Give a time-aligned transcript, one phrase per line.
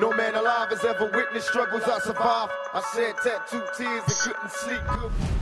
[0.00, 2.50] No man alive has ever witnessed struggles I survived.
[2.72, 4.80] I shed tattooed tears and couldn't sleep.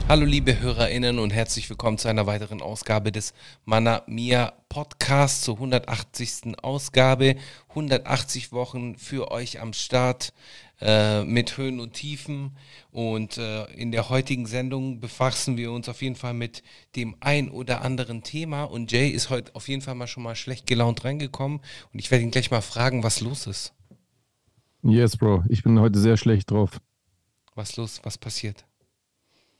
[0.09, 3.35] Hallo liebe HörerInnen und herzlich willkommen zu einer weiteren Ausgabe des
[3.65, 6.59] Mana Mia Podcasts, zur 180.
[6.61, 7.37] Ausgabe.
[7.69, 10.33] 180 Wochen für euch am Start
[10.81, 12.57] äh, mit Höhen und Tiefen.
[12.91, 16.65] Und äh, in der heutigen Sendung befassen wir uns auf jeden Fall mit
[16.97, 18.65] dem ein oder anderen Thema.
[18.65, 21.61] Und Jay ist heute auf jeden Fall mal schon mal schlecht gelaunt reingekommen.
[21.93, 23.73] Und ich werde ihn gleich mal fragen, was los ist.
[24.83, 25.45] Yes, Bro.
[25.49, 26.81] Ich bin heute sehr schlecht drauf.
[27.55, 28.01] Was los?
[28.05, 28.68] Was passiert?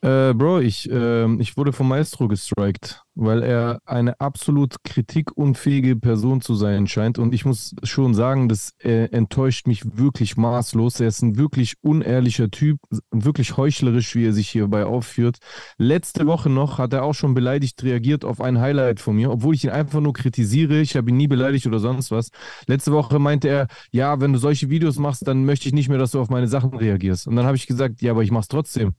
[0.01, 6.41] Äh, Bro, ich, äh, ich wurde vom Maestro gestrikt, weil er eine absolut kritikunfähige Person
[6.41, 7.19] zu sein scheint.
[7.19, 11.01] Und ich muss schon sagen, das äh, enttäuscht mich wirklich maßlos.
[11.01, 12.79] Er ist ein wirklich unehrlicher Typ,
[13.11, 15.39] wirklich heuchlerisch, wie er sich hierbei aufführt.
[15.79, 19.57] Letzte Woche noch hat er auch schon beleidigt reagiert auf ein Highlight von mir, obwohl
[19.57, 20.79] ich ihn einfach nur kritisiere.
[20.81, 22.31] Ich habe ihn nie beleidigt oder sonst was.
[22.69, 25.99] Letzte Woche meinte er, ja, wenn du solche Videos machst, dann möchte ich nicht mehr,
[25.99, 27.27] dass du auf meine Sachen reagierst.
[27.27, 28.95] Und dann habe ich gesagt, ja, aber ich mach's trotzdem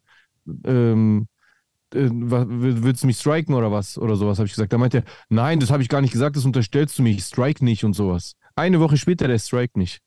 [0.66, 1.28] ähm,
[1.94, 3.98] äh, willst du mich striken oder was?
[3.98, 4.74] Oder sowas, habe ich gesagt.
[4.74, 7.24] Da meinte er, nein, das habe ich gar nicht gesagt, das unterstellst du mich, ich
[7.24, 8.34] strike nicht und sowas.
[8.56, 10.00] Eine Woche später, der strike nicht.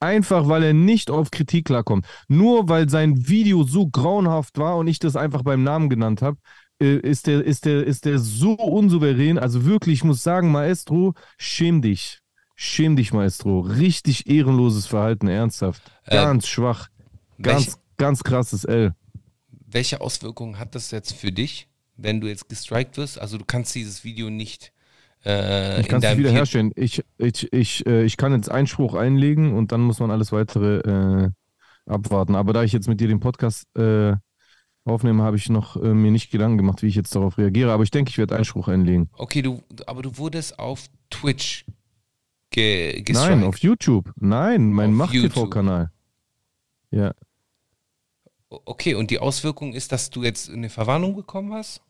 [0.00, 2.06] Einfach, weil er nicht auf Kritik klarkommt.
[2.26, 6.38] Nur weil sein Video so grauenhaft war und ich das einfach beim Namen genannt habe,
[6.80, 9.38] äh, ist der, ist, der, ist der so unsouverän.
[9.38, 12.20] Also wirklich, ich muss sagen, Maestro, schäm dich.
[12.56, 13.60] Schäm dich, Maestro.
[13.60, 15.82] Richtig ehrenloses Verhalten, ernsthaft.
[16.04, 16.88] Äh, ganz äh, schwach.
[17.42, 18.94] Ganz, welch, ganz krasses L
[19.70, 23.20] welche Auswirkungen hat das jetzt für dich, wenn du jetzt gestrikt wirst?
[23.20, 24.72] Also du kannst dieses Video nicht
[25.24, 26.72] äh, ich kann es wieder herstellen.
[26.76, 30.78] Ich, ich, ich, äh, ich kann jetzt Einspruch einlegen und dann muss man alles weitere
[30.78, 31.30] äh,
[31.86, 32.34] abwarten.
[32.34, 34.14] Aber da ich jetzt mit dir den Podcast äh,
[34.84, 37.72] aufnehme, habe ich noch äh, mir nicht Gedanken gemacht, wie ich jetzt darauf reagiere.
[37.72, 39.10] Aber ich denke, ich werde Einspruch einlegen.
[39.12, 41.66] Okay, du, aber du wurdest auf Twitch
[42.50, 44.10] ge Nein, auf YouTube.
[44.16, 45.90] Nein, mein Macht-TV-Kanal.
[46.90, 47.12] Ja.
[48.50, 51.82] Okay, und die Auswirkung ist, dass du jetzt eine Verwarnung bekommen hast?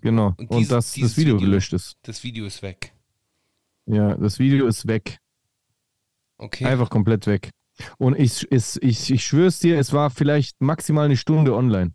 [0.00, 1.98] Genau, und, und dass das Video, Video, gelöscht ist.
[2.02, 2.92] Das Video ist weg.
[3.86, 5.18] Ja, das Video ist weg.
[6.38, 6.64] Okay.
[6.64, 7.50] Einfach komplett weg.
[7.98, 11.94] Und ich, ich, ich, ich schwöre es dir, es war vielleicht maximal eine Stunde online.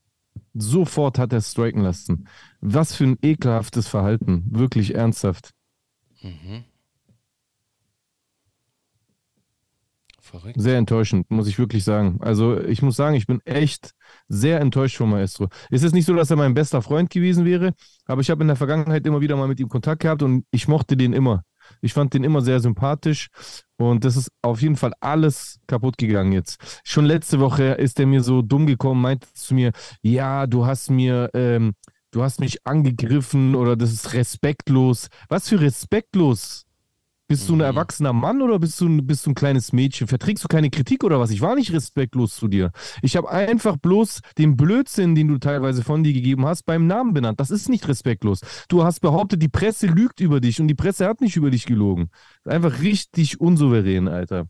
[0.54, 2.28] Sofort hat er striken lassen.
[2.60, 4.46] Was für ein ekelhaftes Verhalten.
[4.50, 5.52] Wirklich ernsthaft.
[6.22, 6.66] Mhm.
[10.32, 10.62] Verrückt.
[10.62, 12.18] Sehr enttäuschend, muss ich wirklich sagen.
[12.22, 13.92] Also ich muss sagen, ich bin echt
[14.30, 15.50] sehr enttäuscht von Maestro.
[15.70, 17.74] Es ist nicht so, dass er mein bester Freund gewesen wäre,
[18.06, 20.70] aber ich habe in der Vergangenheit immer wieder mal mit ihm Kontakt gehabt und ich
[20.70, 21.44] mochte den immer.
[21.82, 23.28] Ich fand den immer sehr sympathisch
[23.78, 26.82] und das ist auf jeden Fall alles kaputt gegangen jetzt.
[26.86, 29.72] Schon letzte Woche ist er mir so dumm gekommen, meinte zu mir,
[30.02, 31.74] ja, du hast mir, ähm,
[32.12, 35.10] du hast mich angegriffen oder das ist respektlos.
[35.28, 36.66] Was für respektlos?
[37.32, 37.62] Bist du ein mhm.
[37.62, 40.06] erwachsener Mann oder bist du, bist du ein kleines Mädchen?
[40.06, 41.32] Verträgst du keine Kritik oder was?
[41.32, 42.72] Ich war nicht respektlos zu dir.
[43.02, 47.14] Ich habe einfach bloß den Blödsinn, den du teilweise von dir gegeben hast, beim Namen
[47.14, 47.40] benannt.
[47.40, 48.42] Das ist nicht respektlos.
[48.68, 51.66] Du hast behauptet, die Presse lügt über dich und die Presse hat nicht über dich
[51.66, 52.10] gelogen.
[52.44, 54.48] Einfach richtig unsouverän, Alter.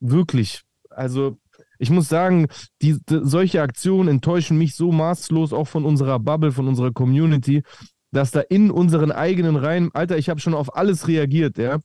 [0.00, 0.62] Wirklich.
[0.88, 1.36] Also,
[1.78, 2.46] ich muss sagen,
[2.80, 7.62] die, solche Aktionen enttäuschen mich so maßlos, auch von unserer Bubble, von unserer Community,
[8.10, 11.78] dass da in unseren eigenen Reihen, Alter, ich habe schon auf alles reagiert, ja.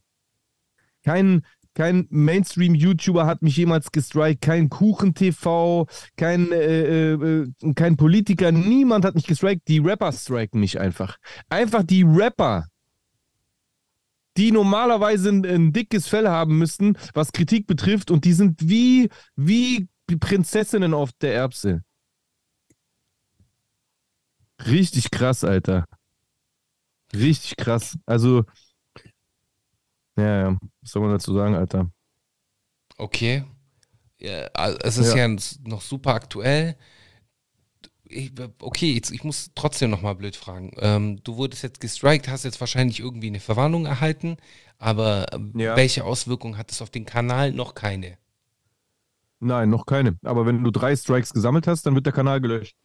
[1.03, 1.43] Kein,
[1.73, 9.13] kein Mainstream-YouTuber hat mich jemals gestrikt, kein Kuchen-TV, kein, äh, äh, kein Politiker, niemand hat
[9.13, 9.67] mich gestrikt.
[9.67, 11.17] Die Rapper striken mich einfach.
[11.49, 12.65] Einfach die Rapper,
[14.37, 19.09] die normalerweise ein, ein, dickes Fell haben müssten, was Kritik betrifft, und die sind wie,
[19.35, 19.87] wie
[20.19, 21.83] Prinzessinnen auf der Erbse.
[24.65, 25.85] Richtig krass, Alter.
[27.13, 27.97] Richtig krass.
[28.05, 28.45] Also,
[30.17, 30.57] ja, ja.
[30.81, 31.89] Was soll man dazu sagen, Alter?
[32.97, 33.43] Okay.
[34.19, 34.47] Ja,
[34.83, 36.75] es ist ja, ja noch super aktuell.
[38.09, 40.71] Ich, okay, jetzt, ich muss trotzdem nochmal blöd fragen.
[40.77, 44.37] Ähm, du wurdest jetzt gestrikt, hast jetzt wahrscheinlich irgendwie eine Verwarnung erhalten,
[44.79, 45.75] aber ähm, ja.
[45.75, 47.51] welche Auswirkungen hat es auf den Kanal?
[47.51, 48.17] Noch keine.
[49.39, 50.17] Nein, noch keine.
[50.23, 52.75] Aber wenn du drei Strikes gesammelt hast, dann wird der Kanal gelöscht.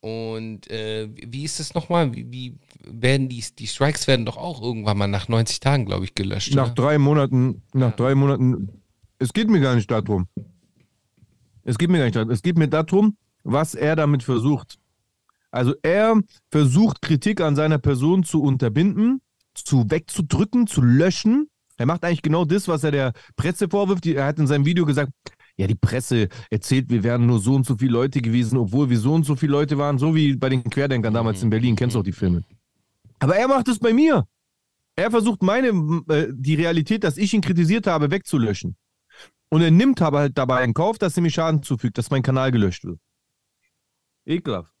[0.00, 2.14] Und äh, wie ist das nochmal?
[2.14, 2.54] Wie, wie,
[2.84, 6.54] werden die, die Strikes werden doch auch irgendwann mal nach 90 Tagen, glaube ich, gelöscht.
[6.54, 6.74] Nach oder?
[6.74, 7.96] drei Monaten, nach ja.
[7.96, 8.82] drei Monaten.
[9.18, 10.28] Es geht mir gar nicht darum.
[11.64, 12.30] Es geht mir gar nicht darum.
[12.30, 14.78] Es geht mir darum, was er damit versucht.
[15.50, 16.20] Also er
[16.50, 19.20] versucht Kritik an seiner Person zu unterbinden,
[19.54, 21.48] zu wegzudrücken, zu löschen.
[21.76, 24.06] Er macht eigentlich genau das, was er der Presse vorwirft.
[24.06, 25.12] Er hat in seinem Video gesagt,
[25.58, 28.98] ja, die Presse erzählt, wir wären nur so und so viele Leute gewesen, obwohl wir
[28.98, 31.74] so und so viele Leute waren, so wie bei den Querdenkern damals in Berlin.
[31.74, 32.44] Kennst du auch die Filme?
[33.18, 34.24] Aber er macht es bei mir.
[34.94, 35.68] Er versucht meine,
[36.08, 38.76] äh, die Realität, dass ich ihn kritisiert habe, wegzulöschen.
[39.48, 42.22] Und er nimmt aber halt dabei in Kauf, dass er mir Schaden zufügt, dass mein
[42.22, 43.00] Kanal gelöscht wird.
[44.26, 44.72] Ekelhaft.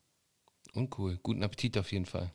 [0.74, 1.18] Uncool.
[1.22, 2.30] Guten Appetit auf jeden Fall.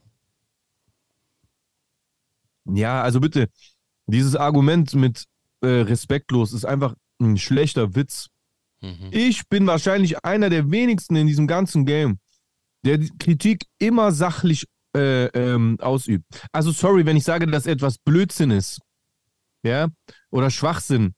[2.66, 3.50] Ja, also bitte,
[4.08, 5.26] dieses Argument mit
[5.62, 8.30] äh, respektlos ist einfach ein schlechter Witz.
[8.84, 9.10] Mhm.
[9.12, 12.20] Ich bin wahrscheinlich einer der wenigsten in diesem ganzen Game,
[12.86, 14.66] der die Kritik immer sachlich
[14.96, 16.26] äh, ähm, ausübt.
[16.52, 18.80] Also sorry, wenn ich sage, dass etwas Blödsinn ist,
[19.64, 19.88] ja,
[20.30, 21.16] oder Schwachsinn,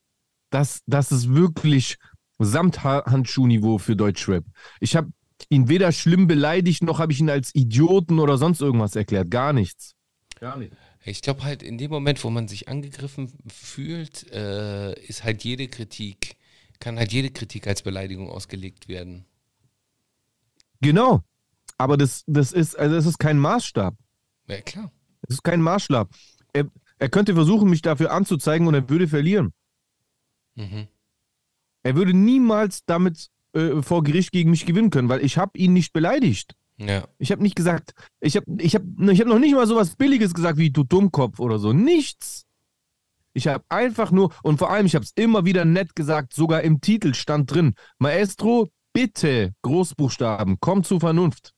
[0.51, 1.97] das, das ist wirklich
[2.37, 4.45] Samthandschuhniveau für Deutschrap.
[4.79, 5.09] Ich habe
[5.49, 9.31] ihn weder schlimm beleidigt, noch habe ich ihn als Idioten oder sonst irgendwas erklärt.
[9.31, 9.95] Gar nichts.
[10.39, 10.77] Gar nichts.
[11.03, 15.67] Ich glaube halt, in dem Moment, wo man sich angegriffen fühlt, äh, ist halt jede
[15.67, 16.35] Kritik,
[16.79, 19.25] kann halt jede Kritik als Beleidigung ausgelegt werden.
[20.81, 21.23] Genau.
[21.77, 23.95] Aber das, das, ist, also das ist kein Maßstab.
[24.47, 24.91] Ja, klar.
[25.21, 26.09] Das ist kein Maßstab.
[26.53, 26.69] Er,
[26.99, 29.51] er könnte versuchen, mich dafür anzuzeigen und er würde verlieren.
[30.55, 30.87] Mhm.
[31.83, 35.73] Er würde niemals damit äh, vor Gericht gegen mich gewinnen können, weil ich habe ihn
[35.73, 36.55] nicht beleidigt.
[36.77, 37.07] Ja.
[37.19, 39.95] Ich habe nicht gesagt, ich habe ich hab, ich hab noch nicht mal so was
[39.95, 41.73] Billiges gesagt wie du Dummkopf oder so.
[41.73, 42.45] Nichts.
[43.35, 46.61] Ich habe einfach nur, und vor allem, ich habe es immer wieder nett gesagt, sogar
[46.61, 51.53] im Titel stand drin, Maestro, bitte, Großbuchstaben, komm zu Vernunft.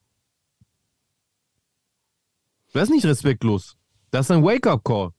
[2.73, 3.77] Das ist nicht respektlos.
[4.09, 5.11] Das ist ein Wake-up-Call.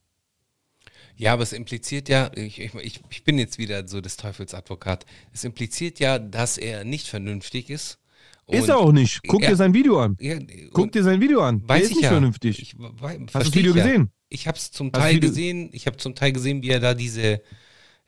[1.14, 5.06] Ja, aber es impliziert ja, ich, ich, ich bin jetzt wieder so des Teufels Advokat,
[5.32, 8.00] es impliziert ja, dass er nicht vernünftig ist
[8.49, 9.21] ist er auch nicht.
[9.27, 10.17] Guck ja, dir sein Video an.
[10.21, 10.39] Ja,
[10.73, 11.62] Guck dir sein Video an.
[11.67, 12.11] Weiß Der ist nicht ja.
[12.11, 12.61] vernünftig.
[12.61, 14.11] Ich, Hast du das Video gesehen?
[14.29, 15.71] Ich habe es zum Teil gesehen.
[15.73, 17.43] Ich habe zum Teil gesehen, wie er da diese,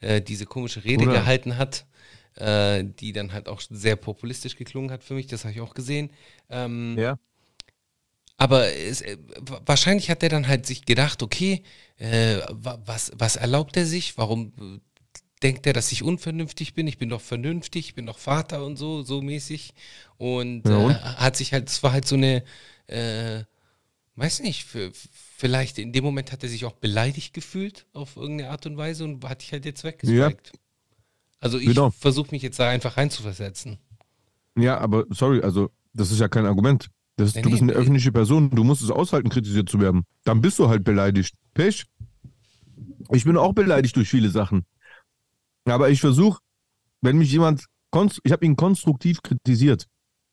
[0.01, 1.13] äh, diese komische Rede Oder?
[1.13, 1.87] gehalten hat,
[2.37, 5.27] äh, die dann halt auch sehr populistisch geklungen hat für mich.
[5.27, 6.11] Das habe ich auch gesehen.
[6.49, 7.19] Ähm, ja.
[8.37, 9.19] Aber es, äh,
[9.67, 11.63] wahrscheinlich hat er dann halt sich gedacht, okay,
[11.99, 14.17] äh, was, was erlaubt er sich?
[14.17, 14.79] Warum äh,
[15.43, 16.87] denkt er, dass ich unvernünftig bin.
[16.87, 19.75] Ich bin doch vernünftig, ich bin doch Vater und so, so mäßig.
[20.19, 20.93] Und, ja, und?
[20.93, 22.45] Äh, hat sich halt, es war halt so eine,
[22.87, 23.45] äh,
[24.17, 28.51] weiß nicht, für, vielleicht in dem Moment hat er sich auch beleidigt gefühlt auf irgendeine
[28.51, 30.53] Art und Weise und hat dich halt jetzt weggezeigt.
[30.53, 30.61] Ja.
[31.41, 31.91] Also ich genau.
[31.91, 33.79] versuche mich jetzt da einfach reinzuversetzen.
[34.59, 36.89] Ja, aber sorry, also das ist ja kein Argument.
[37.17, 40.05] Das, nee, du bist eine nee, öffentliche Person, du musst es aushalten, kritisiert zu werden.
[40.25, 41.35] Dann bist du halt beleidigt.
[41.55, 41.87] Pech.
[43.11, 44.65] Ich bin auch beleidigt durch viele Sachen.
[45.65, 46.41] Aber ich versuche,
[47.01, 47.67] wenn mich jemand,
[48.23, 49.87] ich habe ihn konstruktiv kritisiert.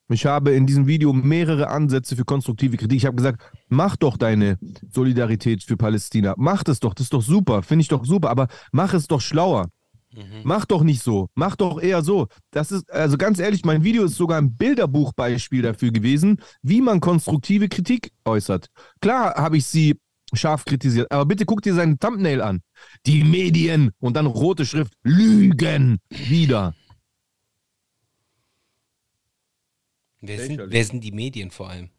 [0.10, 2.98] Ich habe in diesem Video mehrere Ansätze für konstruktive Kritik.
[2.98, 4.58] Ich habe gesagt, mach doch deine
[4.90, 6.34] Solidarität für Palästina.
[6.38, 9.20] Mach das doch, das ist doch super, finde ich doch super, aber mach es doch
[9.20, 9.68] schlauer.
[10.14, 10.42] Mhm.
[10.44, 12.28] Mach doch nicht so, mach doch eher so.
[12.52, 17.02] Das ist, also ganz ehrlich, mein Video ist sogar ein Bilderbuchbeispiel dafür gewesen, wie man
[17.02, 18.68] konstruktive Kritik äußert.
[19.02, 20.00] Klar habe ich sie
[20.34, 21.12] scharf kritisiert.
[21.12, 22.62] Aber bitte guck dir seinen Thumbnail an.
[23.06, 26.76] Die Medien und dann rote Schrift lügen wieder.
[30.20, 31.90] Wer sind, wer sind die Medien vor allem?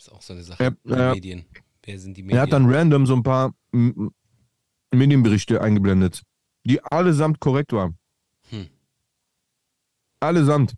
[0.00, 0.64] ist auch so eine Sache.
[0.64, 1.44] Äh, Medien.
[1.82, 2.38] Wer sind die Medien?
[2.38, 3.54] Er hat dann random so ein paar
[4.90, 6.22] Medienberichte eingeblendet,
[6.64, 7.98] die allesamt korrekt waren.
[8.48, 8.68] Hm.
[10.20, 10.74] Allesamt.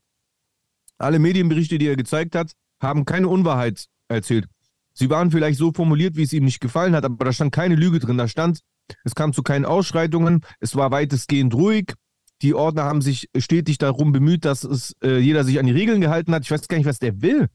[0.98, 4.46] Alle Medienberichte, die er gezeigt hat, haben keine Unwahrheit erzählt.
[4.94, 7.76] Sie waren vielleicht so formuliert, wie es ihm nicht gefallen hat, aber da stand keine
[7.76, 8.18] Lüge drin.
[8.18, 8.60] Da stand,
[9.04, 11.94] es kam zu keinen Ausschreitungen, es war weitestgehend ruhig.
[12.42, 16.00] Die Ordner haben sich stetig darum bemüht, dass es, äh, jeder sich an die Regeln
[16.00, 16.42] gehalten hat.
[16.42, 17.48] Ich weiß gar nicht, was der will.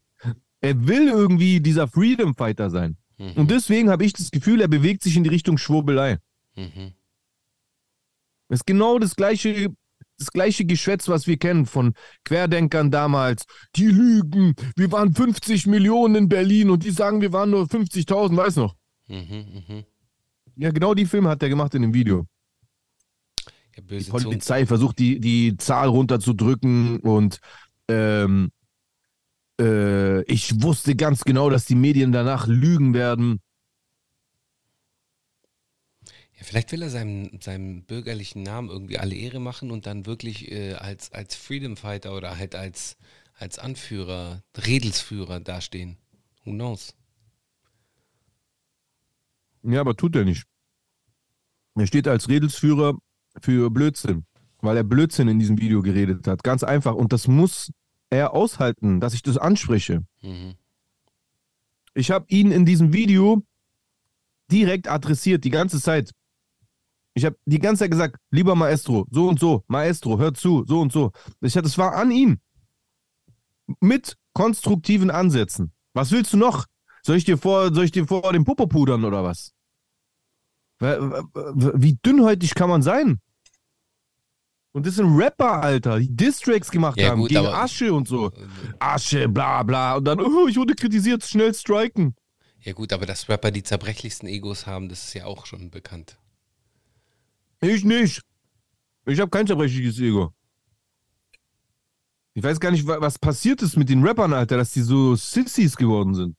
[0.62, 2.98] Er will irgendwie dieser Freedom Fighter sein.
[3.18, 3.34] Mhm.
[3.36, 6.18] Und deswegen habe ich das Gefühl, er bewegt sich in die Richtung Schwurbelei.
[6.56, 6.94] Mhm.
[8.48, 9.70] Das ist genau das gleiche
[10.18, 11.94] das gleiche Geschwätz, was wir kennen von
[12.26, 13.46] Querdenkern damals.
[13.76, 14.56] Die lügen.
[14.76, 18.76] Wir waren 50 Millionen in Berlin und die sagen, wir waren nur 50.000, weiß noch.
[19.08, 19.84] Mhm, mh.
[20.56, 22.26] Ja, genau die Filme hat er gemacht in dem Video.
[23.76, 27.40] Ja, die Polizei versucht, die, die Zahl runterzudrücken und
[27.88, 28.50] ähm,
[29.60, 33.40] äh, ich wusste ganz genau, dass die Medien danach lügen werden.
[36.37, 40.50] Ja, vielleicht will er seinem, seinem bürgerlichen Namen irgendwie alle Ehre machen und dann wirklich
[40.50, 42.98] äh, als, als Freedom Fighter oder halt als,
[43.36, 45.98] als Anführer, Redelsführer dastehen.
[46.46, 46.96] Who knows?
[49.64, 50.46] Ja, aber tut er nicht.
[51.76, 52.98] Er steht als Redelsführer
[53.42, 54.26] für Blödsinn,
[54.62, 56.44] weil er Blödsinn in diesem Video geredet hat.
[56.44, 56.96] Ganz einfach.
[56.96, 57.72] Und das muss
[58.10, 60.06] er aushalten, dass ich das anspreche.
[60.22, 60.56] Mhm.
[61.94, 63.44] Ich habe ihn in diesem Video
[64.50, 66.12] direkt adressiert, die ganze Zeit.
[67.18, 70.82] Ich habe die ganze Zeit gesagt, lieber Maestro, so und so, Maestro, hör zu, so
[70.82, 71.12] und so.
[71.42, 72.40] Ich hatte, es war an ihm.
[73.80, 75.74] Mit konstruktiven Ansätzen.
[75.94, 76.68] Was willst du noch?
[77.02, 79.52] Soll ich dir vor, soll ich dir vor dem Popo pudern oder was?
[80.80, 83.20] Wie dünnhäutig kann man sein?
[84.74, 88.32] Und das sind Rapper, Alter, die Distracks gemacht ja, haben gut, gegen Asche und so.
[88.78, 89.96] Asche, bla bla.
[89.96, 92.14] Und dann, oh, ich wurde kritisiert, schnell striken.
[92.60, 96.20] Ja gut, aber dass Rapper die zerbrechlichsten Egos haben, das ist ja auch schon bekannt.
[97.62, 98.22] Ich nicht.
[99.06, 100.34] Ich habe kein zerbrechliches Ego.
[102.34, 105.76] Ich weiß gar nicht, was passiert ist mit den Rappern, Alter, dass die so Sissies
[105.76, 106.38] geworden sind.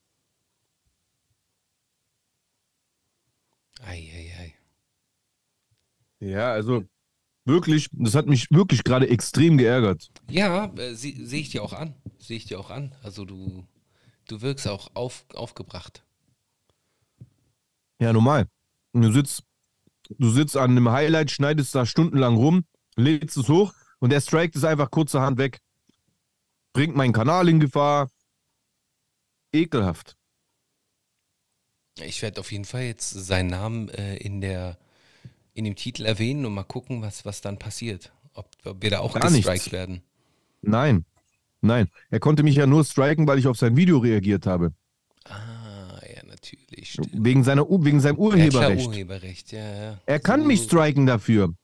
[3.81, 4.33] Eieiei.
[4.39, 4.55] Ei, ei.
[6.21, 6.85] Ja, also
[7.49, 10.11] Wirklich, das hat mich wirklich gerade extrem geärgert.
[10.29, 11.95] Ja, äh, sehe ich dir auch an.
[12.19, 12.95] Sehe ich dir auch an.
[13.03, 13.67] Also du,
[14.27, 16.05] du wirkst auch auf, aufgebracht.
[17.99, 18.49] Ja, normal.
[18.93, 19.45] Du sitzt,
[20.09, 22.65] du sitzt an einem Highlight, schneidest da stundenlang rum,
[22.97, 25.59] lädst es hoch und der strikt es einfach kurzerhand weg.
[26.73, 28.11] Bringt meinen Kanal in Gefahr.
[29.53, 30.17] Ekelhaft.
[32.03, 34.79] Ich werde auf jeden Fall jetzt seinen Namen äh, in der
[35.55, 38.13] in dem Titel erwähnen und mal gucken, was, was dann passiert.
[38.33, 40.03] Ob, ob wir da auch Gar gestrikt werden.
[40.63, 41.05] Nein,
[41.61, 41.89] nein.
[42.11, 44.73] Er konnte mich ja nur striken, weil ich auf sein Video reagiert habe.
[45.25, 45.58] Ah,
[46.43, 46.93] natürlich.
[46.93, 47.11] Stimmt.
[47.13, 48.83] Wegen, seiner, wegen seinem Urheberrecht.
[48.83, 49.99] Ja, Urheberrecht, ja, ja.
[50.07, 51.55] Er kann mich striken dafür.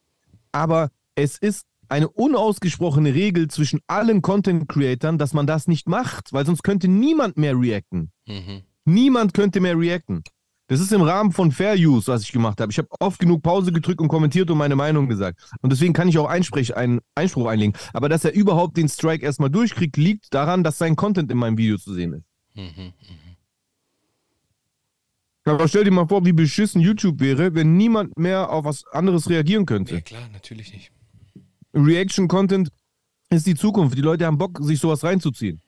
[0.52, 6.46] Aber es ist eine unausgesprochene Regel zwischen allen Content-Creatern, dass man das nicht macht, weil
[6.46, 8.10] sonst könnte niemand mehr reacten.
[8.26, 8.62] Mhm.
[8.84, 10.22] Niemand könnte mehr reacten.
[10.66, 12.72] Das ist im Rahmen von Fair Use, was ich gemacht habe.
[12.72, 15.38] Ich habe oft genug Pause gedrückt und kommentiert und meine Meinung gesagt.
[15.60, 17.74] Und deswegen kann ich auch Einsprech, einen Einspruch einlegen.
[17.92, 21.58] Aber dass er überhaupt den Strike erstmal durchkriegt, liegt daran, dass sein Content in meinem
[21.58, 22.24] Video zu sehen ist.
[22.54, 22.92] Mhm, mh.
[25.44, 29.28] Aber stell dir mal vor, wie beschissen YouTube wäre, wenn niemand mehr auf was anderes
[29.28, 29.96] reagieren könnte.
[29.96, 30.90] Ja, klar, natürlich nicht.
[31.74, 32.70] Reaction-Content
[33.30, 33.96] ist die Zukunft.
[33.96, 35.60] Die Leute haben Bock, sich sowas reinzuziehen.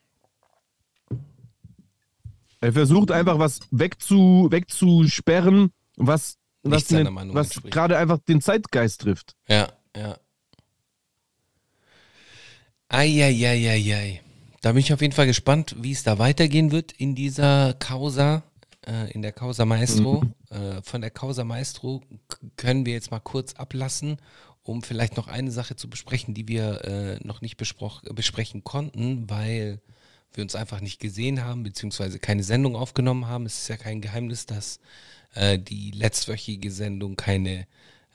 [2.61, 9.37] Er versucht einfach was wegzu, wegzusperren, was, was, ne, was gerade einfach den Zeitgeist trifft.
[9.47, 10.17] Ja, ja.
[12.89, 14.23] Eieieiei.
[14.63, 18.43] Da bin ich auf jeden Fall gespannt, wie es da weitergehen wird in dieser Causa,
[18.87, 20.23] äh, in der Causa Maestro.
[20.51, 20.57] Mhm.
[20.57, 22.03] Äh, von der Causa Maestro
[22.57, 24.19] können wir jetzt mal kurz ablassen,
[24.63, 29.81] um vielleicht noch eine Sache zu besprechen, die wir äh, noch nicht besprechen konnten, weil
[30.33, 33.47] wir uns einfach nicht gesehen haben, beziehungsweise keine Sendung aufgenommen haben.
[33.47, 34.81] Es ist ja kein Geheimnis, dass
[35.35, 37.67] äh, die letztwöchige Sendung keine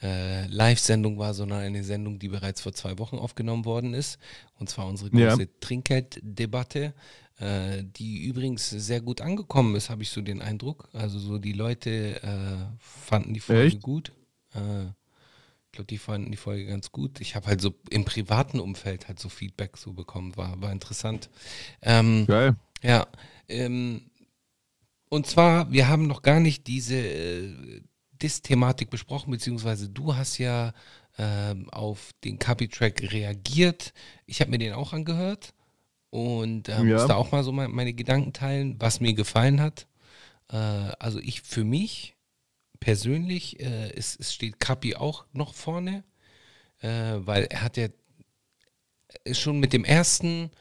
[0.01, 4.19] äh, Live-Sendung war, sondern eine Sendung, die bereits vor zwei Wochen aufgenommen worden ist.
[4.59, 5.47] Und zwar unsere große ja.
[5.59, 6.93] Trinkgelddebatte,
[7.41, 10.87] äh, die übrigens sehr gut angekommen ist, habe ich so den Eindruck.
[10.93, 13.81] Also so die Leute äh, fanden die Folge Echt?
[13.81, 14.11] gut.
[14.53, 17.19] Äh, ich glaube, die fanden die Folge ganz gut.
[17.19, 21.31] Ich habe halt so im privaten Umfeld halt so Feedback so bekommen, war, war interessant.
[21.81, 22.55] Ähm, Geil.
[22.83, 23.07] Ja.
[23.47, 24.11] Ähm,
[25.09, 27.81] und zwar, wir haben noch gar nicht diese äh,
[28.21, 30.73] Dis-Thematik besprochen, beziehungsweise du hast ja
[31.17, 33.93] ähm, auf den Copy-Track reagiert.
[34.27, 35.55] Ich habe mir den auch angehört
[36.11, 36.97] und ähm, ja.
[36.97, 39.87] muss da auch mal so meine, Gedanken teilen, was mir gefallen hat.
[40.51, 42.15] Äh, also ich für mich
[42.79, 46.03] persönlich äh, ist, es steht Kapi auch noch vorne,
[46.81, 47.87] äh, weil er hat ja
[49.31, 50.51] schon mit dem ersten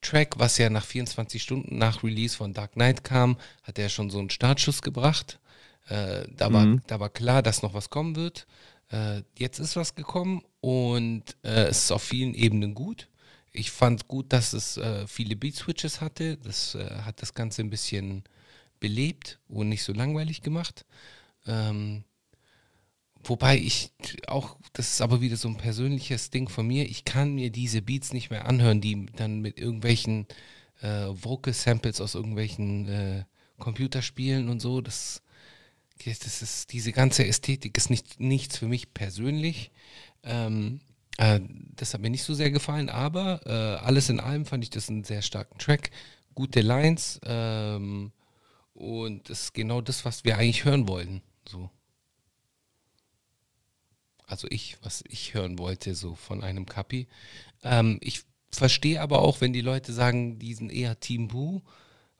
[0.00, 4.10] Track, was ja nach 24 Stunden nach Release von Dark Knight kam, hat er schon
[4.10, 5.40] so einen Startschuss gebracht.
[5.88, 6.82] Äh, da, war, mhm.
[6.86, 8.46] da war klar, dass noch was kommen wird.
[8.90, 13.08] Äh, jetzt ist was gekommen und äh, es ist auf vielen Ebenen gut.
[13.56, 16.36] Ich fand gut, dass es äh, viele Beat-Switches hatte.
[16.36, 18.24] Das hat das Ganze ein bisschen
[18.80, 20.84] belebt und nicht so langweilig gemacht.
[21.46, 22.04] Ähm,
[23.24, 23.92] wobei ich
[24.26, 27.82] auch, das ist aber wieder so ein persönliches Ding von mir, ich kann mir diese
[27.82, 30.26] Beats nicht mehr anhören, die dann mit irgendwelchen
[30.80, 33.24] äh, Vocal Samples aus irgendwelchen äh,
[33.58, 35.22] Computerspielen und so, das,
[36.04, 39.70] das ist, diese ganze Ästhetik ist nicht, nichts für mich persönlich.
[40.22, 40.80] Ähm,
[41.18, 41.40] äh,
[41.76, 44.88] das hat mir nicht so sehr gefallen, aber äh, alles in allem fand ich das
[44.88, 45.90] einen sehr starken Track.
[46.34, 48.12] Gute Lines ähm,
[48.74, 51.22] und das ist genau das, was wir eigentlich hören wollen.
[51.48, 51.70] So.
[54.26, 57.06] Also ich, was ich hören wollte, so von einem Kapi.
[57.62, 61.62] Ähm, ich verstehe aber auch, wenn die Leute sagen, die sind eher Team Boo,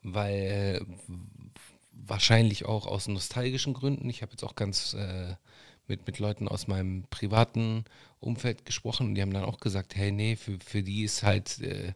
[0.02, 1.12] weil äh,
[1.92, 4.08] wahrscheinlich auch aus nostalgischen Gründen.
[4.08, 5.34] Ich habe jetzt auch ganz äh,
[5.88, 7.84] mit, mit Leuten aus meinem privaten
[8.20, 11.60] Umfeld gesprochen und die haben dann auch gesagt, hey, nee, für, für die ist halt
[11.60, 11.92] äh,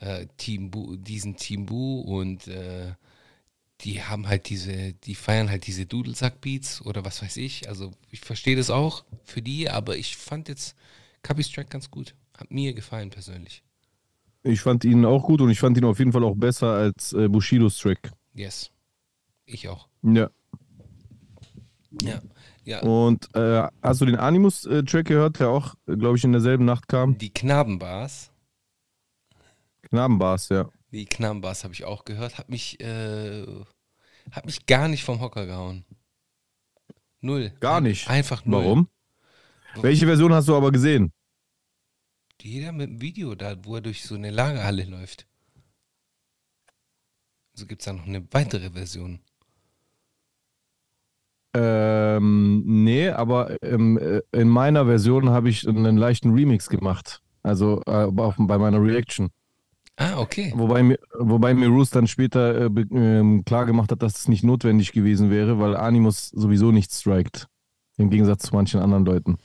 [0.00, 2.92] äh Team Boo, diesen Team Boo und äh,
[3.82, 7.68] die haben halt diese, die feiern halt diese Dudelsack-Beats oder was weiß ich.
[7.68, 10.76] Also ich verstehe das auch für die, aber ich fand jetzt
[11.22, 12.14] Cubby's Track ganz gut.
[12.36, 13.62] Hat mir gefallen persönlich.
[14.44, 17.12] Ich fand ihn auch gut und ich fand ihn auf jeden Fall auch besser als
[17.12, 18.12] äh, Bushidos Track.
[18.34, 18.70] Yes.
[19.46, 19.88] Ich auch.
[20.02, 20.30] Ja.
[22.02, 22.22] Ja,
[22.64, 22.80] ja.
[22.82, 27.18] Und äh, hast du den Animus-Track gehört, der auch, glaube ich, in derselben Nacht kam?
[27.18, 28.30] Die Knabenbars.
[29.82, 30.68] Knabenbars, ja.
[30.92, 32.38] Die Knabenbars habe ich auch gehört.
[32.38, 33.46] Hat mich, äh,
[34.30, 35.84] hat mich gar nicht vom Hocker gehauen.
[37.20, 37.52] Null.
[37.60, 38.08] Gar nicht.
[38.08, 38.64] Einfach null.
[38.64, 38.88] Warum?
[39.80, 41.12] Welche Version hast du aber gesehen?
[42.40, 45.26] Jeder mit dem Video da, wo er durch so eine Lagerhalle läuft.
[47.54, 49.20] Also gibt es da noch eine weitere Version.
[51.54, 57.20] Ähm, nee, aber ähm, äh, in meiner Version habe ich einen leichten Remix gemacht.
[57.42, 59.30] Also äh, auch bei meiner Reaction.
[59.96, 60.52] Ah, okay.
[60.56, 64.42] Wobei mir, wobei mir Roos dann später äh, ähm, klar gemacht hat, dass es nicht
[64.42, 67.46] notwendig gewesen wäre, weil Animus sowieso nicht strikt.
[67.98, 69.36] Im Gegensatz zu manchen anderen Leuten.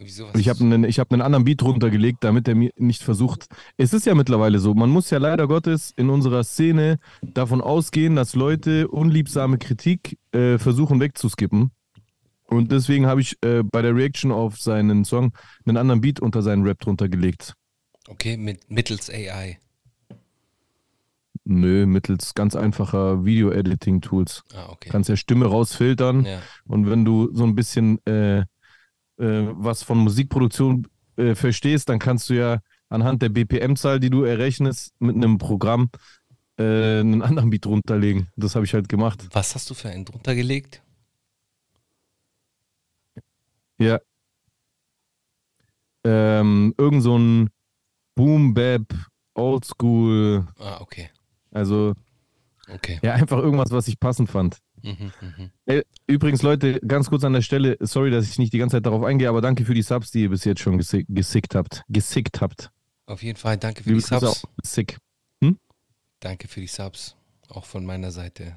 [0.00, 3.46] Wieso, ich habe einen, hab einen anderen Beat runtergelegt, damit er mir nicht versucht.
[3.76, 8.14] Es ist ja mittlerweile so, man muss ja leider Gottes in unserer Szene davon ausgehen,
[8.14, 11.72] dass Leute unliebsame Kritik äh, versuchen wegzuskippen.
[12.44, 15.32] Und deswegen habe ich äh, bei der Reaction auf seinen Song
[15.66, 17.54] einen anderen Beat unter seinen Rap drunter gelegt.
[18.08, 19.58] Okay, mit, mittels AI.
[21.44, 24.44] Nö, mittels ganz einfacher Video-Editing-Tools.
[24.54, 24.90] Ah, okay.
[24.90, 26.40] Kannst ja Stimme rausfiltern Ja.
[26.66, 28.44] und wenn du so ein bisschen äh,
[29.18, 34.22] äh, was von Musikproduktion äh, verstehst, dann kannst du ja anhand der BPM-Zahl, die du
[34.24, 35.90] errechnest, mit einem Programm
[36.58, 38.28] äh, einen anderen Beat runterlegen.
[38.36, 39.28] Das habe ich halt gemacht.
[39.32, 40.82] Was hast du für einen drunter gelegt?
[43.78, 44.00] Ja.
[46.04, 47.50] Ähm, irgend so ein
[48.14, 48.92] Boom Bap,
[49.34, 51.10] Oldschool, Ah, okay.
[51.52, 51.94] also
[52.68, 52.98] Okay.
[53.02, 54.58] ja, einfach irgendwas, was ich passend fand.
[54.82, 55.50] Mhm.
[55.66, 58.86] Ey, Übrigens, Leute, ganz kurz an der Stelle, sorry, dass ich nicht die ganze Zeit
[58.86, 61.82] darauf eingehe, aber danke für die Subs, die ihr bis jetzt schon gesick- gesickt habt.
[61.88, 62.70] Gesickt habt.
[63.06, 64.24] Auf jeden Fall danke für Liebe die Subs.
[64.24, 64.44] auch.
[64.62, 64.98] Sick.
[66.20, 67.14] Danke für die Subs.
[67.48, 68.56] Auch von meiner Seite.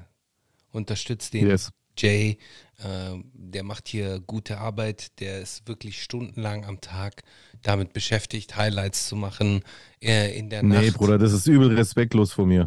[0.72, 1.70] Unterstützt den Yes.
[1.96, 2.38] Jay.
[2.84, 5.20] ähm, der macht hier gute Arbeit.
[5.20, 7.22] Der ist wirklich stundenlang am Tag
[7.62, 9.62] damit beschäftigt, Highlights zu machen.
[10.02, 10.94] Äh, in der Nee, Nacht.
[10.96, 12.66] Bruder, das ist übel respektlos von mir.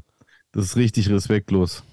[0.53, 1.83] Das ist richtig respektlos.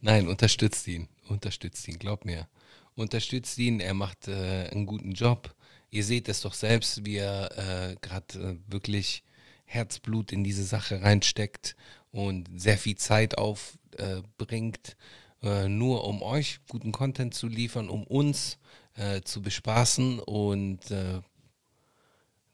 [0.00, 1.08] Nein, unterstützt ihn.
[1.28, 2.48] Unterstützt ihn, glaub mir.
[2.94, 5.54] Unterstützt ihn, er macht äh, einen guten Job.
[5.90, 9.22] Ihr seht es doch selbst, wie er äh, gerade äh, wirklich
[9.64, 11.76] Herzblut in diese Sache reinsteckt
[12.10, 14.96] und sehr viel Zeit aufbringt,
[15.42, 18.58] äh, nur um euch guten Content zu liefern, um uns
[18.94, 21.20] äh, zu bespaßen und äh,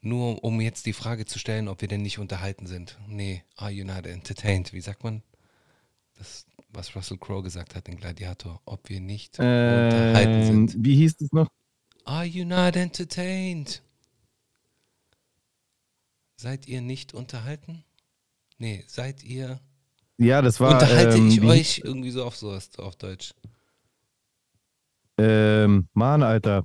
[0.01, 2.97] nur um jetzt die Frage zu stellen, ob wir denn nicht unterhalten sind.
[3.07, 4.73] Nee, are you not entertained?
[4.73, 5.23] Wie sagt man?
[6.17, 10.75] Das, was Russell Crowe gesagt hat in Gladiator, ob wir nicht unterhalten Ähm, sind.
[10.85, 11.47] wie hieß es noch?
[12.05, 13.81] Are you not entertained?
[16.37, 17.83] Seid ihr nicht unterhalten?
[18.59, 19.59] Nee, seid ihr.
[20.17, 20.73] Ja, das war.
[20.73, 23.33] unterhalte ähm, ich euch irgendwie so auf sowas auf Deutsch.
[25.17, 26.63] Ähm, Mann, Alter.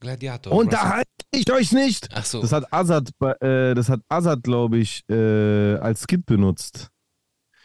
[0.00, 0.52] Gladiator.
[0.52, 2.08] Unterhalte ich euch nicht!
[2.12, 2.40] Ach so.
[2.40, 6.88] Das hat Azad, äh, das hat Azad, glaube ich, äh, als Skit benutzt.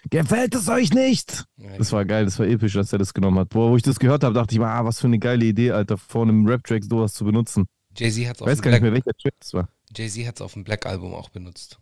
[0.09, 1.45] Gefällt es euch nicht?
[1.77, 3.49] Das war geil, das war episch, dass er das genommen hat.
[3.49, 5.97] Boah, wo ich das gehört habe, dachte ich ah, was für eine geile Idee, Alter,
[5.97, 7.65] vor einem Rap-Track sowas zu benutzen.
[7.95, 9.69] Jay-Z hat es Ich auf, weiß dem gar nicht Black- mehr, welcher Track das war.
[9.95, 11.79] Jay-Z hat's auf dem Black Album auch benutzt.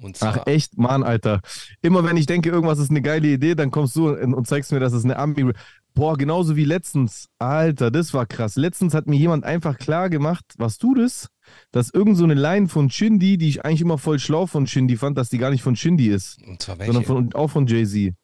[0.00, 0.78] Und zwar, Ach, echt?
[0.78, 1.40] Mann, Alter.
[1.82, 4.70] Immer wenn ich denke, irgendwas ist eine geile Idee, dann kommst du und, und zeigst
[4.70, 5.52] mir, dass es eine Ami.
[5.94, 7.26] Boah, genauso wie letztens.
[7.40, 8.54] Alter, das war krass.
[8.54, 11.28] Letztens hat mir jemand einfach klar gemacht, was du das?
[11.70, 14.96] Dass irgend so eine Line von Shindy, die ich eigentlich immer voll schlau von Shindy
[14.96, 16.92] fand, dass die gar nicht von Shindy ist, und zwar welche?
[16.92, 18.14] sondern von, auch von Jay-Z.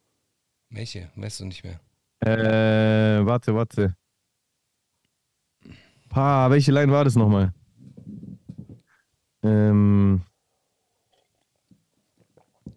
[0.70, 1.10] welche?
[1.16, 1.80] Weißt du nicht mehr.
[2.20, 3.96] Äh, warte, warte.
[6.08, 7.52] Pa, welche Line war das nochmal?
[9.42, 10.22] Ähm,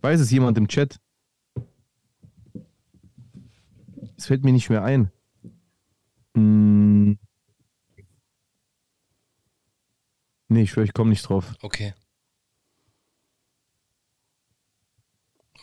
[0.01, 0.99] weiß es jemand im Chat?
[4.17, 5.11] Es fällt mir nicht mehr ein.
[6.35, 7.17] Hm.
[10.49, 11.55] Nee, ich schwöre, ich komme nicht drauf.
[11.61, 11.93] Okay.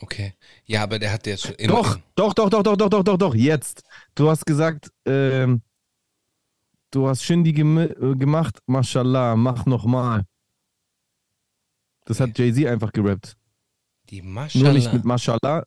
[0.01, 0.33] Okay.
[0.65, 1.73] Ja, aber der hat jetzt schon immer.
[1.73, 3.83] Doch, doch, doch, doch, doch, doch, doch, doch, doch, jetzt.
[4.13, 5.61] Du hast gesagt, ähm,
[6.91, 10.25] du hast Shindy gem äh, gemacht, mashallah, mach nochmal.
[12.05, 13.35] Das hat Jay-Z einfach gerappt.
[14.09, 14.73] Die Nur Maschallah.
[14.73, 15.65] nicht mit mashallah.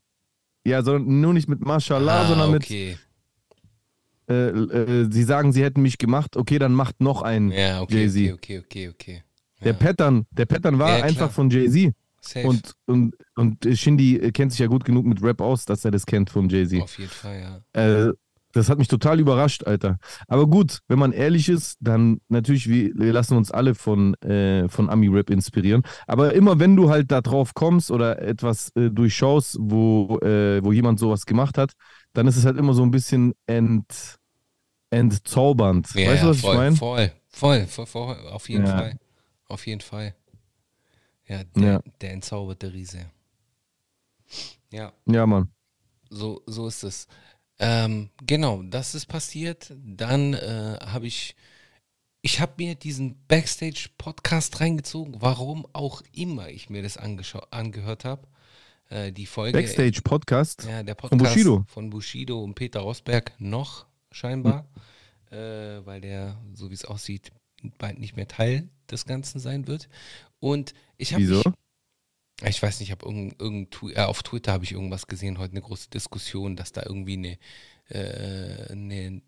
[0.64, 2.90] Ja, sondern nur nicht mit mashallah, ah, sondern okay.
[2.90, 3.07] mit,
[4.28, 7.52] äh, äh, sie sagen, sie hätten mich gemacht, okay, dann macht noch einen.
[7.52, 8.34] Ja, okay, Jay-Z.
[8.34, 9.22] okay, okay, okay, okay.
[9.64, 9.78] Der Ja.
[9.78, 11.92] Pattern, der Pattern war Ja, einfach von Jay-Z.
[12.44, 16.06] Und, und, und Shindy kennt sich ja gut genug mit Rap aus, dass er das
[16.06, 16.82] kennt von Jay-Z.
[16.82, 18.08] Auf jeden Fall, ja.
[18.08, 18.12] Äh,
[18.52, 19.98] Das hat mich total überrascht, Alter.
[20.26, 24.68] Aber gut, wenn man ehrlich ist, dann natürlich, wir, wir lassen uns alle von, äh,
[24.68, 25.82] von Ami-Rap inspirieren.
[26.06, 30.72] Aber immer wenn du halt da drauf kommst oder etwas äh, durchschaust, wo, äh, wo
[30.72, 31.72] jemand sowas gemacht hat,
[32.14, 34.16] dann ist es halt immer so ein bisschen ent,
[34.90, 35.94] entzaubernd.
[35.94, 36.76] Ja, weißt du, was voll, ich meine?
[36.76, 38.78] Voll, voll, voll, voll, auf jeden Ja.
[38.78, 38.98] Fall.
[39.48, 40.14] Auf jeden Fall.
[41.26, 41.82] Ja, der, Ja.
[42.00, 43.06] der entzauberte Riese.
[44.70, 45.50] Ja, Ja, Mann.
[46.10, 47.06] so, so ist es.
[47.58, 49.72] Ähm, genau, das ist passiert.
[49.84, 51.34] Dann äh, habe ich,
[52.22, 58.28] ich habe mir diesen Backstage-Podcast reingezogen, warum auch immer ich mir das angehört habe.
[58.90, 59.58] Äh, die Folge.
[59.58, 60.64] Backstage-Podcast.
[60.64, 61.64] Ja, der Von Podcast Bushido.
[61.68, 64.68] von Bushido und Peter Rosberg noch scheinbar,
[65.30, 67.32] äh, weil der, so wie es aussieht,
[67.78, 69.88] bald nicht mehr Teil des Ganzen sein wird.
[70.40, 71.42] Und ich habe Wieso?
[71.44, 71.54] mich,
[72.50, 75.52] ich weiß nicht, ich habe irgend, irgend, äh, auf Twitter habe ich irgendwas gesehen, heute
[75.52, 77.38] eine große Diskussion, dass da irgendwie eine,
[77.88, 79.22] äh, eine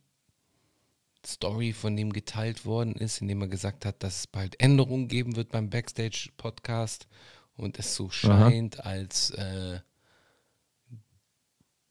[1.26, 5.08] Story von dem geteilt worden ist, in dem er gesagt hat, dass es bald Änderungen
[5.08, 7.08] geben wird beim Backstage-Podcast
[7.56, 9.80] und es so scheint, als äh,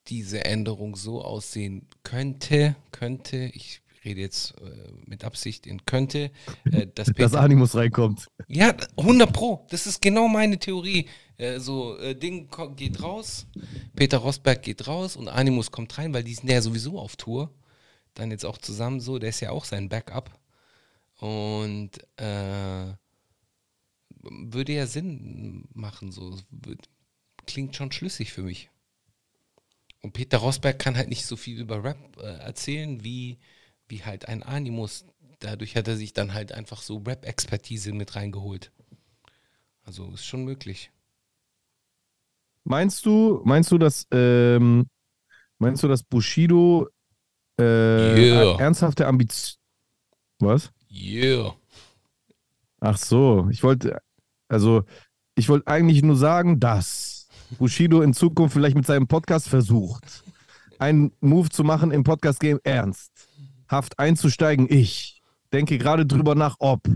[0.10, 6.32] diese Änderung so aussehen könnte, könnte, ich rede jetzt äh, mit Absicht in könnte,
[6.72, 8.28] äh, dass Dass Peter, Animus reinkommt.
[8.48, 9.66] ja, 100 Pro.
[9.70, 11.08] Das ist genau meine Theorie.
[11.38, 13.48] Äh, so, äh, Ding geht raus,
[13.96, 17.54] Peter Rosberg geht raus und Animus kommt rein, weil die sind ja sowieso auf Tour.
[18.14, 20.32] Dann jetzt auch zusammen so, der ist ja auch sein Backup.
[21.20, 22.94] Und äh,
[24.22, 26.38] würde ja Sinn machen, so.
[27.46, 28.70] Klingt schon schlüssig für mich.
[30.02, 33.38] Und Peter Rosberg kann halt nicht so viel über Rap äh, erzählen, wie,
[33.88, 35.06] wie halt ein Animus.
[35.40, 38.72] Dadurch hat er sich dann halt einfach so Rap-Expertise mit reingeholt.
[39.84, 40.92] Also ist schon möglich.
[42.64, 44.88] Meinst du, meinst du, dass, ähm,
[45.58, 46.88] meinst du, dass Bushido
[47.60, 48.60] äh, Yeah.
[48.60, 49.58] ernsthafte Ambition.
[50.40, 50.72] Was?
[50.90, 51.56] Yeah.
[52.80, 54.00] Ach so, ich wollte,
[54.48, 54.84] also,
[55.36, 57.19] ich wollte eigentlich nur sagen, dass
[57.58, 60.24] Bushido in Zukunft vielleicht mit seinem Podcast versucht,
[60.78, 64.68] einen Move zu machen im Podcast-Game ernsthaft einzusteigen.
[64.70, 66.88] Ich denke gerade drüber nach, ob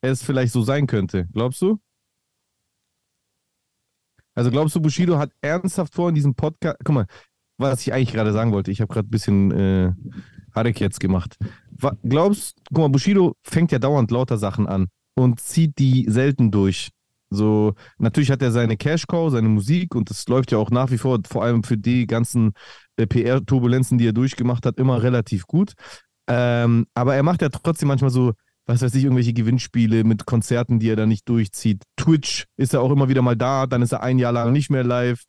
[0.00, 1.28] es vielleicht so sein könnte.
[1.32, 1.78] Glaubst du?
[4.34, 7.06] Also glaubst du, Bushido hat ernsthaft vor in diesem Podcast, guck mal,
[7.58, 9.92] was ich eigentlich gerade sagen wollte, ich habe gerade ein bisschen äh,
[10.54, 11.36] Harek jetzt gemacht.
[12.02, 16.90] Glaubst, guck mal, Bushido fängt ja dauernd lauter Sachen an und zieht die selten durch.
[17.30, 20.90] So, natürlich hat er seine Cash Cow, seine Musik und das läuft ja auch nach
[20.90, 22.52] wie vor, vor allem für die ganzen
[22.96, 25.74] äh, PR-Turbulenzen, die er durchgemacht hat, immer relativ gut.
[26.28, 28.32] Ähm, aber er macht ja trotzdem manchmal so,
[28.66, 31.84] was weiß ich, irgendwelche Gewinnspiele mit Konzerten, die er da nicht durchzieht.
[31.96, 34.70] Twitch ist er auch immer wieder mal da, dann ist er ein Jahr lang nicht
[34.70, 35.24] mehr live.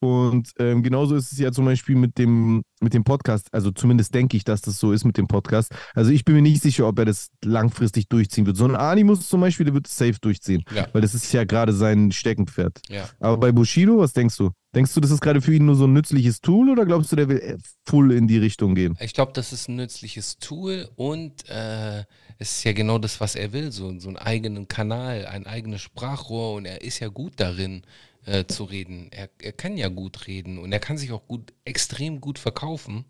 [0.00, 3.48] Und ähm, genauso ist es ja zum Beispiel mit dem, mit dem Podcast.
[3.52, 5.72] Also zumindest denke ich, dass das so ist mit dem Podcast.
[5.94, 8.56] Also ich bin mir nicht sicher, ob er das langfristig durchziehen wird.
[8.56, 10.64] So ein Animus zum Beispiel, der wird es safe durchziehen.
[10.74, 10.86] Ja.
[10.92, 12.80] Weil das ist ja gerade sein Steckenpferd.
[12.90, 13.08] Ja.
[13.20, 14.50] Aber bei Bushido, was denkst du?
[14.74, 17.16] Denkst du, das ist gerade für ihn nur so ein nützliches Tool oder glaubst du,
[17.16, 18.94] der will full in die Richtung gehen?
[19.00, 22.00] Ich glaube, das ist ein nützliches Tool und äh,
[22.38, 25.80] es ist ja genau das, was er will, so, so einen eigenen Kanal, ein eigenes
[25.80, 27.84] Sprachrohr und er ist ja gut darin
[28.26, 29.08] äh, zu reden.
[29.12, 33.04] Er, er kann ja gut reden und er kann sich auch gut, extrem gut verkaufen.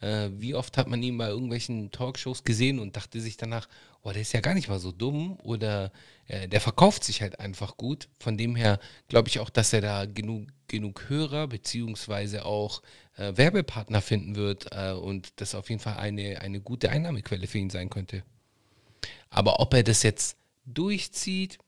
[0.00, 3.68] Äh, wie oft hat man ihn bei irgendwelchen Talkshows gesehen und dachte sich danach,
[4.02, 5.92] oh, der ist ja gar nicht mal so dumm oder
[6.26, 8.08] äh, der verkauft sich halt einfach gut.
[8.18, 12.82] Von dem her glaube ich auch, dass er da genug, genug Hörer beziehungsweise auch
[13.16, 17.58] äh, Werbepartner finden wird äh, und das auf jeden Fall eine, eine gute Einnahmequelle für
[17.58, 18.24] ihn sein könnte.
[19.30, 21.58] Aber ob er das jetzt durchzieht,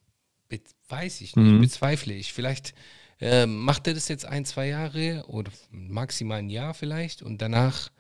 [0.89, 1.61] weiß ich nicht, Mhm.
[1.61, 2.33] bezweifle ich.
[2.33, 2.75] Vielleicht
[3.21, 7.91] äh, macht er das jetzt ein, zwei Jahre oder maximal ein Jahr vielleicht und danach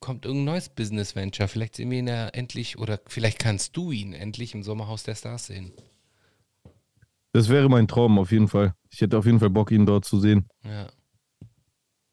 [0.00, 1.48] kommt irgendein neues Business Venture.
[1.48, 5.14] Vielleicht sehen wir ihn ja endlich oder vielleicht kannst du ihn endlich im Sommerhaus der
[5.16, 5.72] Stars sehen.
[7.32, 8.74] Das wäre mein Traum auf jeden Fall.
[8.90, 10.46] Ich hätte auf jeden Fall Bock, ihn dort zu sehen.
[10.62, 10.86] Ja.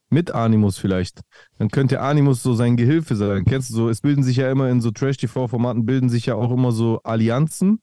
[0.10, 1.22] Mit Animus vielleicht.
[1.58, 3.46] Dann könnte Animus so sein Gehilfe sein.
[3.46, 6.52] Kennst du so, es bilden sich ja immer in so Trash-TV-Formaten, bilden sich ja auch
[6.52, 7.82] immer so Allianzen.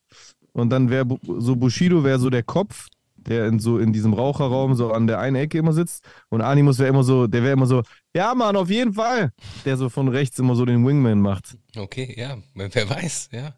[0.52, 1.06] Und dann wäre
[1.38, 5.18] so Bushido wäre so der Kopf, der in so in diesem Raucherraum so an der
[5.20, 6.04] einen Ecke immer sitzt.
[6.30, 7.82] Und Animus wäre immer so, der wäre immer so,
[8.14, 9.32] ja Mann, auf jeden Fall.
[9.64, 11.56] Der so von rechts immer so den Wingman macht.
[11.76, 13.54] Okay, ja, wer weiß, ja.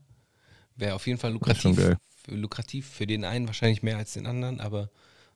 [0.76, 1.78] Wäre auf jeden Fall lukrativ.
[2.26, 4.90] lukrativ für den einen wahrscheinlich mehr als den anderen, aber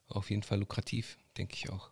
[0.09, 1.90] auf jeden Fall lukrativ, denke ich auch.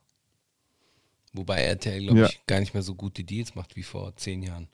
[1.33, 2.27] Wobei RTL, glaube Ja.
[2.27, 4.69] ich, gar nicht mehr so gute Deals macht wie vor zehn Jahren.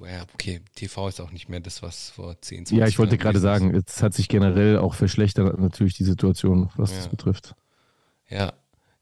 [0.00, 3.16] Ja, okay, TV ist auch nicht mehr das, was vor 10, 20 Ja, ich wollte
[3.16, 6.96] Jahren gerade sagen, es hat sich generell auch verschlechtert, natürlich die Situation, was Ja.
[6.96, 7.54] das betrifft.
[8.28, 8.52] Ja.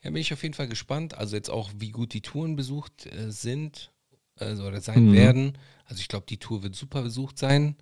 [0.03, 1.16] ja, bin ich auf jeden Fall gespannt.
[1.16, 3.92] Also jetzt auch, wie gut die Touren besucht äh, sind.
[4.37, 5.12] also, oder sein mhm.
[5.12, 5.59] werden.
[5.87, 7.76] Also ich glaube, die Tour wird super besucht sein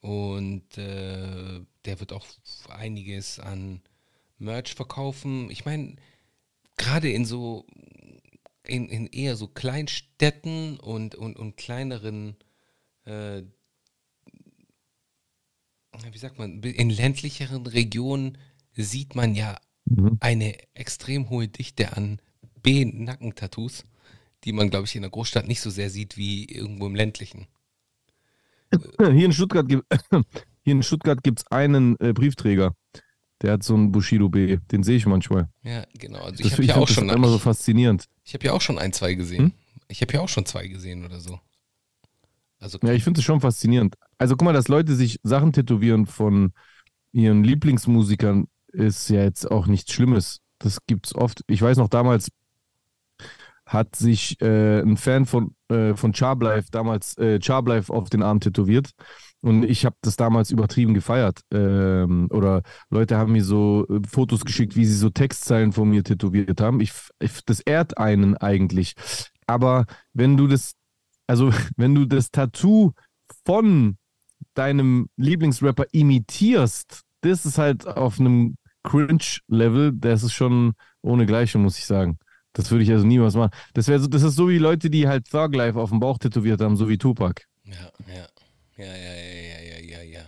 [0.00, 2.26] und äh, der wird auch
[2.68, 3.80] einiges an
[4.38, 5.50] Merch verkaufen.
[5.50, 5.96] Ich meine,
[6.76, 7.66] gerade in so,
[8.66, 12.36] in, in, eher so Kleinstädten und, und, und kleineren,
[13.04, 13.42] äh,
[16.12, 18.38] wie sagt man, in ländlicheren Regionen
[18.72, 20.18] sieht man ja mhm.
[20.20, 22.20] eine extrem hohe Dichte an
[22.62, 23.84] B-Nackentattoos,
[24.44, 27.46] die man, glaube ich, in der Großstadt nicht so sehr sieht wie irgendwo im ländlichen.
[28.98, 32.74] Hier in Stuttgart, hier in Stuttgart gibt es einen äh, Briefträger.
[33.42, 34.58] Der hat so einen Bushido B.
[34.72, 35.48] Den sehe ich manchmal.
[35.62, 36.20] Ja, genau.
[36.20, 37.08] Also ich habe ja auch schon.
[37.08, 38.06] Das immer so faszinierend.
[38.24, 39.44] Ich habe ja auch schon ein, zwei gesehen.
[39.46, 39.52] Hm?
[39.88, 41.38] Ich habe ja auch schon zwei gesehen oder so.
[42.64, 43.94] Also, ja, ich finde es schon faszinierend.
[44.16, 46.54] Also guck mal, dass Leute sich Sachen tätowieren von
[47.12, 50.40] ihren Lieblingsmusikern, ist ja jetzt auch nichts Schlimmes.
[50.60, 51.42] Das gibt es oft.
[51.46, 52.30] Ich weiß noch damals,
[53.66, 58.40] hat sich äh, ein Fan von, äh, von Charblife damals äh, Charblife auf den Arm
[58.40, 58.92] tätowiert.
[59.42, 61.40] Und ich habe das damals übertrieben gefeiert.
[61.52, 66.02] Ähm, oder Leute haben mir so äh, Fotos geschickt, wie sie so Textzeilen von mir
[66.02, 66.80] tätowiert haben.
[66.80, 68.94] Ich, ich, das ehrt einen eigentlich.
[69.46, 70.76] Aber wenn du das,
[71.26, 72.92] also wenn du das Tattoo
[73.44, 73.96] von
[74.54, 81.78] deinem Lieblingsrapper imitierst, das ist halt auf einem Cringe-Level, das ist schon ohne Gleiche, muss
[81.78, 82.18] ich sagen.
[82.52, 83.50] Das würde ich also niemals machen.
[83.72, 86.60] Das, so, das ist so wie Leute, die halt Thug Life auf dem Bauch tätowiert
[86.60, 87.42] haben, so wie Tupac.
[87.64, 88.26] Ja, ja.
[88.76, 90.22] Ja, ja, ja, ja, ja, ja, ja.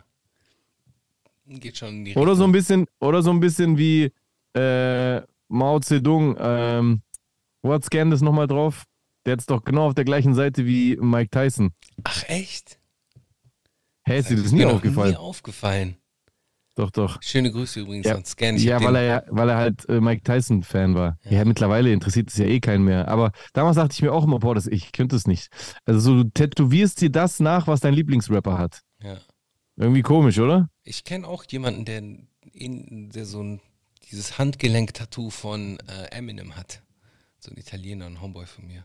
[1.47, 4.13] Geht schon in die Oder so ein bisschen, oder so ein bisschen wie
[4.55, 6.37] äh, Mao Zedong.
[6.39, 7.03] Ähm,
[7.63, 8.85] wo hat Scan das nochmal drauf?
[9.27, 11.73] Der es doch genau auf der gleichen Seite wie Mike Tyson.
[12.05, 12.79] Ach, echt?
[14.05, 15.11] Hä, hey, ist dir das nie aufgefallen?
[15.11, 15.97] Nie aufgefallen.
[16.77, 17.21] Doch, doch.
[17.23, 18.15] Schöne Grüße übrigens ja.
[18.15, 18.55] an Scan.
[18.55, 21.19] Ich ja, weil er, weil er halt äh, Mike Tyson-Fan war.
[21.25, 21.39] Ja.
[21.39, 21.45] ja.
[21.45, 23.09] mittlerweile interessiert es ja eh keinen mehr.
[23.09, 25.49] Aber damals dachte ich mir auch immer, boah, das, ich könnte es nicht.
[25.87, 28.83] Also so, du tätowierst dir das nach, was dein Lieblingsrapper hat.
[29.03, 29.17] Ja.
[29.77, 30.69] Irgendwie komisch, oder?
[30.85, 32.03] Ich kenne auch jemanden, der,
[32.53, 33.61] in, der so ein,
[34.11, 36.83] dieses Handgelenk-Tattoo von äh, Eminem hat.
[37.39, 38.85] So ein Italiener, ein Homeboy von mir.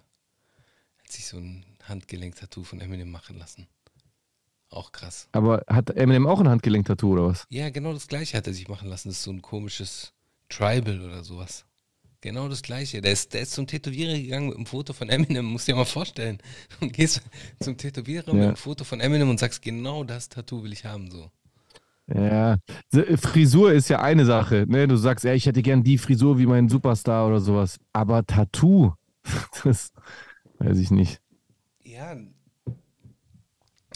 [1.11, 3.67] Hat sich so ein Handgelenk-Tattoo von Eminem machen lassen.
[4.69, 5.27] Auch krass.
[5.33, 7.45] Aber hat Eminem auch ein Handgelenk-Tattoo oder was?
[7.49, 9.09] Ja, genau das gleiche hat er sich machen lassen.
[9.09, 10.13] Das ist so ein komisches
[10.47, 11.65] Tribal oder sowas.
[12.21, 13.01] Genau das gleiche.
[13.01, 15.83] Der ist, der ist zum Tätowierer gegangen mit einem Foto von Eminem, musst dir mal
[15.83, 16.37] vorstellen.
[16.79, 17.21] Und gehst
[17.59, 18.33] zum Tätowierer ja.
[18.33, 21.11] mit einem Foto von Eminem und sagst, genau das Tattoo will ich haben.
[21.11, 21.29] so.
[22.07, 22.57] Ja,
[23.17, 24.65] Frisur ist ja eine Sache.
[24.65, 24.87] Ne?
[24.87, 27.81] Du sagst, ja, ich hätte gern die Frisur wie mein Superstar oder sowas.
[27.91, 28.93] Aber Tattoo,
[29.65, 29.91] das
[30.65, 31.21] weiß ich nicht.
[31.83, 32.15] Ja,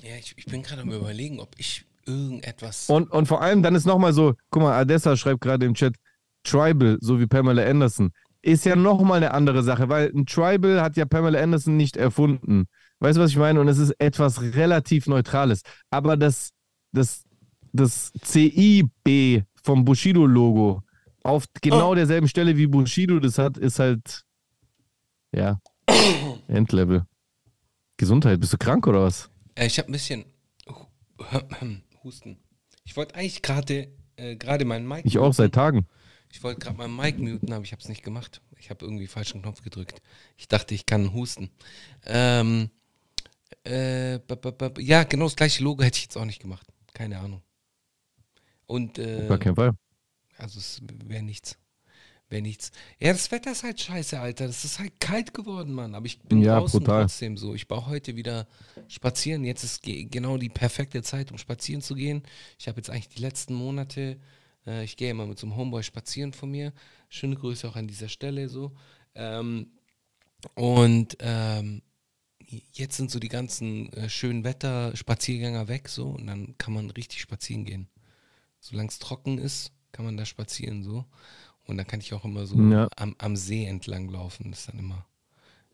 [0.04, 2.90] ja, ich, ich bin gerade am überlegen, ob ich irgendetwas.
[2.90, 5.96] Und, und vor allem, dann ist nochmal so, guck mal, Adessa schreibt gerade im Chat,
[6.44, 10.98] Tribal, so wie Pamela Anderson, ist ja nochmal eine andere Sache, weil ein Tribal hat
[10.98, 12.68] ja Pamela Anderson nicht erfunden.
[13.00, 13.60] Weißt du, was ich meine?
[13.60, 15.64] Und es ist etwas relativ Neutrales.
[15.90, 16.52] Aber das,
[16.92, 17.24] das,
[17.74, 20.84] das CIB vom Bushido-Logo
[21.24, 21.96] auf genau oh.
[21.96, 24.24] derselben Stelle wie Bushido das hat, ist halt,
[25.32, 25.60] ja,
[26.48, 27.06] Endlevel.
[27.98, 29.30] Gesundheit, bist du krank oder was?
[29.56, 30.26] Äh, ich habe ein bisschen
[32.04, 32.38] Husten.
[32.84, 35.06] Ich wollte eigentlich gerade äh, gerade meinen Mic.
[35.06, 35.88] Ich auch seit Tagen.
[36.32, 38.42] Ich wollte gerade meinen Mic muten, aber ich habe es nicht gemacht.
[38.60, 40.02] Ich habe irgendwie falschen Knopf gedrückt.
[40.38, 41.50] Ich dachte, ich kann husten.
[42.06, 42.70] Ähm,
[43.66, 44.20] äh,
[44.80, 46.68] ja, genau das gleiche Logo hätte ich jetzt auch nicht gemacht.
[46.94, 47.42] Keine Ahnung.
[48.66, 49.72] Und äh, Gar kein Fall.
[50.38, 51.58] Also es wäre nichts
[52.30, 52.72] wäre nichts.
[53.00, 54.48] Ja, das Wetter ist halt scheiße, Alter.
[54.48, 55.96] Das ist halt kalt geworden, Mann.
[55.96, 57.04] Aber ich bin ja, draußen brutal.
[57.04, 57.54] trotzdem so.
[57.54, 58.48] Ich baue heute wieder
[58.88, 59.44] spazieren.
[59.44, 62.24] Jetzt ist genau die perfekte Zeit, um spazieren zu gehen.
[62.58, 64.20] Ich habe jetzt eigentlich die letzten Monate,
[64.66, 66.74] äh, ich gehe immer mit so einem Homeboy spazieren von mir.
[67.10, 68.72] Schöne Grüße auch an dieser Stelle so.
[69.14, 69.68] Ähm,
[70.56, 71.82] und ähm,
[72.74, 77.22] jetzt sind so die ganzen äh, schönen Wetter-Spaziergänger weg so und dann kann man richtig
[77.22, 77.88] spazieren gehen.
[78.60, 81.06] Solange es trocken ist, kann man da spazieren so.
[81.66, 82.88] Und dann kann ich auch immer so ja.
[82.96, 84.52] am, am, See entlang laufen.
[84.52, 85.06] Das ist dann immer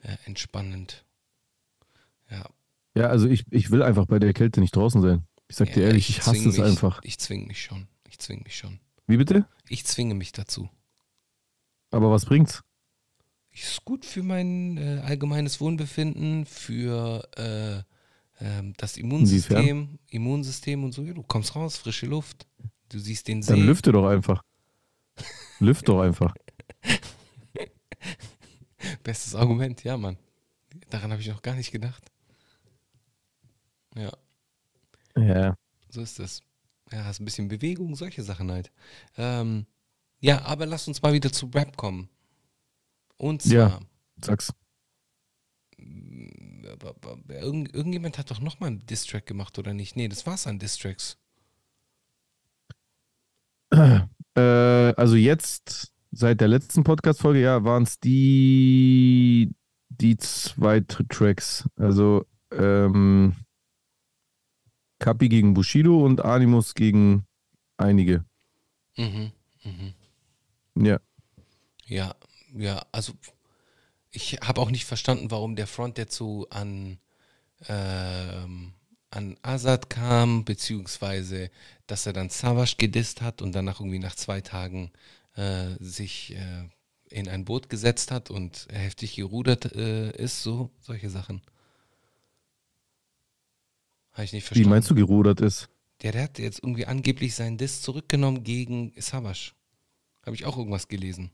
[0.03, 1.05] äh, entspannend.
[2.29, 2.45] Ja.
[2.95, 5.25] Ja, also ich, ich will einfach bei der Kälte nicht draußen sein.
[5.47, 7.01] Ich sag ja, dir ehrlich, ich, ich hasse es mich, einfach.
[7.03, 7.87] Ich zwinge mich schon.
[8.07, 8.79] Ich zwinge mich schon.
[9.07, 9.45] Wie bitte?
[9.67, 10.69] Ich zwinge mich dazu.
[11.91, 12.63] Aber was bringt's?
[13.51, 17.79] Ist gut für mein äh, allgemeines Wohlbefinden, für äh,
[18.43, 19.99] äh, das Immunsystem, Inwiefern?
[20.07, 21.03] Immunsystem und so.
[21.03, 22.47] Du kommst raus, frische Luft.
[22.87, 23.53] Du siehst den See.
[23.53, 24.41] Dann lüfte doch einfach.
[25.61, 26.33] Lüft doch einfach.
[29.03, 30.17] Bestes Argument, ja, Mann.
[30.89, 32.03] Daran habe ich noch gar nicht gedacht.
[33.95, 34.11] Ja.
[35.15, 35.55] Ja.
[35.89, 36.41] So ist das.
[36.91, 38.71] Ja, hast ein bisschen Bewegung, solche Sachen halt.
[39.17, 39.67] Ähm,
[40.19, 42.09] ja, aber lass uns mal wieder zu Rap kommen.
[43.17, 43.53] Und zwar.
[43.53, 43.79] Ja,
[44.19, 44.51] sag's.
[45.77, 49.95] irgend, irgendjemand hat doch nochmal einen Distrack gemacht, oder nicht?
[49.95, 51.19] Nee, das war's an Distracks.
[54.35, 59.53] Äh, also jetzt, seit der letzten Podcast-Folge, ja, waren es die,
[59.89, 61.67] die zwei Tracks.
[61.75, 63.35] Also ähm,
[64.99, 67.25] Kapi gegen Bushido und Animus gegen
[67.77, 68.23] einige.
[68.97, 69.31] Mhm,
[69.63, 69.93] mhm.
[70.85, 70.99] Ja.
[71.87, 72.15] Ja,
[72.53, 73.13] ja, also
[74.11, 76.99] ich habe auch nicht verstanden, warum der Front dazu an,
[77.67, 78.73] ähm,
[79.11, 81.51] an Azad kam, beziehungsweise
[81.85, 84.91] dass er dann Savage gedisst hat und danach irgendwie nach zwei Tagen
[85.35, 86.69] äh, sich äh,
[87.09, 91.41] in ein Boot gesetzt hat und heftig gerudert äh, ist, so solche Sachen.
[94.13, 94.65] Habe ich nicht verstanden.
[94.65, 95.69] Wie meinst du gerudert ist?
[96.01, 99.51] Der, der hat jetzt irgendwie angeblich seinen Diss zurückgenommen gegen Savage.
[100.25, 101.31] Habe ich auch irgendwas gelesen.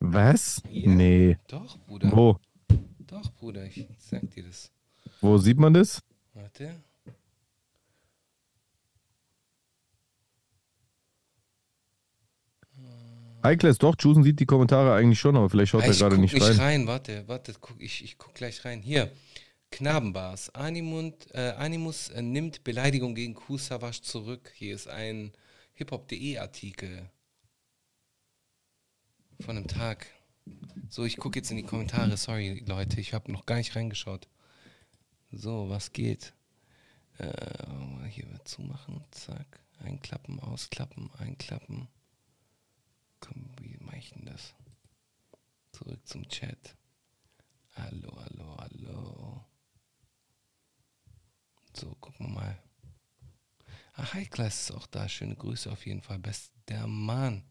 [0.00, 0.62] Was?
[0.70, 0.90] Ja.
[0.90, 1.38] Nee.
[1.48, 2.10] Doch, Bruder.
[2.12, 2.38] Wo?
[2.98, 4.70] Doch, Bruder, ich sag dir das.
[5.20, 6.02] Wo sieht man das?
[6.38, 6.82] Warte.
[13.42, 16.52] Eikles, doch, Jusen sieht die Kommentare eigentlich schon, aber vielleicht schaut er gerade nicht rein.
[16.52, 16.86] Ich rein.
[16.86, 18.82] Warte, warte, guck, ich, ich guck gleich rein.
[18.82, 19.10] Hier,
[19.70, 20.54] Knabenbars.
[20.54, 24.52] Animund, äh, Animus äh, nimmt Beleidigung gegen Kusawasch zurück.
[24.54, 25.32] Hier ist ein
[25.74, 27.10] hiphop.de Artikel
[29.40, 30.06] von einem Tag.
[30.88, 32.16] So, ich gucke jetzt in die Kommentare.
[32.16, 34.28] Sorry, Leute, ich habe noch gar nicht reingeschaut.
[35.30, 36.32] So, was geht?
[37.18, 39.04] Äh, hier wird zumachen.
[39.10, 39.60] Zack.
[39.80, 41.88] Einklappen, ausklappen, einklappen.
[43.20, 44.54] Komm, wie mache ich denn das?
[45.72, 46.76] Zurück zum Chat.
[47.76, 49.44] Hallo, hallo, hallo.
[51.76, 52.62] So, gucken wir mal.
[53.92, 55.08] Ah, Heiklas ist auch da.
[55.08, 56.18] Schöne Grüße auf jeden Fall.
[56.18, 57.44] Best der Mann.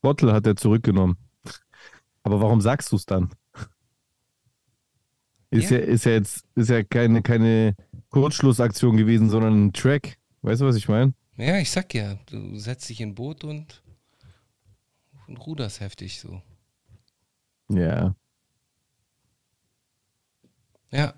[0.00, 1.16] Bottle hat er zurückgenommen.
[2.22, 3.34] Aber warum sagst du es dann?
[5.50, 5.78] Ist ja.
[5.78, 5.84] ja.
[5.84, 7.74] ist ja jetzt ist ja keine, keine
[8.10, 10.18] Kurzschlussaktion gewesen, sondern ein Track.
[10.42, 11.14] Weißt du, was ich meine?
[11.36, 13.82] Ja, ich sag ja, du setzt dich in ein Boot und,
[15.26, 16.40] und ruderst heftig so.
[17.68, 18.14] Ja.
[20.90, 21.14] Ja.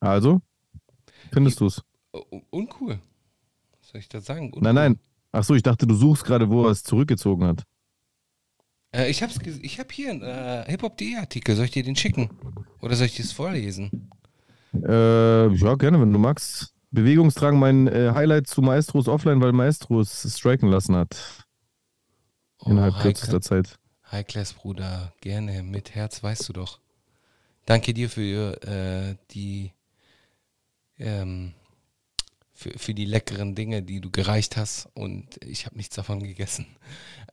[0.00, 0.40] Also,
[1.32, 1.82] findest du es?
[2.50, 3.00] Uncool.
[3.80, 4.46] Was soll ich da sagen?
[4.46, 4.62] Uncool.
[4.62, 5.00] Nein, nein.
[5.32, 7.64] Ach so, ich dachte, du suchst gerade, wo er es zurückgezogen hat.
[8.94, 11.56] Äh, ich habe ich hab hier einen äh, Hip-Hop.de Artikel.
[11.56, 12.30] Soll ich dir den schicken?
[12.80, 14.10] Oder soll ich dir das vorlesen?
[14.74, 16.74] Äh, ja, gerne, wenn du magst.
[16.90, 21.16] Bewegungstragen mein äh, Highlight zu Maestros offline, weil Maestros striken lassen hat.
[22.64, 23.78] Innerhalb oh, kürzester Zeit.
[24.10, 25.12] High Class, Bruder.
[25.20, 25.62] Gerne.
[25.62, 26.80] Mit Herz, weißt du doch.
[27.66, 29.72] Danke dir für äh, die
[30.98, 31.52] ähm,
[32.54, 36.66] für, für die leckeren Dinge, die du gereicht hast und ich habe nichts davon gegessen.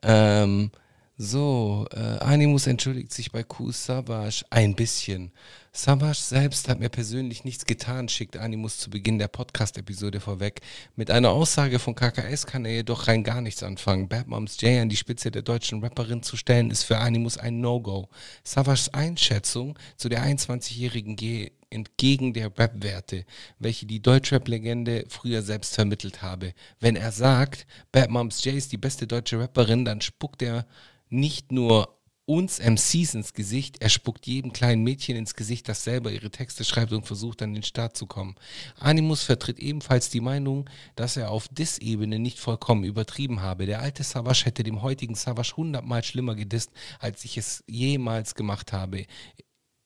[0.04, 0.72] Ähm,
[1.18, 5.32] so, äh, Animus entschuldigt sich bei Q Savage ein bisschen.
[5.72, 10.60] Savage selbst hat mir persönlich nichts getan, schickt Animus zu Beginn der Podcast-Episode vorweg.
[10.98, 14.10] Mit einer Aussage von KKS kann er jedoch rein gar nichts anfangen.
[14.10, 17.62] Bad Moms J an die Spitze der deutschen Rapperin zu stellen, ist für Animus ein
[17.62, 18.10] No-Go.
[18.44, 23.26] Savages Einschätzung zu der 21-jährigen G entgegen der Rap-Werte,
[23.60, 26.54] welche die Deutschrap-Legende früher selbst vermittelt habe.
[26.82, 30.66] Wenn er sagt, Bad Moms J ist die beste deutsche Rapperin, dann spuckt er
[31.10, 36.12] nicht nur uns MCs ins Gesicht, er spuckt jedem kleinen Mädchen ins Gesicht, das selber
[36.12, 38.36] ihre Texte schreibt und versucht an den Start zu kommen.
[38.80, 43.68] Animus vertritt ebenfalls die Meinung, dass er auf Diss-Ebene nicht vollkommen übertrieben habe.
[43.68, 48.74] Der alte Savage hätte dem heutigen Savage hundertmal schlimmer gedisst, als ich es jemals gemacht
[48.74, 49.06] habe.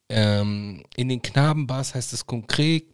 [0.08, 2.86] Ähm, in den Knabenbars heißt es konkret,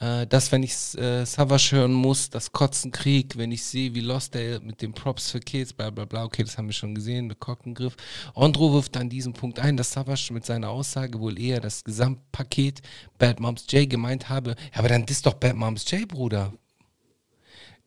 [0.00, 4.00] äh, dass, wenn ich äh, Savage hören muss, das Kotzen Krieg, wenn ich sehe, wie
[4.00, 6.94] Lost er mit den Props für Kids, bla bla bla, okay, das haben wir schon
[6.94, 7.96] gesehen, mit Kockengriff.
[8.34, 12.80] Andro wirft an diesem Punkt ein, dass Savage mit seiner Aussage wohl eher das Gesamtpaket
[13.18, 14.50] Bad Moms J gemeint habe.
[14.72, 16.52] Ja, aber dann ist doch Bad Moms J, Bruder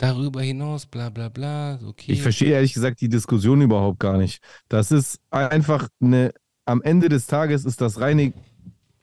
[0.01, 1.79] darüber hinaus, bla bla bla.
[1.87, 2.11] Okay.
[2.11, 4.41] Ich verstehe ehrlich gesagt die Diskussion überhaupt gar nicht.
[4.67, 6.33] Das ist einfach eine,
[6.65, 8.33] am Ende des Tages ist das reine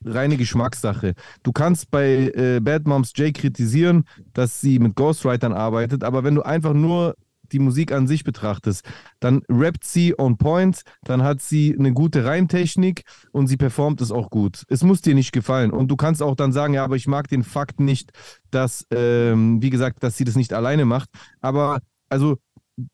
[0.04, 1.14] reine Geschmackssache.
[1.42, 6.34] Du kannst bei äh, Bad Moms J kritisieren, dass sie mit Ghostwritern arbeitet, aber wenn
[6.34, 7.14] du einfach nur
[7.52, 8.84] die Musik an sich betrachtest,
[9.20, 14.12] dann rappt sie on point, dann hat sie eine gute Reimtechnik und sie performt es
[14.12, 14.64] auch gut.
[14.68, 15.70] Es muss dir nicht gefallen.
[15.70, 18.10] Und du kannst auch dann sagen, ja, aber ich mag den Fakt nicht,
[18.50, 21.08] dass, ähm, wie gesagt, dass sie das nicht alleine macht.
[21.40, 22.36] Aber also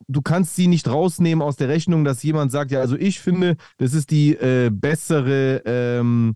[0.09, 3.57] du kannst sie nicht rausnehmen aus der Rechnung, dass jemand sagt, ja, also ich finde,
[3.79, 6.35] das ist die äh, bessere ähm,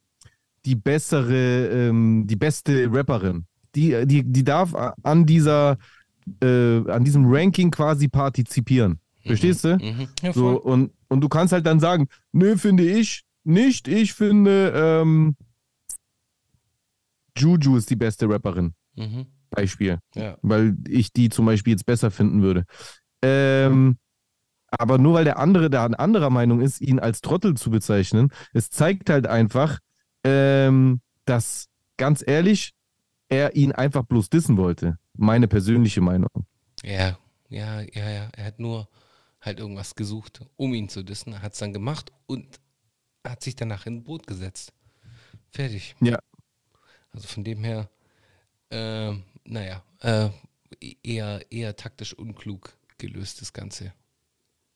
[0.69, 3.47] die bessere, ähm, die beste Rapperin.
[3.75, 5.79] Die, die, die darf an dieser,
[6.43, 9.01] äh, an diesem Ranking quasi partizipieren.
[9.25, 9.29] Mhm.
[9.29, 9.77] Verstehst du?
[9.77, 10.09] Mhm.
[10.23, 13.89] Ja, so, und, und du kannst halt dann sagen, nö, finde ich, nicht.
[13.89, 15.37] Ich finde, ähm,
[17.37, 18.75] Juju ist die beste Rapperin.
[18.95, 19.27] Mhm.
[19.49, 19.99] Beispiel.
[20.15, 20.37] Ja.
[20.43, 22.65] Weil ich die zum Beispiel jetzt besser finden würde.
[23.23, 23.97] Ähm,
[24.71, 28.31] aber nur weil der andere da an anderer Meinung ist, ihn als Trottel zu bezeichnen,
[28.53, 29.79] es zeigt halt einfach,
[30.29, 32.75] ähm, dass ganz ehrlich,
[33.29, 34.99] er ihn einfach bloß dissen wollte.
[35.15, 36.31] Meine persönliche Meinung.
[36.83, 37.19] Ja,
[37.49, 38.29] ja, ja, ja.
[38.37, 38.89] Er hat nur
[39.41, 41.33] halt irgendwas gesucht, um ihn zu dissen.
[41.33, 42.61] Er hat es dann gemacht und
[43.27, 44.73] hat sich danach in ein Boot gesetzt.
[45.51, 45.95] Fertig.
[46.01, 46.19] Ja.
[47.13, 47.91] Also von dem her,
[48.71, 49.13] äh,
[49.45, 50.29] naja, äh,
[51.03, 53.93] eher, eher taktisch unklug gelöst, das Ganze.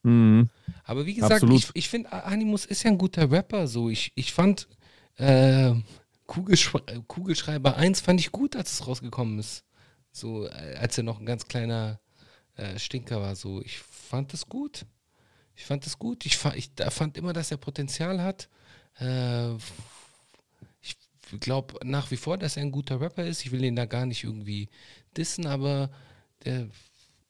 [0.03, 0.49] Mhm.
[0.85, 1.59] Aber wie gesagt, Absolut.
[1.59, 3.67] ich, ich finde, Animus ist ja ein guter Rapper.
[3.67, 4.69] So, ich, ich fand
[5.17, 5.75] äh,
[6.27, 9.65] Kugelschre Kugelschreiber 1 fand ich gut, als es rausgekommen ist.
[10.13, 12.01] So, äh, als er noch ein ganz kleiner
[12.57, 13.37] äh, Stinker war.
[13.37, 14.87] So, ich fand das gut.
[15.57, 16.25] Ich fand das gut.
[16.27, 18.49] Ich, ich fand immer, dass er Potenzial hat.
[18.99, 19.55] Äh,
[20.81, 20.97] ich
[21.41, 23.45] glaube nach wie vor, dass er ein guter Rapper ist.
[23.45, 24.69] Ich will ihn da gar nicht irgendwie
[25.17, 25.91] dissen, aber
[26.45, 26.69] der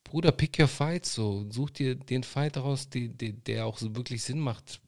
[0.04, 1.46] Bruder, pick your fight so.
[1.50, 4.80] Such dir den Fight raus, die, die, der auch so wirklich Sinn macht.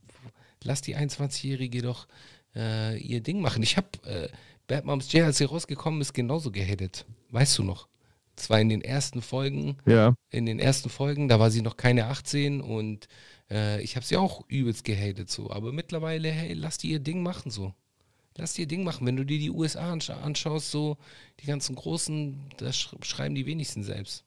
[0.63, 2.07] Lass die 21-Jährige doch
[2.55, 3.63] äh, ihr Ding machen.
[3.63, 4.29] Ich habe äh,
[4.67, 7.05] Bad Moms J, als sie rausgekommen ist, genauso gehatet.
[7.31, 7.89] Weißt du noch?
[8.37, 9.77] Zwar in den ersten Folgen.
[9.87, 10.15] Ja.
[10.31, 13.07] In den ersten Folgen, da war sie noch keine 18 und
[13.51, 15.51] äh, ich habe sie auch übelst gehatet so.
[15.51, 17.73] Aber mittlerweile, hey, lass die ihr Ding machen so.
[18.37, 19.07] Lass die ihr Ding machen.
[19.07, 20.97] Wenn du dir die USA anschaust, so
[21.41, 24.25] die ganzen Großen, das schreiben die wenigsten selbst.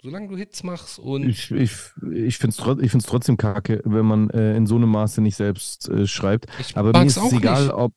[0.00, 1.28] Solange du Hits machst und.
[1.28, 1.72] Ich, ich,
[2.12, 5.88] ich finde es trot trotzdem kacke, wenn man äh, in so einem Maße nicht selbst
[5.88, 6.46] äh, schreibt.
[6.60, 7.72] Ich aber mir ist es egal, nicht.
[7.72, 7.94] ob.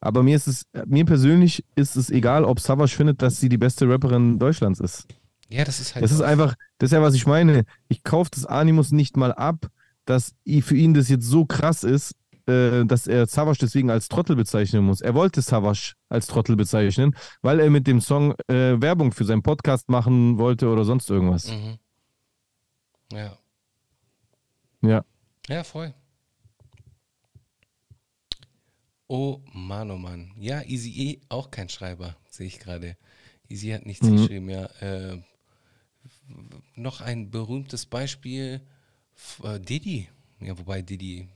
[0.00, 3.58] Aber mir ist es, mir persönlich ist es egal, ob Savage findet, dass sie die
[3.58, 5.06] beste Rapperin Deutschlands ist.
[5.48, 6.04] Ja, das ist halt.
[6.04, 7.64] Das ist einfach, das ist ja, was ich meine.
[7.88, 9.66] Ich kaufe das Animus nicht mal ab,
[10.06, 12.14] dass für ihn das jetzt so krass ist,
[12.46, 15.00] äh, dass er Savage deswegen als Trottel bezeichnen muss.
[15.00, 19.42] Er wollte Savage als Trottel bezeichnen, weil er mit dem Song äh, Werbung für seinen
[19.42, 21.50] Podcast machen wollte oder sonst irgendwas.
[21.50, 21.78] Mhm.
[23.12, 23.38] Ja.
[24.82, 25.04] Ja.
[25.48, 25.94] Ja, voll.
[29.08, 30.32] Oh Mann, oh Mann.
[30.36, 32.96] Ja, Easy E, auch kein Schreiber, sehe ich gerade.
[33.48, 34.16] Easy hat nichts mhm.
[34.16, 34.66] geschrieben, ja.
[34.80, 35.22] Äh,
[36.74, 38.60] noch ein berühmtes Beispiel,
[39.44, 40.08] äh, Diddy.
[40.40, 41.28] Ja, wobei Diddy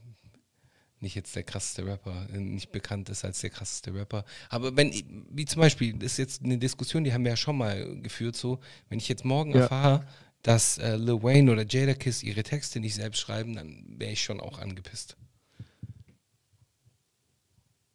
[1.01, 4.25] nicht jetzt der krasseste Rapper, äh, nicht bekannt ist als der krasseste Rapper.
[4.49, 4.93] Aber wenn,
[5.31, 8.37] wie zum Beispiel, das ist jetzt eine Diskussion, die haben wir ja schon mal geführt,
[8.37, 9.61] so, wenn ich jetzt morgen ja.
[9.61, 10.07] erfahre,
[10.43, 14.41] dass äh, Lil Wayne oder Jadakiss ihre Texte nicht selbst schreiben, dann wäre ich schon
[14.41, 15.17] auch angepisst.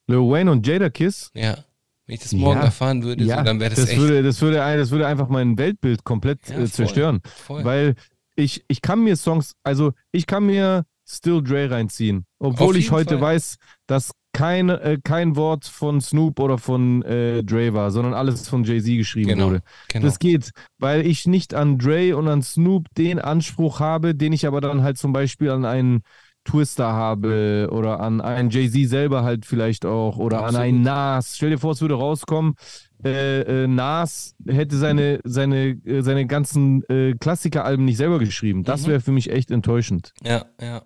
[0.08, 1.32] Lil Wayne und Jadakiss?
[1.34, 1.64] Ja.
[2.06, 4.00] Wenn ich das morgen ja, erfahren würde, ja, so, dann wäre das, das echt.
[4.00, 7.22] Würde, das, würde, das würde einfach mein Weltbild komplett ja, äh, zerstören.
[7.24, 7.64] Voll.
[7.64, 7.96] Weil
[8.36, 12.26] ich, ich kann mir Songs, also ich kann mir Still Dre reinziehen.
[12.40, 13.36] Obwohl ich heute Fall.
[13.36, 18.50] weiß, dass kein, äh, kein Wort von Snoop oder von äh, Dre war, sondern alles
[18.50, 19.62] von Jay-Z geschrieben genau, wurde.
[19.88, 20.06] Genau.
[20.06, 24.46] Das geht, weil ich nicht an Dre und an Snoop den Anspruch habe, den ich
[24.46, 26.02] aber dann halt zum Beispiel an einen
[26.44, 30.56] Twister habe oder an einen Jay-Z selber halt vielleicht auch oder Absolut.
[30.56, 31.36] an einen Nas.
[31.38, 32.56] Stell dir vor, es würde rauskommen,
[33.04, 38.64] äh, äh, Nas hätte seine, seine, äh, seine ganzen äh, Klassikeralben nicht selber geschrieben.
[38.64, 38.92] Das mhm.
[38.92, 40.14] wäre für mich echt enttäuschend.
[40.24, 40.84] Ja, ja.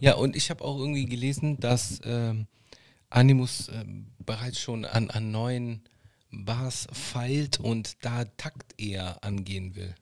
[0.00, 2.46] Ja, und ich habe auch irgendwie gelesen, dass ähm,
[3.10, 3.84] Animus äh,
[4.18, 5.82] bereits schon an, an neuen
[6.30, 9.94] Bars feilt und da Takt eher angehen will.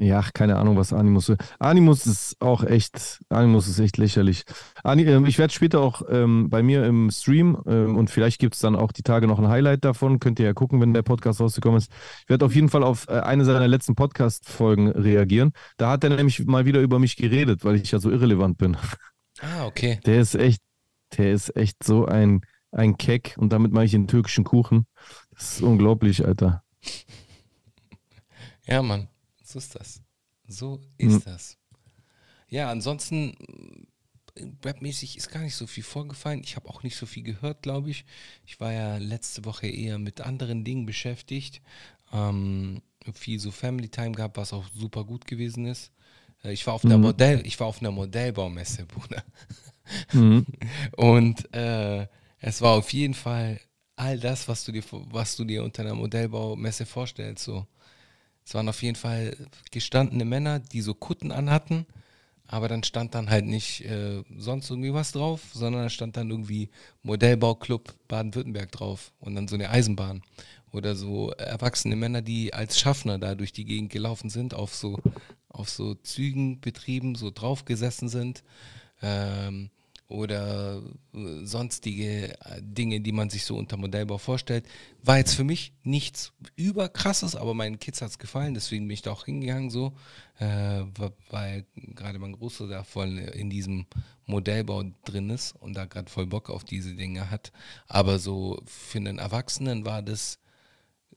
[0.00, 1.40] Ja, keine Ahnung, was Animus ist.
[1.58, 4.44] Animus ist auch echt, Animus ist echt lächerlich.
[4.84, 8.60] Ähm, ich werde später auch ähm, bei mir im Stream ähm, und vielleicht gibt es
[8.60, 10.20] dann auch die Tage noch ein Highlight davon.
[10.20, 11.90] Könnt ihr ja gucken, wenn der Podcast rausgekommen ist.
[12.22, 15.52] Ich werde auf jeden Fall auf äh, eine seiner letzten Podcast-Folgen reagieren.
[15.78, 18.76] Da hat er nämlich mal wieder über mich geredet, weil ich ja so irrelevant bin.
[19.40, 19.98] Ah, okay.
[20.06, 20.62] Der ist echt,
[21.16, 24.86] der ist echt so ein, ein Keck und damit mache ich den türkischen Kuchen.
[25.32, 26.62] Das ist unglaublich, Alter.
[28.64, 29.08] Ja, Mann.
[29.48, 30.02] So ist das.
[30.46, 31.22] So ist mhm.
[31.24, 31.56] das.
[32.48, 33.34] Ja, ansonsten
[34.62, 36.42] webmäßig ist gar nicht so viel vorgefallen.
[36.44, 38.04] Ich habe auch nicht so viel gehört, glaube ich.
[38.44, 41.62] Ich war ja letzte Woche eher mit anderen Dingen beschäftigt.
[42.12, 42.82] Ähm,
[43.14, 45.92] viel so Family Time gehabt, was auch super gut gewesen ist.
[46.44, 46.90] Äh, ich war auf mhm.
[46.90, 49.24] der Modell, ich war auf einer Modellbaumesse, Bruder.
[50.12, 50.44] Mhm.
[50.96, 52.06] Und äh,
[52.40, 53.60] es war auf jeden Fall
[53.96, 57.44] all das, was du dir, was du dir unter einer Modellbaumesse vorstellst.
[57.44, 57.66] So
[58.48, 59.36] es waren auf jeden Fall
[59.70, 61.84] gestandene Männer, die so Kutten anhatten,
[62.46, 66.30] aber dann stand dann halt nicht äh, sonst irgendwie was drauf, sondern da stand dann
[66.30, 66.70] irgendwie
[67.02, 70.22] Modellbauclub Baden-Württemberg drauf und dann so eine Eisenbahn.
[70.72, 74.98] Oder so erwachsene Männer, die als Schaffner da durch die Gegend gelaufen sind, auf so,
[75.50, 78.44] auf so Zügen betrieben, so draufgesessen sind.
[79.02, 79.68] Ähm,
[80.08, 80.82] oder
[81.14, 84.66] äh, sonstige äh, Dinge, die man sich so unter Modellbau vorstellt.
[85.02, 89.02] War jetzt für mich nichts überkrasses, aber meinen Kids hat es gefallen, deswegen bin ich
[89.02, 89.92] da auch hingegangen so,
[90.38, 90.82] äh,
[91.30, 93.86] weil gerade mein Großer da voll in diesem
[94.24, 97.52] Modellbau drin ist und da gerade voll Bock auf diese Dinge hat.
[97.86, 100.38] Aber so für einen Erwachsenen war das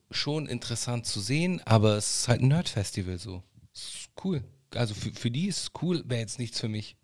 [0.09, 3.41] schon interessant zu sehen, aber es ist halt ein Nerd-Festival so.
[3.73, 4.43] Ist cool.
[4.75, 6.97] Also für, für die ist es cool, wäre jetzt nichts für mich.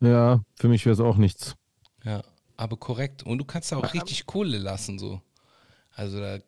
[0.00, 1.56] Ja, für mich wäre es auch nichts.
[2.04, 2.22] Ja,
[2.56, 3.24] aber korrekt.
[3.24, 5.20] Und du kannst da auch richtig Kohle lassen, so.
[5.92, 6.38] Also da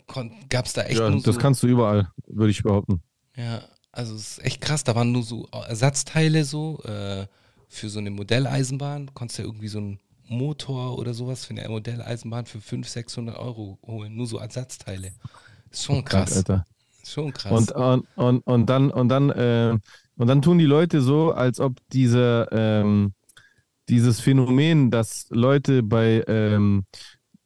[0.49, 1.01] gab es da echt.
[1.01, 3.03] Ja, das so, kannst du überall, würde ich behaupten.
[3.37, 4.85] Ja, also es ist echt krass.
[4.85, 7.27] Da waren nur so Ersatzteile so äh,
[7.69, 9.13] für so eine Modelleisenbahn.
[9.15, 9.99] Konntest du ja irgendwie so einen
[10.29, 14.15] Motor oder sowas für eine Modelleisenbahn für 500, 600 Euro holen.
[14.17, 15.13] Nur so Ersatzteile.
[15.71, 16.37] Ist schon krass.
[16.37, 16.65] Alter.
[17.03, 17.51] Ist schon krass.
[17.51, 19.77] Und, und, und, und dann, und dann, äh,
[20.17, 23.15] und dann tun die Leute so, als ob diese, ähm,
[23.91, 26.85] dieses Phänomen, dass Leute bei, ähm,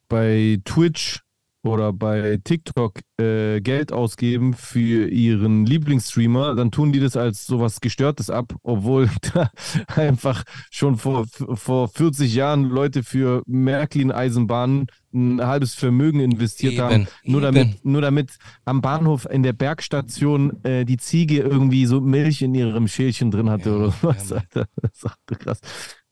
[0.07, 1.21] bei Twitch
[1.65, 7.81] oder bei TikTok äh, Geld ausgeben für ihren Lieblingsstreamer, dann tun die das als sowas
[7.81, 9.49] Gestörtes ab, obwohl da
[9.87, 11.25] einfach schon vor,
[11.55, 18.01] vor 40 Jahren Leute für Märklin-Eisenbahnen ein halbes Vermögen investiert eben, haben, nur damit, nur
[18.01, 23.31] damit am Bahnhof in der Bergstation äh, die Ziege irgendwie so Milch in ihrem Schälchen
[23.31, 24.29] drin hatte ja, oder was.
[24.29, 25.59] Ja, Alter, das ist krass.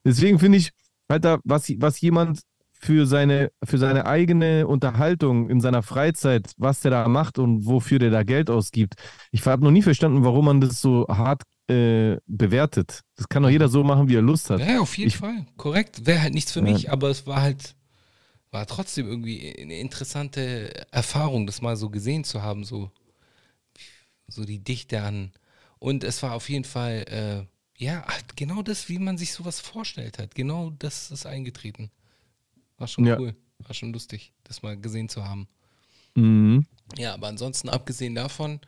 [0.05, 0.71] Deswegen finde ich,
[1.07, 2.41] Alter, was, was jemand
[2.83, 7.97] für seine, für seine eigene Unterhaltung in seiner Freizeit, was der da macht und wofür
[7.97, 8.95] der da Geld ausgibt.
[9.31, 13.01] Ich habe noch nie verstanden, warum man das so hart äh, bewertet.
[13.15, 14.59] Das kann doch jeder so machen, wie er Lust hat.
[14.59, 15.45] Ja, auf jeden ich, Fall.
[15.55, 16.05] Korrekt.
[16.05, 16.65] Wäre halt nichts für ja.
[16.73, 17.75] mich, aber es war halt,
[18.51, 22.91] war trotzdem irgendwie eine interessante Erfahrung, das mal so gesehen zu haben, so,
[24.27, 25.31] so die Dichte an.
[25.79, 28.05] Und es war auf jeden Fall, äh, ja,
[28.35, 30.35] genau das, wie man sich sowas vorstellt hat.
[30.35, 31.91] Genau das ist eingetreten.
[32.77, 33.19] War schon ja.
[33.19, 33.35] cool.
[33.59, 35.47] War schon lustig, das mal gesehen zu haben.
[36.15, 36.65] Mhm.
[36.97, 38.59] Ja, aber ansonsten, abgesehen davon,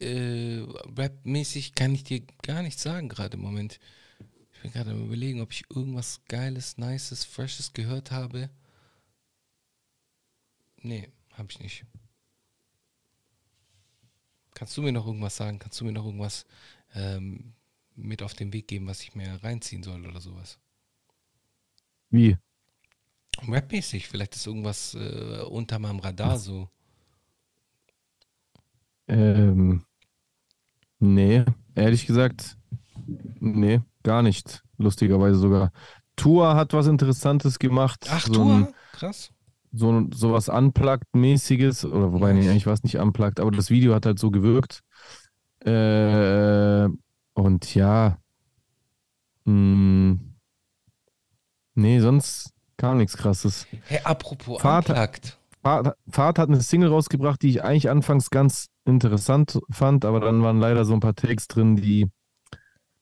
[0.00, 0.60] äh,
[0.96, 3.80] Rap-mäßig kann ich dir gar nichts sagen gerade im Moment.
[4.52, 8.50] Ich bin gerade am überlegen, ob ich irgendwas Geiles, Nices, Freshes gehört habe.
[10.78, 11.84] Nee, habe ich nicht.
[14.54, 15.58] Kannst du mir noch irgendwas sagen?
[15.58, 16.46] Kannst du mir noch irgendwas
[16.94, 17.52] ähm,
[17.96, 20.58] mit auf den Weg geben, was ich mir reinziehen soll oder sowas?
[22.10, 22.36] Wie?
[23.46, 26.68] Rapmäßig, vielleicht ist irgendwas äh, unter meinem Radar so.
[29.08, 29.84] Ähm,
[30.98, 31.44] nee,
[31.74, 32.56] ehrlich gesagt,
[33.40, 34.62] nee, gar nicht.
[34.78, 35.72] Lustigerweise sogar.
[36.16, 38.06] Tour hat was Interessantes gemacht.
[38.10, 38.54] Ach, so Tour?
[38.54, 39.30] Ein, Krass.
[39.72, 43.94] So, so was Unplugged-mäßiges, oder wobei, nee, eigentlich war es nicht Unplugged, aber das Video
[43.94, 44.80] hat halt so gewirkt.
[45.60, 46.88] Äh,
[47.36, 48.18] und ja,
[49.44, 50.34] mh, hm,
[51.74, 53.66] nee, sonst Gar nichts krasses.
[53.86, 55.38] Hey, apropos Fahrt, Unplugged.
[55.62, 60.42] Fahrt, Fahrt hat eine Single rausgebracht, die ich eigentlich anfangs ganz interessant fand, aber dann
[60.42, 62.10] waren leider so ein paar Takes drin, die,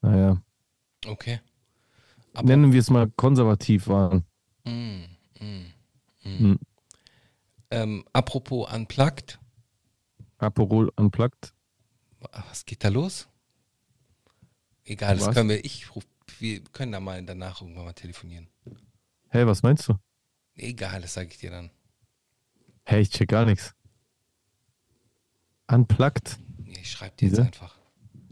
[0.00, 0.40] naja.
[1.06, 1.40] Okay.
[2.34, 4.24] Aber nennen wir es mal konservativ waren.
[4.64, 5.04] Mm,
[5.40, 5.66] mm,
[6.24, 6.46] mm.
[6.46, 6.58] mm.
[7.70, 9.38] Ähm, apropos Unplugged.
[10.38, 11.52] Aperol Unplugged.
[12.48, 13.28] Was geht da los?
[14.84, 15.26] Egal, Was?
[15.26, 16.04] das können wir, ich ruf,
[16.38, 18.48] wir können da mal danach irgendwann mal telefonieren.
[19.28, 19.94] Hey, was meinst du?
[20.54, 21.70] Egal, das sage ich dir dann.
[22.84, 23.74] Hey, ich check gar nichts.
[25.66, 26.38] Unplugged?
[26.58, 27.78] Nee, ich schreibe dir jetzt einfach.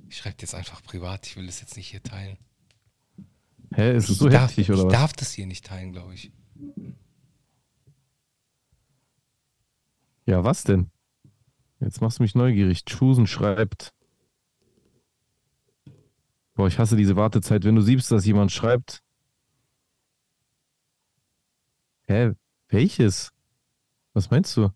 [0.09, 1.27] Ich schreibe dir jetzt einfach privat.
[1.27, 2.37] Ich will das jetzt nicht hier teilen.
[3.75, 4.93] Hä, ist es so darf, heftig oder ich was?
[4.93, 6.31] Ich darf das hier nicht teilen, glaube ich.
[10.27, 10.91] Ja, was denn?
[11.81, 12.85] Jetzt machst du mich neugierig.
[12.85, 13.95] Chusen schreibt.
[16.63, 17.65] Boah, ich hasse diese Wartezeit.
[17.65, 19.03] Wenn du siehst, dass jemand schreibt,
[22.07, 22.35] Hä?
[22.69, 23.33] Welches?
[24.13, 24.71] Was meinst du?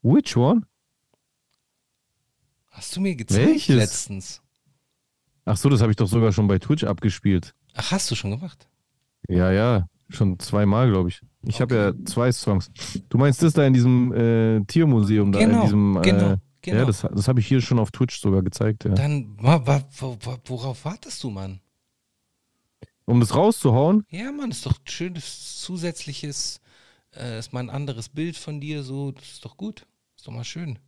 [0.00, 0.62] Which one?
[2.70, 3.76] Hast du mir gezeigt Welches?
[3.76, 4.42] letztens?
[5.44, 7.54] Ach so, das habe ich doch sogar schon bei Twitch abgespielt.
[7.74, 8.66] Ach, hast du schon gemacht?
[9.28, 11.20] Ja, ja, schon zweimal, glaube ich.
[11.42, 11.62] Ich okay.
[11.62, 12.70] habe ja zwei Songs.
[13.10, 15.96] Du meinst das da in diesem äh, Tiermuseum, da genau, in diesem.
[15.98, 16.36] Äh, genau.
[16.66, 18.84] Ja, das, das habe ich hier schon auf Twitch sogar gezeigt.
[18.84, 18.90] Ja.
[18.90, 21.60] Dann, worauf wartest du, Mann?
[23.04, 24.04] Um das rauszuhauen?
[24.10, 26.60] Ja, Mann, ist doch schönes zusätzliches,
[27.16, 29.86] äh, ist mal ein anderes Bild von dir, so, das ist doch gut.
[30.16, 30.78] Ist doch mal schön.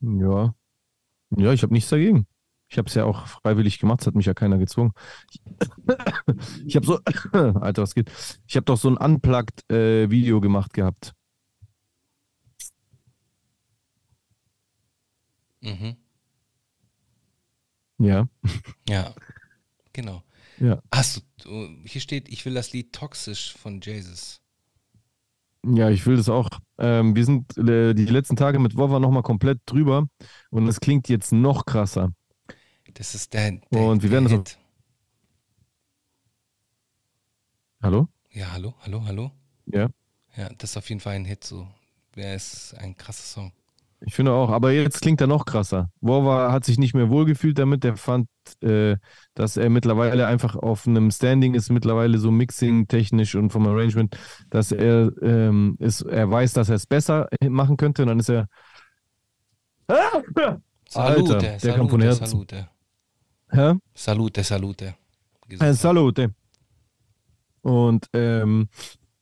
[0.00, 0.54] Ja.
[1.36, 2.26] Ja, ich habe nichts dagegen.
[2.68, 4.92] Ich habe es ja auch freiwillig gemacht, es hat mich ja keiner gezwungen.
[5.30, 5.40] Ich,
[6.66, 7.00] ich habe so,
[7.32, 8.10] Alter, was geht?
[8.46, 11.12] Ich habe doch so ein Unplugged-Video äh, gemacht gehabt.
[15.60, 15.96] Mhm.
[17.98, 18.28] Ja.
[18.88, 19.14] Ja,
[19.92, 20.22] genau.
[20.58, 20.82] Ja.
[20.92, 24.40] Hast du, hier steht, ich will das Lied Toxisch von Jesus.
[25.64, 26.48] Ja, ich will das auch.
[26.78, 30.06] Ähm, wir sind äh, die letzten Tage mit Wova nochmal komplett drüber
[30.50, 32.12] und es klingt jetzt noch krasser.
[32.94, 34.58] Das ist der, der Und wir werden das Hit.
[37.82, 38.08] Hallo?
[38.30, 39.30] Ja, hallo, hallo, hallo.
[39.66, 39.90] Ja.
[40.36, 41.68] Ja, das ist auf jeden Fall ein Hit so.
[42.16, 43.52] Der ist ein krasser Song.
[44.02, 45.90] Ich finde auch, aber jetzt klingt er noch krasser.
[46.00, 47.84] Wova hat sich nicht mehr wohlgefühlt damit.
[47.84, 48.28] Der fand,
[48.62, 48.96] äh,
[49.34, 54.16] dass er mittlerweile einfach auf einem Standing ist, mittlerweile so mixing-technisch und vom Arrangement,
[54.48, 58.30] dass er ähm, ist, er weiß, dass er es besser machen könnte und dann ist
[58.30, 58.46] er.
[59.88, 62.26] Alter, Salute, der kam von salute, Herzen.
[62.26, 62.68] salute.
[63.50, 63.74] Hä?
[63.94, 64.94] Salute, salute.
[65.58, 66.34] Äh, Salute.
[67.62, 68.68] Und ähm,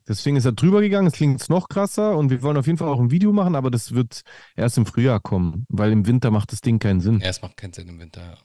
[0.09, 1.07] deswegen ist er drüber gegangen.
[1.07, 3.55] Es klingt jetzt noch krasser und wir wollen auf jeden Fall auch ein Video machen,
[3.55, 4.23] aber das wird
[4.57, 7.21] erst im Frühjahr kommen, weil im Winter macht das Ding keinen Sinn.
[7.21, 8.23] Ja, es macht keinen Sinn im Winter.
[8.23, 8.37] ja.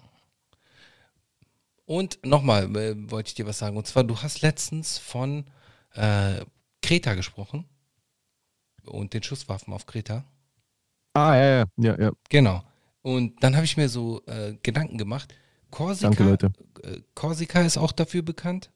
[1.86, 3.78] Und nochmal äh, wollte ich dir was sagen.
[3.78, 5.46] Und zwar, du hast letztens von
[5.94, 6.46] äh,
[6.82, 7.66] Kreta gesprochen
[8.86, 10.26] und den Schusswaffen auf Kreta.
[11.14, 12.12] Ah, ja, ja, ja, ja.
[12.30, 12.64] Genau.
[13.02, 15.34] Und dann habe ich mir so äh, Gedanken gemacht.
[15.72, 16.54] Korsika, Danke, Leute.
[16.84, 18.72] Äh, Korsika ist auch dafür bekannt.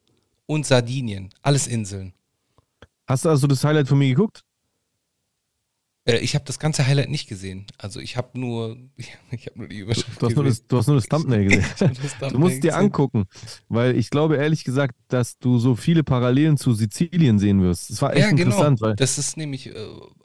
[0.46, 1.30] Und Sardinien.
[1.42, 2.14] Alles Inseln.
[3.08, 4.42] Hast du also das Highlight von mir geguckt?
[6.04, 7.66] Äh, ich habe das ganze Highlight nicht gesehen.
[7.78, 8.76] Also ich habe nur,
[9.30, 11.64] ich habe nur die Überschrift Du hast, nur das, du hast nur das Thumbnail gesehen.
[11.70, 12.74] Hab das Thumbnail Du musst dir gesehen.
[12.74, 13.24] angucken,
[13.68, 17.90] weil ich glaube ehrlich gesagt, dass du so viele Parallelen zu Sizilien sehen wirst.
[17.90, 18.42] Das war echt Ja, genau.
[18.42, 19.74] interessant, weil Das ist nämlich, äh,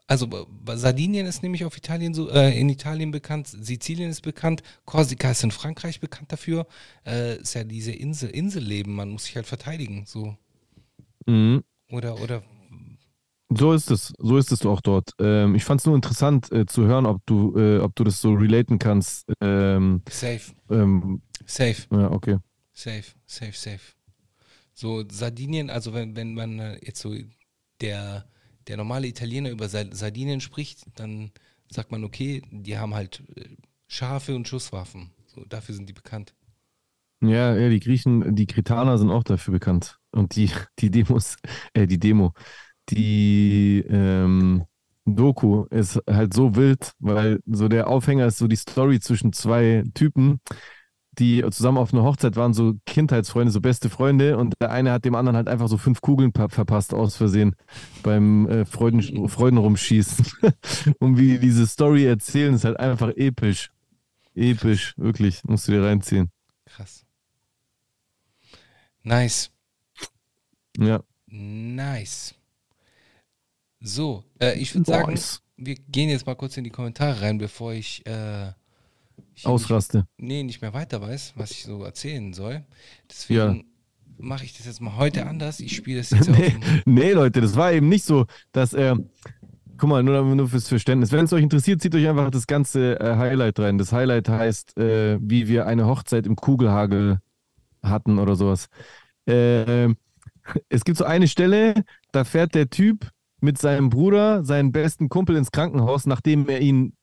[0.08, 0.28] also
[0.76, 5.44] Sardinien ist nämlich auf Italien so, äh, in Italien bekannt, Sizilien ist bekannt, Korsika ist
[5.44, 6.68] in Frankreich bekannt dafür.
[7.06, 10.36] Äh, ist ja diese Insel, Inselleben, man muss sich halt verteidigen, so.
[11.26, 11.64] Mhm.
[11.90, 12.44] Oder, oder,
[13.50, 15.12] so ist es, so ist es auch dort.
[15.20, 18.22] Ähm, ich fand es nur interessant äh, zu hören, ob du, äh, ob du das
[18.22, 19.32] so relaten kannst.
[19.42, 22.38] Ähm, safe, ähm, safe, ja, okay.
[22.74, 23.94] safe, safe, safe.
[24.74, 27.16] So Sardinien, also wenn, wenn man äh, jetzt so
[27.82, 28.28] der,
[28.68, 31.32] der normale Italiener über Sa- Sardinien spricht, dann
[31.70, 33.50] sagt man, okay, die haben halt äh,
[33.88, 35.12] Schafe und Schusswaffen.
[35.28, 36.34] So, dafür sind die bekannt.
[37.22, 39.98] Ja, ja, die Griechen, die Kretaner sind auch dafür bekannt.
[40.12, 41.38] Und die, die Demos,
[41.74, 42.34] äh, die Demo,
[42.90, 44.64] die ähm,
[45.06, 49.84] Doku ist halt so wild, weil so der Aufhänger ist so die Story zwischen zwei
[49.94, 50.40] Typen,
[51.20, 54.38] die zusammen auf einer Hochzeit waren, so Kindheitsfreunde, so beste Freunde.
[54.38, 57.56] Und der eine hat dem anderen halt einfach so fünf Kugeln pa- verpasst aus Versehen
[58.02, 60.26] beim äh, Freuden, Freudenrumschießen.
[61.00, 63.70] Und wie die diese Story erzählen, ist halt einfach episch.
[64.36, 65.44] Episch, wirklich.
[65.44, 66.32] Musst du dir reinziehen.
[66.66, 67.06] Krass.
[69.04, 69.50] Nice.
[70.78, 71.04] Ja.
[71.28, 72.34] Nice.
[73.86, 75.20] So, äh, ich würde sagen,
[75.58, 78.48] wir gehen jetzt mal kurz in die Kommentare rein, bevor ich, äh,
[79.36, 79.98] ich Ausraste.
[79.98, 82.64] Nicht, nee, nicht mehr weiter weiß, was ich so erzählen soll.
[83.10, 83.66] Deswegen
[84.18, 85.60] mache ich das jetzt mal heute anders.
[85.60, 86.56] Ich spiele das jetzt Nee,
[86.86, 88.98] nee, Leute, das war eben nicht so, dass er.
[89.76, 91.12] Guck mal, nur, nur fürs Verständnis.
[91.12, 93.78] Wenn es euch interessiert, zieht euch einfach das ganze äh, Highlight rein.
[93.78, 97.20] Das Highlight heißt, äh, wie wir eine Hochzeit im Kugelhagel
[97.82, 98.68] hatten oder sowas.
[99.26, 99.90] Äh,
[100.70, 101.74] es gibt so eine Stelle,
[102.14, 103.10] da fährt der Typ
[103.44, 106.94] mit seinem Bruder, seinen besten Kumpel ins Krankenhaus, nachdem er ihn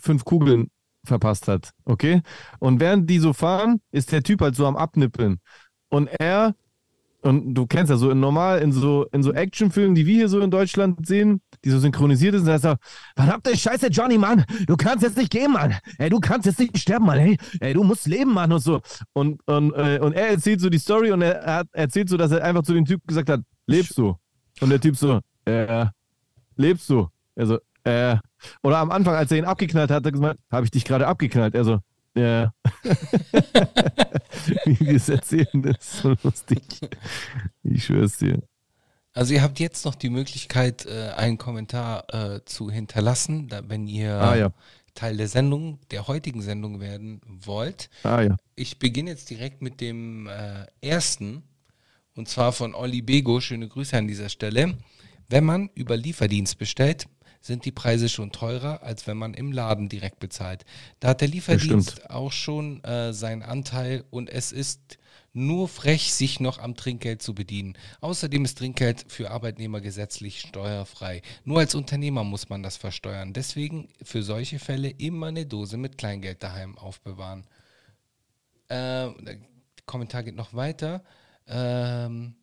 [0.00, 0.68] fünf Kugeln
[1.04, 1.70] verpasst hat.
[1.84, 2.22] Okay?
[2.58, 5.40] Und während die so fahren, ist der Typ halt so am Abnippeln.
[5.88, 6.54] Und er
[7.22, 10.28] und du kennst ja so in normal, in so, in so Actionfilmen, die wir hier
[10.30, 12.78] so in Deutschland sehen, die so synchronisiert sind, da ist er,
[13.14, 15.74] verdammte Scheiße, Johnny, Mann, du kannst jetzt nicht gehen, Mann.
[15.98, 17.18] Ey, du kannst jetzt nicht sterben, Mann.
[17.18, 18.80] Ey, ey du musst leben, Mann, und so.
[19.12, 22.30] Und, und, äh, und er erzählt so die Story und er, er erzählt so, dass
[22.30, 24.16] er einfach zu dem Typ gesagt hat, lebst du?
[24.62, 25.20] Und der Typ so,
[25.50, 25.86] äh,
[26.56, 27.08] lebst du?
[27.34, 28.16] Er so, äh.
[28.62, 31.06] Oder am Anfang, als er ihn abgeknallt hat, hat er gesagt, habe ich dich gerade
[31.06, 31.54] abgeknallt?
[31.54, 31.80] Er so,
[32.14, 32.52] ja.
[34.64, 36.62] Wie wir es erzählen, das ist so lustig.
[37.62, 38.42] Ich schwör's dir.
[39.12, 44.20] Also ihr habt jetzt noch die Möglichkeit, äh, einen Kommentar äh, zu hinterlassen, wenn ihr
[44.20, 44.52] Ah, ja.
[44.94, 47.90] Teil der Sendung, der heutigen Sendung werden wollt.
[48.04, 48.36] Ah ja.
[48.54, 51.42] Ich beginne jetzt direkt mit dem äh, ersten,
[52.16, 53.40] und zwar von Olli Bego.
[53.40, 54.74] Schöne Grüße an dieser Stelle.
[55.30, 57.06] Wenn man über Lieferdienst bestellt,
[57.40, 60.64] sind die Preise schon teurer, als wenn man im Laden direkt bezahlt.
[60.98, 64.98] Da hat der Lieferdienst auch schon äh, seinen Anteil und es ist
[65.32, 67.78] nur frech, sich noch am Trinkgeld zu bedienen.
[68.00, 71.22] Außerdem ist Trinkgeld für Arbeitnehmer gesetzlich steuerfrei.
[71.44, 73.32] Nur als Unternehmer muss man das versteuern.
[73.32, 77.44] Deswegen für solche Fälle immer eine Dose mit Kleingeld daheim aufbewahren.
[78.66, 79.38] Äh, der
[79.86, 81.04] Kommentar geht noch weiter.
[81.46, 82.34] Ähm,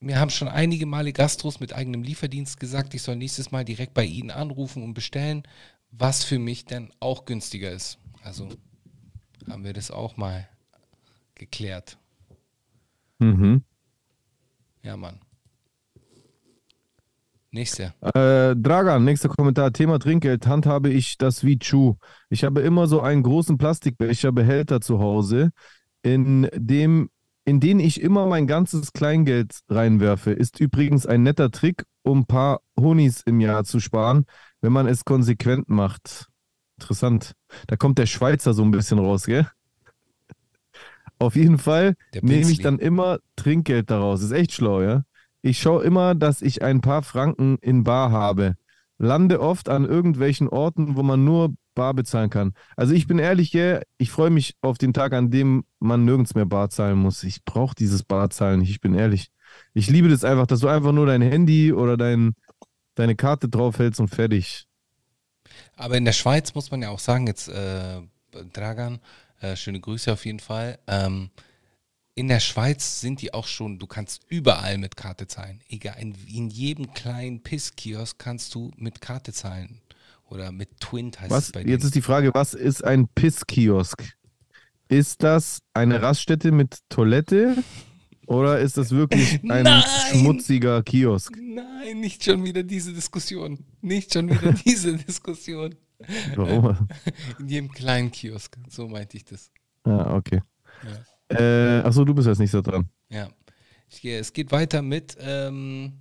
[0.00, 3.94] mir haben schon einige Male Gastros mit eigenem Lieferdienst gesagt, ich soll nächstes Mal direkt
[3.94, 5.42] bei ihnen anrufen und bestellen,
[5.90, 7.98] was für mich dann auch günstiger ist.
[8.22, 8.48] Also
[9.48, 10.48] haben wir das auch mal
[11.34, 11.98] geklärt.
[13.18, 13.62] Mhm.
[14.82, 15.20] Ja, Mann.
[17.50, 17.94] Nächste.
[18.02, 19.72] Äh, Dragan, nächster Kommentar.
[19.72, 20.46] Thema Trinkgeld.
[20.46, 21.96] Handhabe ich das wie Chu.
[22.28, 25.52] Ich habe immer so einen großen Plastikbecher, Behälter zu Hause,
[26.02, 27.08] in dem
[27.46, 30.32] in den ich immer mein ganzes Kleingeld reinwerfe.
[30.32, 34.26] Ist übrigens ein netter Trick, um ein paar Honis im Jahr zu sparen,
[34.60, 36.26] wenn man es konsequent macht.
[36.78, 37.32] Interessant.
[37.68, 39.48] Da kommt der Schweizer so ein bisschen raus, gell?
[41.18, 44.22] Auf jeden Fall nehme ich dann immer Trinkgeld daraus.
[44.22, 45.04] Ist echt schlau, ja?
[45.40, 48.56] Ich schaue immer, dass ich ein paar Franken in Bar habe.
[48.98, 52.54] Lande oft an irgendwelchen Orten, wo man nur bar bezahlen kann.
[52.74, 56.34] Also ich bin ehrlich, yeah, ich freue mich auf den Tag, an dem man nirgends
[56.34, 57.22] mehr bar zahlen muss.
[57.22, 59.28] Ich brauche dieses Barzahlen nicht, ich bin ehrlich.
[59.74, 62.34] Ich liebe das einfach, dass du einfach nur dein Handy oder dein,
[62.96, 64.66] deine Karte draufhältst und fertig.
[65.76, 68.00] Aber in der Schweiz muss man ja auch sagen, jetzt äh,
[68.52, 68.98] Dragan,
[69.40, 70.78] äh, schöne Grüße auf jeden Fall.
[70.88, 71.30] Ähm,
[72.14, 75.60] in der Schweiz sind die auch schon, du kannst überall mit Karte zahlen.
[75.68, 79.82] Egal, in, in jedem kleinen Pisskiosk kannst du mit Karte zahlen.
[80.28, 81.70] Oder mit Twint heißt was, es bei dir.
[81.70, 84.02] Jetzt ist die Frage, was ist ein Pisskiosk?
[84.88, 87.56] Ist das eine Raststätte mit Toilette?
[88.26, 89.82] Oder ist das wirklich ein Nein!
[90.10, 91.36] schmutziger Kiosk?
[91.40, 93.64] Nein, nicht schon wieder diese Diskussion.
[93.80, 95.74] Nicht schon wieder diese Diskussion.
[96.34, 96.88] Warum?
[97.38, 98.56] In jedem kleinen Kiosk.
[98.68, 99.50] So meinte ich das.
[99.84, 100.42] Ah, okay.
[101.30, 101.36] Ja.
[101.36, 102.88] Äh, achso, du bist jetzt nicht so dran.
[103.08, 103.28] Ja.
[103.88, 106.00] Ich, es geht weiter mit ähm,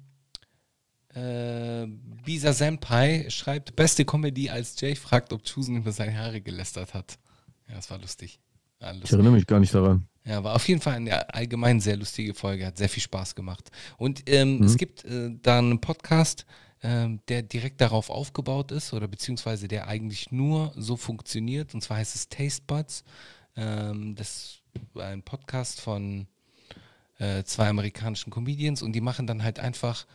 [1.16, 1.88] äh,
[2.24, 7.18] Bisa Senpai schreibt, beste Comedy, als Jay fragt, ob Chusen über seine Haare gelästert hat.
[7.68, 8.40] Ja, das war lustig.
[8.82, 9.06] Ja, lustig.
[9.06, 10.08] Ich erinnere mich gar nicht daran.
[10.26, 13.70] Ja, war auf jeden Fall eine allgemein sehr lustige Folge, hat sehr viel Spaß gemacht.
[13.98, 14.64] Und ähm, mhm.
[14.64, 16.46] es gibt äh, da einen Podcast,
[16.82, 21.74] ähm, der direkt darauf aufgebaut ist oder beziehungsweise der eigentlich nur so funktioniert.
[21.74, 23.04] Und zwar heißt es Taste Buds.
[23.56, 24.60] Ähm, das
[24.94, 26.28] war ein Podcast von
[27.20, 30.06] äh, zwei amerikanischen Comedians und die machen dann halt einfach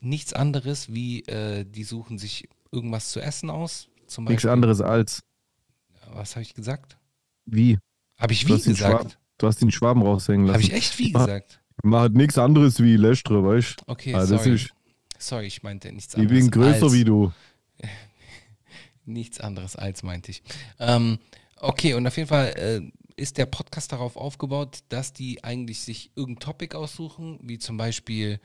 [0.00, 3.88] nichts anderes wie, äh, die suchen sich irgendwas zu essen aus.
[4.06, 5.22] Zum Nichts anderes als.
[6.12, 6.98] Was habe ich gesagt?
[7.46, 7.78] Wie?
[8.18, 9.18] Habe ich wie gesagt?
[9.38, 10.54] du hast den Schwaben raushängen lassen.
[10.54, 11.60] Habe ich echt wie gesagt?
[11.82, 13.84] Macht nichts anderes wie Lestre, weißt du?
[13.86, 14.54] Okay, also sorry.
[14.54, 14.74] Ist,
[15.18, 16.32] sorry, ich meinte nichts anderes.
[16.32, 17.32] Ich bin größer als, wie du.
[19.06, 20.42] nichts anderes als, meinte ich.
[20.78, 21.18] Ähm,
[21.56, 22.82] okay, und auf jeden Fall äh,
[23.16, 28.40] ist der Podcast darauf aufgebaut, dass die eigentlich sich irgendein Topic aussuchen, wie zum Beispiel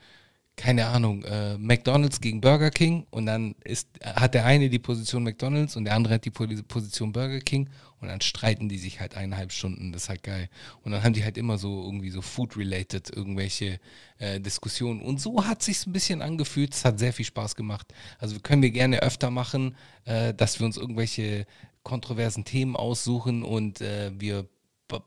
[0.56, 5.22] keine Ahnung, äh, McDonalds gegen Burger King und dann ist, hat der eine die Position
[5.22, 7.68] McDonalds und der andere hat die Position Burger King
[8.00, 10.48] und dann streiten die sich halt eineinhalb Stunden, das ist halt geil.
[10.82, 13.78] Und dann haben die halt immer so irgendwie so Food-related irgendwelche
[14.18, 17.92] äh, Diskussionen und so hat sich ein bisschen angefühlt, es hat sehr viel Spaß gemacht.
[18.18, 19.76] Also können wir gerne öfter machen,
[20.06, 21.46] äh, dass wir uns irgendwelche
[21.82, 24.48] kontroversen Themen aussuchen und äh, wir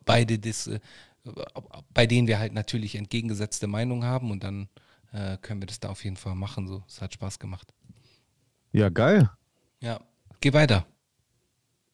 [0.05, 0.79] beide das, äh,
[1.93, 4.69] bei denen wir halt natürlich entgegengesetzte Meinungen haben und dann
[5.11, 6.67] äh, können wir das da auf jeden Fall machen.
[6.67, 7.73] So, es hat Spaß gemacht.
[8.71, 9.29] Ja, geil.
[9.81, 9.99] Ja,
[10.41, 10.85] geh weiter.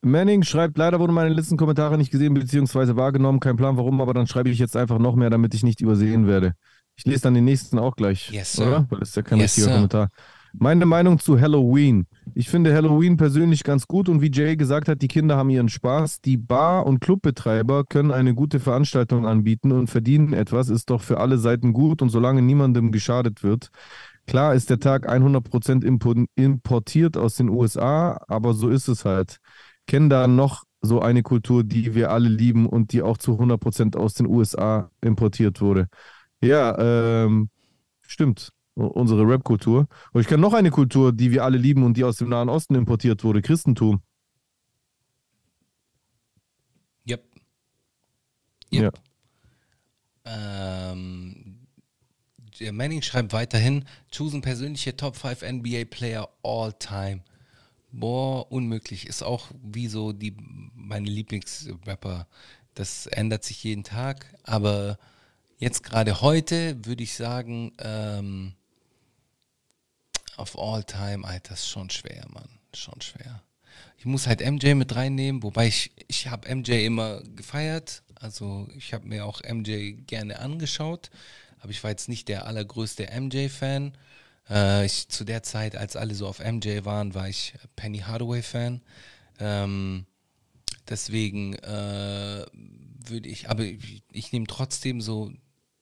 [0.02, 2.96] Manning schreibt, leider wurden meine letzten Kommentare nicht gesehen bzw.
[2.96, 3.40] wahrgenommen.
[3.40, 6.28] Kein Plan warum, aber dann schreibe ich jetzt einfach noch mehr, damit ich nicht übersehen
[6.28, 6.54] werde.
[6.96, 8.68] Ich lese dann den nächsten auch gleich, yes, sir.
[8.68, 8.88] oder?
[8.90, 9.74] Weil das ist ja kein yes, richtiger sir.
[9.74, 10.10] Kommentar.
[10.58, 12.08] Meine Meinung zu Halloween.
[12.34, 15.70] Ich finde Halloween persönlich ganz gut und wie Jay gesagt hat, die Kinder haben ihren
[15.70, 16.22] Spaß.
[16.22, 21.20] Die Bar- und Clubbetreiber können eine gute Veranstaltung anbieten und verdienen etwas, ist doch für
[21.20, 23.70] alle Seiten gut und solange niemandem geschadet wird.
[24.28, 25.84] Klar ist der Tag 100%
[26.36, 29.38] importiert aus den USA, aber so ist es halt.
[29.88, 33.98] Kennen da noch so eine Kultur, die wir alle lieben und die auch zu 100%
[33.98, 35.88] aus den USA importiert wurde.
[36.42, 36.78] Ja,
[37.26, 37.50] ähm,
[38.02, 39.88] stimmt unsere Rap-Kultur.
[40.12, 42.50] Und ich kenne noch eine Kultur, die wir alle lieben und die aus dem Nahen
[42.50, 44.02] Osten importiert wurde, Christentum.
[47.08, 47.24] Yep.
[48.74, 48.84] Yep.
[48.84, 48.92] Ja.
[50.26, 51.68] Ähm,
[52.72, 57.22] Manning schreibt weiterhin, choosen persönliche Top 5 NBA Player all time.
[57.92, 59.08] Boah, unmöglich.
[59.08, 60.36] Ist auch wie so die,
[60.74, 62.28] meine Lieblingsrapper.
[62.74, 64.98] Das ändert sich jeden Tag, aber
[65.58, 68.54] jetzt gerade heute würde ich sagen, ähm,
[70.38, 72.50] auf all time, Alter, ist schon schwer, Mann.
[72.74, 73.42] Schon schwer.
[73.98, 78.04] Ich muss halt MJ mit reinnehmen, wobei ich, ich habe MJ immer gefeiert.
[78.16, 81.10] Also ich habe mir auch MJ gerne angeschaut,
[81.60, 83.98] aber ich war jetzt nicht der allergrößte MJ-Fan.
[84.48, 88.82] Äh, zu der Zeit, als alle so auf MJ waren, war ich Penny Hardaway-Fan.
[89.40, 90.06] Ähm,
[90.88, 95.32] deswegen äh, würde ich, aber ich, ich nehme trotzdem so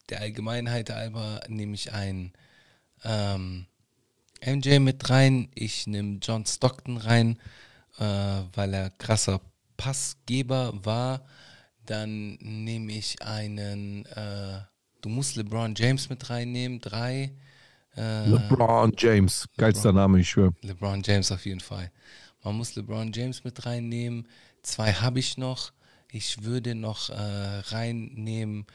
[0.10, 2.34] der Allgemeinheit halber, nehme ich ein
[3.04, 3.66] ähm,
[4.46, 7.38] MJ mit rein, ich nehme John Stockton rein,
[7.98, 8.04] äh,
[8.54, 9.42] weil er krasser
[9.78, 11.26] Passgeber war.
[11.86, 14.60] Dann nehme ich einen, äh,
[15.02, 17.34] du musst LeBron James mit reinnehmen, drei.
[17.96, 20.54] Äh, LeBron James, geilster LeBron, Name, ich schwöre.
[20.62, 21.92] LeBron James auf jeden Fall.
[22.44, 24.28] Man muss LeBron James mit reinnehmen.
[24.62, 25.72] Zwei habe ich noch.
[26.12, 28.66] Ich würde noch äh, reinnehmen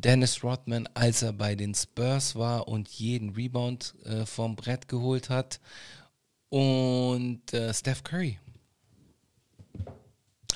[0.00, 5.28] Dennis Rodman, als er bei den Spurs war und jeden Rebound äh, vom Brett geholt
[5.28, 5.60] hat.
[6.48, 8.38] Und äh, Steph Curry.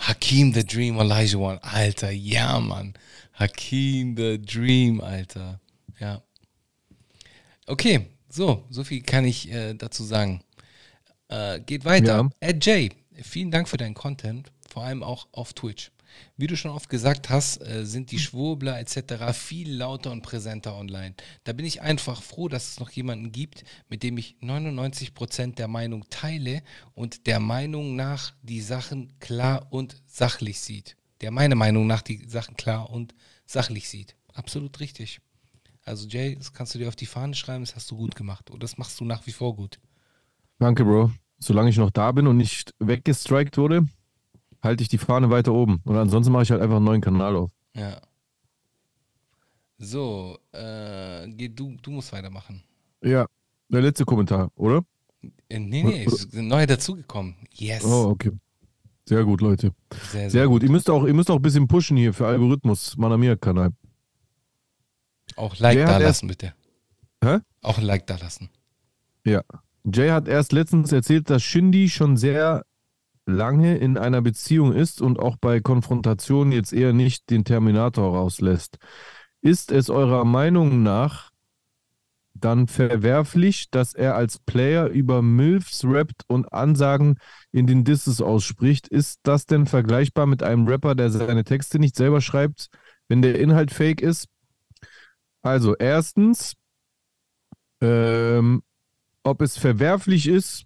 [0.00, 1.62] Hakim the Dream, Elijah One.
[1.62, 2.94] Alter, ja, Mann.
[3.34, 5.60] Hakim the Dream, Alter.
[6.00, 6.22] Ja.
[7.66, 10.42] Okay, so, so viel kann ich äh, dazu sagen.
[11.28, 12.16] Äh, geht weiter.
[12.16, 12.30] Ja.
[12.40, 15.90] Ed J, vielen Dank für deinen Content, vor allem auch auf Twitch.
[16.36, 19.32] Wie du schon oft gesagt hast, äh, sind die Schwurbler etc.
[19.32, 21.14] viel lauter und präsenter online.
[21.44, 25.68] Da bin ich einfach froh, dass es noch jemanden gibt, mit dem ich 99% der
[25.68, 26.62] Meinung teile
[26.94, 30.96] und der Meinung nach die Sachen klar und sachlich sieht.
[31.20, 33.14] Der meiner Meinung nach die Sachen klar und
[33.46, 34.16] sachlich sieht.
[34.34, 35.20] Absolut richtig.
[35.84, 38.50] Also Jay, das kannst du dir auf die Fahne schreiben, das hast du gut gemacht.
[38.50, 39.78] Und das machst du nach wie vor gut.
[40.58, 41.12] Danke, Bro.
[41.38, 43.86] Solange ich noch da bin und nicht weggestrikt wurde,
[44.62, 45.80] halte ich die Fahne weiter oben.
[45.84, 47.50] Und ansonsten mache ich halt einfach einen neuen Kanal auf.
[47.74, 48.00] Ja.
[49.78, 52.62] So, äh, geh, du, du musst weitermachen.
[53.02, 53.26] Ja,
[53.68, 54.82] der letzte Kommentar, oder?
[55.48, 57.34] Äh, nee, nee, es sind neue dazugekommen.
[57.52, 57.84] Yes.
[57.84, 58.32] Oh, okay.
[59.08, 59.72] Sehr gut, Leute.
[59.92, 60.60] Sehr, sehr, sehr gut.
[60.60, 60.62] gut.
[60.64, 63.70] Ihr müsst auch, ihr müsst auch ein bisschen pushen hier für Algorithmus, Manamia-Kanal.
[65.36, 66.54] Auch Like Jay da lassen, erst, bitte.
[67.22, 67.38] Hä?
[67.62, 68.48] Auch ein Like da lassen.
[69.24, 69.42] Ja.
[69.84, 72.64] Jay hat erst letztens erzählt, dass Shindy schon sehr
[73.26, 78.78] lange in einer Beziehung ist und auch bei Konfrontationen jetzt eher nicht den Terminator rauslässt.
[79.42, 81.30] Ist es eurer Meinung nach
[82.34, 87.18] dann verwerflich, dass er als Player über Milfs rappt und Ansagen
[87.50, 88.88] in den Disses ausspricht?
[88.88, 92.68] Ist das denn vergleichbar mit einem Rapper, der seine Texte nicht selber schreibt,
[93.08, 94.28] wenn der Inhalt fake ist?
[95.42, 96.54] Also erstens,
[97.80, 98.62] ähm,
[99.22, 100.65] ob es verwerflich ist,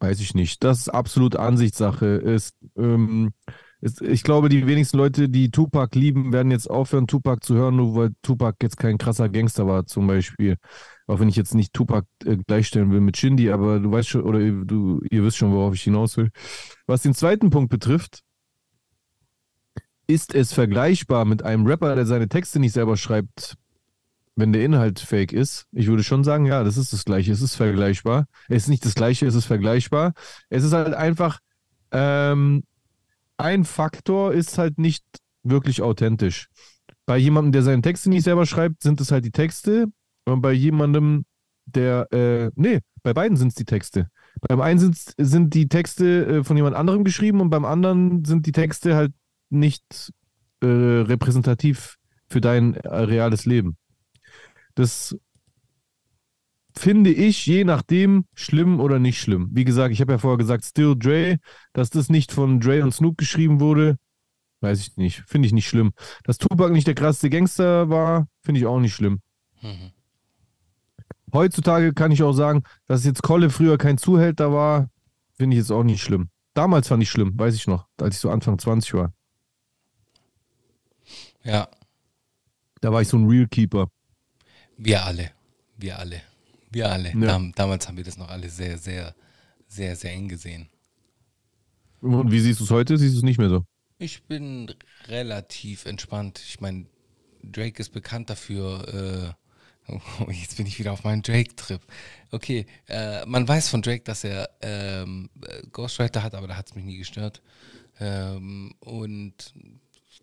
[0.00, 0.64] weiß ich nicht.
[0.64, 2.06] Das ist absolut Ansichtssache.
[2.06, 3.32] Ist, ähm,
[3.80, 7.76] ist, ich glaube, die wenigsten Leute, die Tupac lieben, werden jetzt aufhören, Tupac zu hören,
[7.76, 10.56] nur weil Tupac jetzt kein krasser Gangster war, zum Beispiel.
[11.06, 14.22] Auch wenn ich jetzt nicht Tupac äh, gleichstellen will mit Shindy, aber du weißt schon,
[14.22, 16.30] oder du, ihr wisst schon, worauf ich hinaus will.
[16.86, 18.22] Was den zweiten Punkt betrifft,
[20.06, 23.56] ist es vergleichbar mit einem Rapper, der seine Texte nicht selber schreibt,
[24.38, 27.42] wenn der Inhalt fake ist, ich würde schon sagen, ja, das ist das Gleiche, es
[27.42, 28.26] ist vergleichbar.
[28.48, 30.12] Es ist nicht das Gleiche, es ist vergleichbar.
[30.48, 31.40] Es ist halt einfach,
[31.90, 32.62] ähm,
[33.36, 35.04] ein Faktor ist halt nicht
[35.42, 36.48] wirklich authentisch.
[37.04, 39.86] Bei jemandem, der seine Texte nicht selber schreibt, sind es halt die Texte.
[40.24, 41.24] Und bei jemandem,
[41.66, 44.08] der, äh, nee, bei beiden sind es die Texte.
[44.40, 48.46] Beim einen sind, sind die Texte äh, von jemand anderem geschrieben und beim anderen sind
[48.46, 49.12] die Texte halt
[49.50, 50.12] nicht
[50.60, 51.96] äh, repräsentativ
[52.28, 53.76] für dein äh, reales Leben.
[54.78, 55.16] Das
[56.72, 59.48] finde ich je nachdem schlimm oder nicht schlimm.
[59.50, 61.38] Wie gesagt, ich habe ja vorher gesagt, Still Dre,
[61.72, 63.98] dass das nicht von Dre und Snoop geschrieben wurde,
[64.60, 65.24] weiß ich nicht.
[65.26, 65.90] Finde ich nicht schlimm.
[66.22, 69.20] Dass Tupac nicht der krasseste Gangster war, finde ich auch nicht schlimm.
[69.62, 69.90] Mhm.
[71.32, 74.90] Heutzutage kann ich auch sagen, dass jetzt Kolle früher kein Zuhälter war,
[75.34, 76.30] finde ich jetzt auch nicht schlimm.
[76.54, 79.12] Damals fand ich schlimm, weiß ich noch, als ich so Anfang 20 war.
[81.42, 81.66] Ja.
[82.80, 83.88] Da war ich so ein Real Keeper.
[84.78, 85.32] Wir alle.
[85.76, 86.22] Wir alle.
[86.70, 87.10] Wir alle.
[87.10, 87.26] Ja.
[87.26, 89.14] Dam damals haben wir das noch alle sehr, sehr,
[89.66, 90.68] sehr, sehr eng gesehen.
[92.00, 92.96] Und wie siehst du es heute?
[92.96, 93.64] Siehst du es nicht mehr so?
[93.98, 94.72] Ich bin
[95.08, 96.40] relativ entspannt.
[96.46, 96.86] Ich meine,
[97.42, 99.34] Drake ist bekannt dafür.
[99.88, 101.80] Äh, oh, jetzt bin ich wieder auf meinen Drake-Trip.
[102.30, 105.28] Okay, äh, man weiß von Drake, dass er ähm,
[105.72, 107.42] Ghostwriter hat, aber da hat es mich nie gestört.
[107.98, 109.54] Ähm, und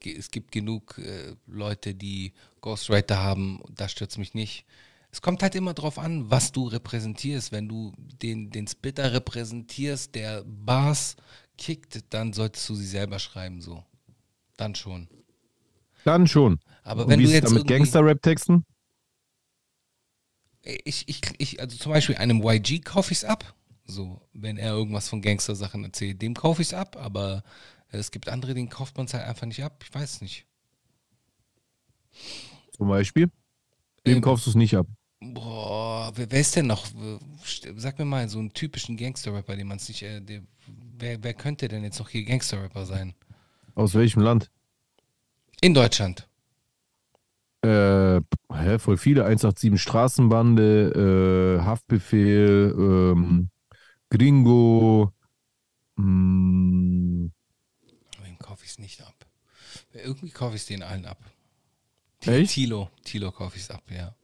[0.05, 2.31] es gibt genug äh, Leute, die
[2.65, 4.65] Ghostwriter haben, das stört mich nicht.
[5.11, 7.51] Es kommt halt immer darauf an, was du repräsentierst.
[7.51, 7.93] Wenn du
[8.23, 11.15] den, den Splitter repräsentierst, der Bars
[11.59, 13.83] kickt, dann solltest du sie selber schreiben, so.
[14.57, 15.07] Dann schon.
[16.05, 16.59] Dann schon.
[16.81, 17.51] Aber Und wenn du jetzt.
[17.51, 18.65] mit Gangster-Rap-Texten?
[20.63, 23.53] Ich, ich, ich, also zum Beispiel einem YG kaufe ich es ab.
[23.85, 27.43] So, wenn er irgendwas von Gangster-Sachen erzählt, dem kaufe ich es ab, aber
[27.89, 29.83] es gibt andere, denen kauft man es halt einfach nicht ab.
[29.87, 30.47] Ich weiß nicht.
[32.77, 33.29] Zum Beispiel?
[34.05, 34.87] Dem ähm, kaufst du es nicht ab.
[35.19, 36.85] Boah, wer, wer, ist denn noch?
[37.77, 40.03] Sag mir mal so einen typischen Gangster-Rapper, den man es nicht.
[40.03, 40.41] Äh, der,
[40.97, 43.13] wer, wer könnte denn jetzt noch hier Gangster-Rapper sein?
[43.75, 44.51] Aus welchem Land?
[45.61, 46.27] In Deutschland.
[47.63, 48.21] Äh,
[48.53, 49.25] hä, voll viele.
[49.25, 53.49] 187 Straßenbande, äh, Haftbefehl, ähm,
[54.09, 55.11] Gringo,
[55.95, 57.29] mh,
[58.45, 59.25] kaufe ich es nicht ab.
[59.93, 61.17] Irgendwie kaufe ich es denen allen ab.
[62.27, 62.53] Echt?
[62.53, 64.15] Tilo, Tilo kaufe ich es ab, ja.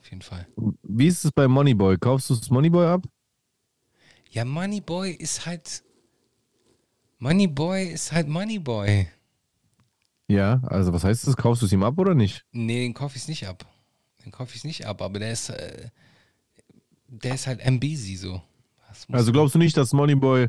[0.00, 0.46] Auf jeden Fall.
[0.82, 1.96] Wie ist es bei Moneyboy?
[1.98, 3.06] Kaufst du das Moneyboy ab?
[4.30, 5.82] Ja, Moneyboy ist halt.
[7.18, 9.06] Moneyboy ist halt Moneyboy.
[10.28, 11.36] Ja, also was heißt das?
[11.36, 12.44] Kaufst du es ihm ab oder nicht?
[12.52, 13.64] Nee, den kaufe ich nicht ab.
[14.24, 15.50] Den kaufe ich nicht ab, aber der ist.
[15.50, 15.90] Äh,
[17.08, 18.42] der ist halt MBZ so.
[19.08, 20.48] Also glaubst du nicht, dass Moneyboy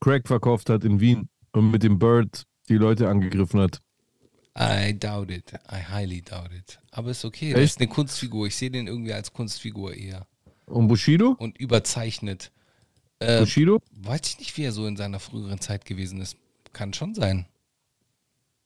[0.00, 3.80] Crack verkauft hat in Wien und mit dem Bird die Leute angegriffen hat?
[4.58, 5.54] I doubt it.
[5.70, 6.78] I highly doubt it.
[6.90, 7.52] Aber ist okay.
[7.52, 8.46] Das ist eine Kunstfigur.
[8.46, 10.26] Ich sehe den irgendwie als Kunstfigur eher.
[10.66, 11.36] Und Bushido?
[11.38, 12.52] Und überzeichnet.
[13.18, 13.80] Äh, Bushido?
[13.92, 16.36] Weiß ich nicht, wie er so in seiner früheren Zeit gewesen ist.
[16.72, 17.46] Kann schon sein.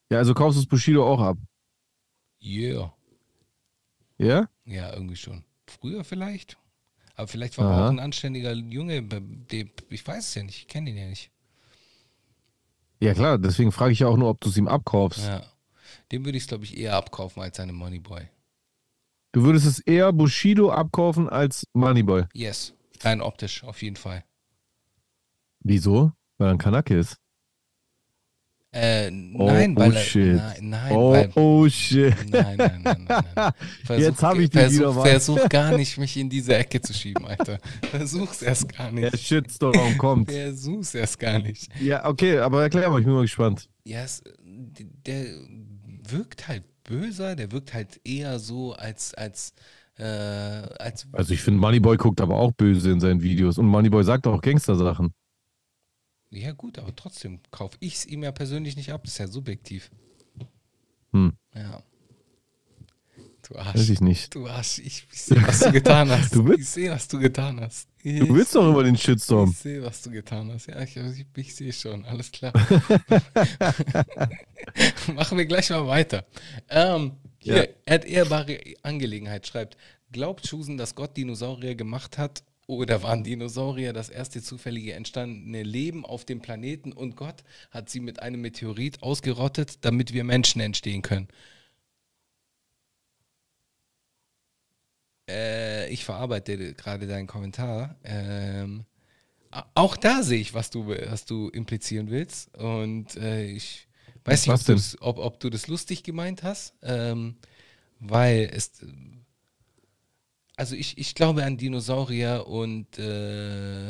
[0.09, 1.37] Ja, also kaufst du das Bushido auch ab?
[2.41, 2.93] Yeah.
[4.17, 4.49] Ja?
[4.65, 5.43] Ja, irgendwie schon.
[5.65, 6.57] Früher vielleicht.
[7.15, 7.79] Aber vielleicht war Aha.
[7.79, 9.07] er auch ein anständiger Junge.
[9.89, 10.59] Ich weiß es ja nicht.
[10.59, 11.31] Ich kenne ihn ja nicht.
[12.99, 13.37] Ja, klar.
[13.37, 15.25] Deswegen frage ich ja auch nur, ob du es ihm abkaufst.
[15.25, 15.43] Ja.
[16.11, 18.27] Dem würde ich es, glaube ich, eher abkaufen als seinem Moneyboy.
[19.31, 22.25] Du würdest es eher Bushido abkaufen als Moneyboy?
[22.33, 22.73] Yes.
[23.01, 24.23] Rein optisch, auf jeden Fall.
[25.59, 26.11] Wieso?
[26.37, 27.17] Weil er ein Kanake ist.
[28.73, 30.35] Äh, nein, oh, weil oh shit.
[30.35, 32.13] Nein, nein, oh, weil, oh shit.
[32.29, 33.23] Nein, nein, nein, nein.
[33.35, 33.51] nein.
[33.85, 35.09] Versuch, Jetzt habe ich dich versuch, wieder mal.
[35.09, 37.59] Versuch gar nicht, mich in diese Ecke zu schieben, Alter.
[37.89, 39.13] Versuch's erst gar nicht.
[39.13, 40.31] Der Shitstorm kommt.
[40.31, 41.69] Versuch's erst gar nicht.
[41.81, 43.69] Ja, okay, aber erklär mal, ich bin mal gespannt.
[43.83, 45.25] Ja, yes, der
[46.11, 49.53] wirkt halt böser, der wirkt halt eher so als, als,
[49.97, 51.07] äh, als.
[51.11, 54.41] Also ich finde, Moneyboy guckt aber auch böse in seinen Videos und Moneyboy sagt auch
[54.41, 55.13] Gangster-Sachen.
[56.29, 59.03] Ja, gut, aber trotzdem kaufe ich es ihm ja persönlich nicht ab.
[59.03, 59.89] Das ist ja subjektiv.
[61.13, 61.33] Hm.
[61.55, 61.81] Ja.
[63.47, 63.75] Du Arsch.
[63.75, 64.35] Weiß ich nicht.
[64.35, 66.35] Du Arsch, ich, ich sehe, was du getan hast.
[66.35, 67.87] du willst, ich sehe, was du getan hast.
[68.03, 69.51] Ich, du willst doch immer den Shitstorm.
[69.51, 70.67] Ich sehe, was du getan hast.
[70.67, 72.03] Ja, ich, ich, ich sehe schon.
[72.05, 72.51] Alles klar.
[75.15, 76.25] Machen wir gleich mal weiter.
[76.69, 77.69] Ähm, hier, ja.
[77.85, 79.77] erdehrbare Angelegenheit schreibt,
[80.11, 86.05] glaubt Schusen, dass Gott Dinosaurier gemacht hat oder waren Dinosaurier das erste zufällige entstandene Leben
[86.05, 91.01] auf dem Planeten und Gott hat sie mit einem Meteorit ausgerottet, damit wir Menschen entstehen
[91.01, 91.29] können?
[95.29, 97.95] Äh, ich verarbeite gerade deinen Kommentar.
[98.03, 98.85] Ähm,
[99.73, 102.55] auch da sehe ich, was du, was du implizieren willst.
[102.57, 103.87] Und äh, ich
[104.25, 107.37] weiß nicht, ob du, das, ob, ob du, das, lustig gemeint hast, ähm,
[107.99, 108.71] weil es
[110.57, 113.89] also ich, ich glaube an Dinosaurier und äh,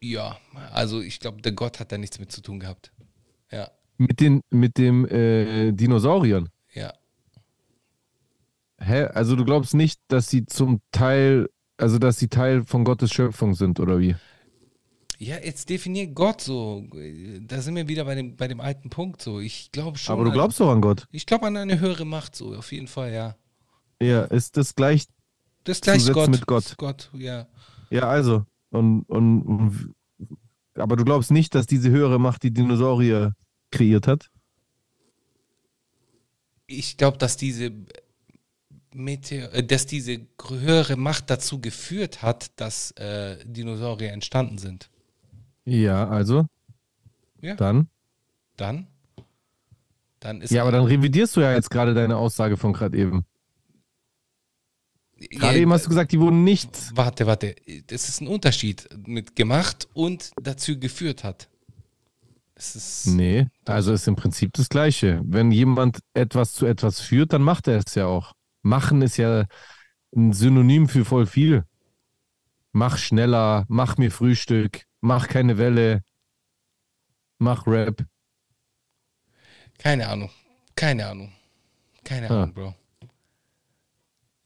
[0.00, 0.38] ja,
[0.72, 2.92] also ich glaube, der Gott hat da nichts mit zu tun gehabt.
[3.50, 3.70] Ja.
[3.96, 6.50] Mit den mit dem äh, Dinosauriern?
[6.74, 6.92] Ja.
[8.84, 9.04] Hä?
[9.06, 13.54] Also du glaubst nicht, dass sie zum Teil, also dass sie Teil von Gottes Schöpfung
[13.54, 14.14] sind, oder wie?
[15.18, 16.84] Ja, jetzt definier Gott so.
[17.42, 19.40] Da sind wir wieder bei dem, bei dem alten Punkt so.
[19.40, 20.12] Ich glaube schon.
[20.12, 21.06] Aber du glaubst doch an Gott.
[21.12, 23.36] Ich glaube an eine höhere Macht so, auf jeden Fall, ja.
[24.02, 25.06] Ja, ist das gleich
[25.64, 26.74] das gleich Gott, mit Gott.
[26.76, 27.46] Gott, ja.
[27.90, 28.44] Ja, also.
[28.70, 29.94] Und, und, und,
[30.74, 33.34] aber du glaubst nicht, dass diese höhere Macht die Dinosaurier
[33.70, 34.30] kreiert hat?
[36.66, 37.72] Ich glaube, dass diese
[38.94, 44.88] Meteor, äh, dass diese höhere Macht dazu geführt hat, dass äh, Dinosaurier entstanden sind.
[45.64, 46.46] Ja, also.
[47.40, 47.56] Ja.
[47.56, 47.88] Dann.
[48.56, 48.86] Dann.
[50.20, 50.50] Dann ist.
[50.50, 53.24] Ja, aber dann revidierst du ja jetzt gerade deine Aussage von gerade eben.
[55.30, 56.96] Gerade ja, eben hast du gesagt, die wurden nicht.
[56.96, 57.54] Warte, warte.
[57.86, 61.48] Das ist ein Unterschied mit gemacht und dazu geführt hat.
[62.54, 65.20] Das ist nee, also ist im Prinzip das Gleiche.
[65.24, 68.32] Wenn jemand etwas zu etwas führt, dann macht er es ja auch.
[68.64, 69.44] Machen ist ja
[70.16, 71.64] ein Synonym für voll viel.
[72.72, 76.02] Mach schneller, mach mir Frühstück, mach keine Welle,
[77.38, 78.04] mach Rap.
[79.78, 80.30] Keine Ahnung.
[80.74, 81.32] Keine Ahnung.
[82.04, 82.42] Keine ah.
[82.42, 82.74] Ahnung, Bro.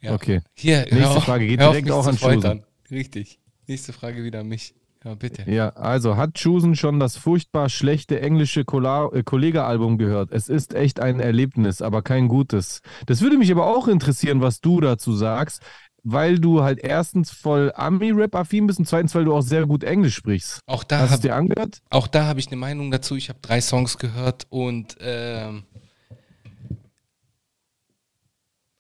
[0.01, 0.15] Ja.
[0.15, 0.43] Okay.
[0.55, 2.65] Hier, Nächste Frage geht direkt auch an Schusen.
[2.91, 3.39] Richtig.
[3.69, 4.75] Nächste Frage wieder an mich.
[5.05, 5.49] Ja, bitte.
[5.51, 10.33] Ja, also hat Schusen schon das furchtbar schlechte englische äh, Kollege-Album gehört?
[10.33, 12.83] Es ist echt ein Erlebnis, aber kein gutes.
[13.07, 15.63] Das würde mich aber auch interessieren, was du dazu sagst
[16.05, 20.15] weil du halt erstens voll Ami-Rap-affin bist und zweitens, weil du auch sehr gut Englisch
[20.15, 20.61] sprichst.
[20.67, 21.83] Auch da Hast du dir angehört?
[21.91, 23.17] Auch da habe ich eine Meinung dazu.
[23.17, 25.65] Ich habe drei Songs gehört und ähm,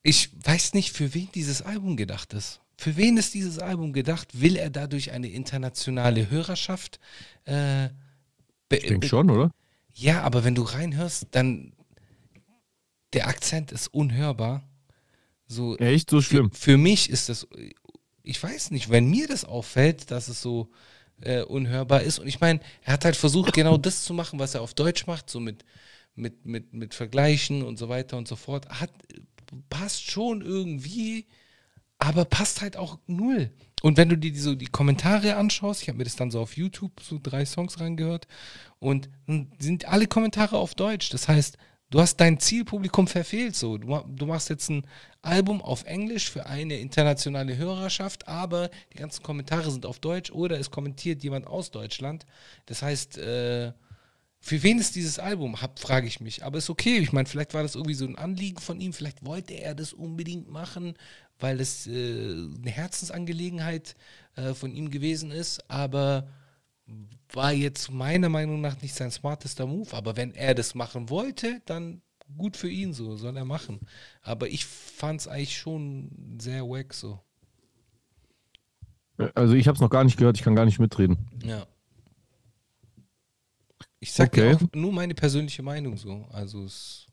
[0.02, 2.60] ich weiß nicht, für wen dieses Album gedacht ist.
[2.78, 4.40] Für wen ist dieses Album gedacht?
[4.40, 7.00] Will er dadurch eine internationale Hörerschaft?
[7.44, 7.86] Äh,
[8.70, 9.50] ich denke schon, oder?
[9.92, 11.72] Ja, aber wenn du reinhörst, dann
[13.12, 14.62] der Akzent ist unhörbar.
[15.48, 16.08] So, Echt?
[16.08, 16.52] So schlimm?
[16.52, 17.48] Für, für, mich ist das,
[18.22, 20.70] ich weiß nicht, wenn mir das auffällt, dass es so,
[21.20, 22.20] äh, unhörbar ist.
[22.20, 25.06] Und ich meine, er hat halt versucht, genau das zu machen, was er auf Deutsch
[25.06, 25.64] macht, so mit,
[26.14, 28.68] mit, mit, mit Vergleichen und so weiter und so fort.
[28.68, 28.92] Hat,
[29.68, 31.26] passt schon irgendwie,
[31.98, 33.50] aber passt halt auch null.
[33.82, 36.40] Und wenn du dir die, so die Kommentare anschaust, ich habe mir das dann so
[36.40, 38.26] auf YouTube so drei Songs reingehört
[38.80, 39.08] und
[39.58, 41.10] sind alle Kommentare auf Deutsch.
[41.10, 41.58] Das heißt,
[41.90, 43.54] du hast dein Zielpublikum verfehlt.
[43.54, 44.84] So, du, du machst jetzt ein
[45.22, 50.58] Album auf Englisch für eine internationale Hörerschaft, aber die ganzen Kommentare sind auf Deutsch oder
[50.58, 52.26] es kommentiert jemand aus Deutschland.
[52.66, 53.72] Das heißt, äh,
[54.40, 55.56] für wen ist dieses Album?
[55.76, 56.44] frage ich mich.
[56.44, 56.98] Aber ist okay.
[56.98, 58.92] Ich meine, vielleicht war das irgendwie so ein Anliegen von ihm.
[58.92, 60.94] Vielleicht wollte er das unbedingt machen,
[61.38, 63.96] weil es äh, eine Herzensangelegenheit
[64.36, 65.68] äh, von ihm gewesen ist.
[65.70, 66.28] Aber
[67.32, 69.94] war jetzt meiner Meinung nach nicht sein smartester Move.
[69.94, 72.00] Aber wenn er das machen wollte, dann
[72.36, 73.80] gut für ihn so, soll er machen.
[74.22, 77.20] Aber ich fand es eigentlich schon sehr wack so.
[79.34, 81.28] Also ich habe es noch gar nicht gehört, ich kann gar nicht mitreden.
[81.44, 81.66] Ja.
[84.00, 84.56] Ich sag okay.
[84.56, 86.26] dir auch nur meine persönliche Meinung so.
[86.30, 87.08] Also es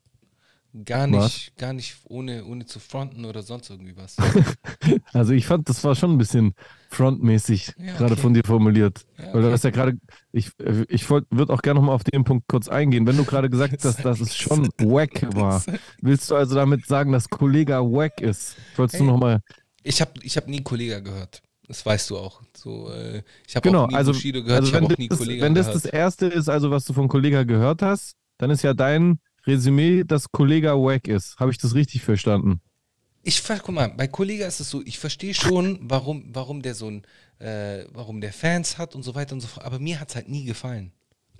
[0.84, 1.50] gar nicht, was?
[1.56, 4.16] gar nicht ohne, ohne zu fronten oder sonst irgendwie was.
[5.12, 6.54] also ich fand, das war schon ein bisschen
[6.90, 8.22] frontmäßig ja, gerade okay.
[8.22, 9.06] von dir formuliert.
[9.18, 9.96] Ja, Weil du hast ja gerade,
[10.32, 10.50] ich,
[10.88, 13.06] ich würde auch gerne nochmal auf den Punkt kurz eingehen.
[13.06, 15.62] Wenn du gerade gesagt hast, dass es schon wack war,
[16.00, 18.56] willst du also damit sagen, dass Kollega wack ist?
[18.76, 19.40] Wolltest hey, du nochmal.
[19.82, 21.42] Ich habe ich hab nie Kollega gehört.
[21.68, 22.42] Das weißt du auch.
[22.56, 25.08] So, äh, ich habe genau, auch nie also, Bushido gehört, also ich habe auch nie
[25.08, 25.84] das, Kollega Wenn das gehört.
[25.84, 30.04] das Erste ist, also was du von Kollega gehört hast, dann ist ja dein Resümee,
[30.04, 31.36] dass Kollega wack ist.
[31.38, 32.60] Habe ich das richtig verstanden?
[33.22, 36.88] Ich guck mal, bei Kollega ist es so, ich verstehe schon, warum, warum der so
[36.88, 37.02] ein,
[37.40, 40.14] äh, warum der Fans hat und so weiter und so fort, aber mir hat es
[40.14, 40.92] halt nie gefallen.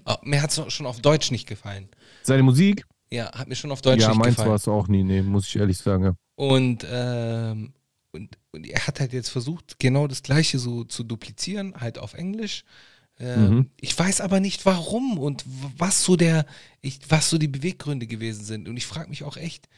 [0.05, 1.89] Oh, mir hat es schon auf Deutsch nicht gefallen.
[2.23, 2.87] Seine Musik?
[3.11, 4.35] Ja, hat mir schon auf Deutsch ja, nicht gefallen.
[4.37, 6.05] Ja, meins war es auch nie, nee, muss ich ehrlich sagen.
[6.05, 6.17] Ja.
[6.35, 7.73] Und ähm,
[8.17, 12.15] und, und er hat halt jetzt versucht, genau das Gleiche so zu duplizieren, halt auf
[12.15, 12.65] Englisch.
[13.19, 13.71] Ähm, mhm.
[13.81, 15.45] Ich weiß aber nicht warum und
[15.79, 16.47] was so der,
[16.81, 18.69] ich, was so die Beweggründe gewesen sind.
[18.69, 19.69] Und ich frage mich auch echt,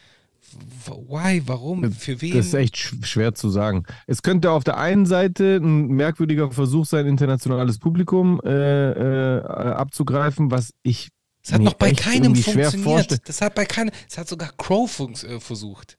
[1.09, 2.37] why, warum, für wen?
[2.37, 3.85] Das ist echt schwer zu sagen.
[4.07, 10.51] Es könnte auf der einen Seite ein merkwürdiger Versuch sein, internationales Publikum äh, äh, abzugreifen,
[10.51, 11.09] was ich.
[11.43, 13.29] Es hat noch bei keinem funktioniert.
[13.29, 15.99] Das hat bei keinem, es hat sogar Crow äh, versucht.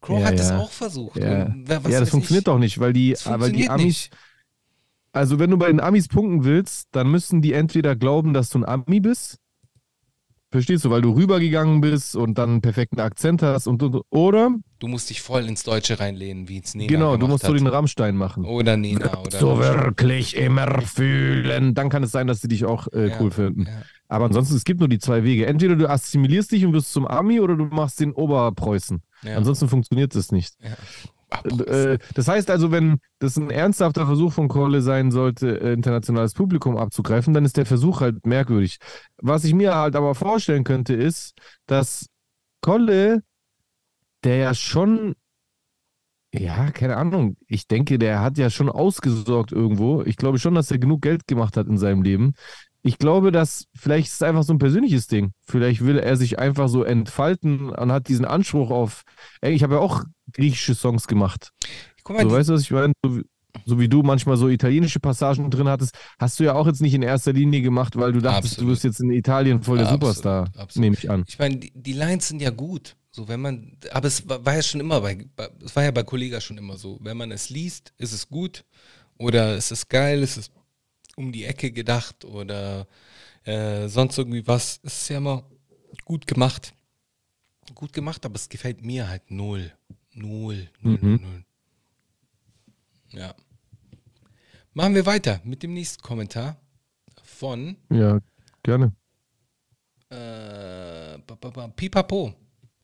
[0.00, 0.38] Crow ja, hat ja.
[0.38, 1.16] das auch versucht.
[1.16, 2.44] Ja, ja das funktioniert ich?
[2.44, 3.84] doch nicht, weil die, weil die Amis.
[3.84, 4.10] Nicht.
[5.12, 8.58] Also, wenn du bei den Amis punkten willst, dann müssen die entweder glauben, dass du
[8.58, 9.38] ein Ami bist.
[10.50, 14.54] Verstehst du, weil du rübergegangen bist und dann einen perfekten Akzent hast und, und oder
[14.78, 17.50] du musst dich voll ins Deutsche reinlehnen, wie es Nina Genau, du musst hat.
[17.50, 18.46] so den Rammstein machen.
[18.46, 22.86] Oder Nina oder so wirklich immer fühlen, dann kann es sein, dass sie dich auch
[22.94, 23.66] äh, cool finden.
[23.66, 23.82] Ja.
[24.08, 25.44] Aber ansonsten es gibt nur die zwei Wege.
[25.44, 29.02] Entweder du assimilierst dich und wirst zum Ami oder du machst den Oberpreußen.
[29.22, 29.36] Ja.
[29.36, 30.54] Ansonsten funktioniert das nicht.
[30.60, 30.76] Ja.
[31.66, 36.34] Äh, das heißt also, wenn das ein ernsthafter Versuch von Kolle sein sollte, äh, internationales
[36.34, 38.78] Publikum abzugreifen, dann ist der Versuch halt merkwürdig.
[39.18, 41.34] Was ich mir halt aber vorstellen könnte, ist,
[41.66, 42.06] dass
[42.60, 43.22] Kolle,
[44.24, 45.14] der ja schon,
[46.32, 50.02] ja, keine Ahnung, ich denke, der hat ja schon ausgesorgt irgendwo.
[50.02, 52.34] Ich glaube schon, dass er genug Geld gemacht hat in seinem Leben
[52.82, 55.32] ich glaube, dass vielleicht ist es einfach so ein persönliches Ding.
[55.44, 59.02] Vielleicht will er sich einfach so entfalten und hat diesen Anspruch auf.
[59.40, 61.52] Ey, ich habe ja auch griechische Songs gemacht.
[62.08, 62.92] Mal, so, weißt du, was ich meine?
[63.04, 63.20] So,
[63.64, 66.94] so, wie du manchmal so italienische Passagen drin hattest, hast du ja auch jetzt nicht
[66.94, 68.68] in erster Linie gemacht, weil du dachtest, absolut.
[68.68, 71.24] du wirst jetzt in Italien voll der ja, Superstar, absolut, nehme ich an.
[71.26, 72.96] Ich meine, die, die Lines sind ja gut.
[73.10, 75.26] So, wenn man, aber es war, war ja schon immer bei,
[75.64, 76.98] es war ja bei Kollega schon immer so.
[77.02, 78.64] Wenn man es liest, ist es gut
[79.18, 80.52] oder es ist geil, es ist
[81.18, 82.86] um die Ecke gedacht oder
[83.44, 84.80] äh, sonst irgendwie was.
[84.82, 85.44] Es ist ja immer
[86.04, 86.72] gut gemacht.
[87.74, 89.72] Gut gemacht, aber es gefällt mir halt null.
[90.14, 91.20] Null, null, mhm.
[91.22, 91.44] null.
[93.10, 93.34] Ja.
[94.72, 96.56] Machen wir weiter mit dem nächsten Kommentar
[97.22, 97.76] von.
[97.90, 98.20] Ja,
[98.62, 98.92] gerne.
[100.10, 101.18] Äh,
[101.76, 102.34] Pipapo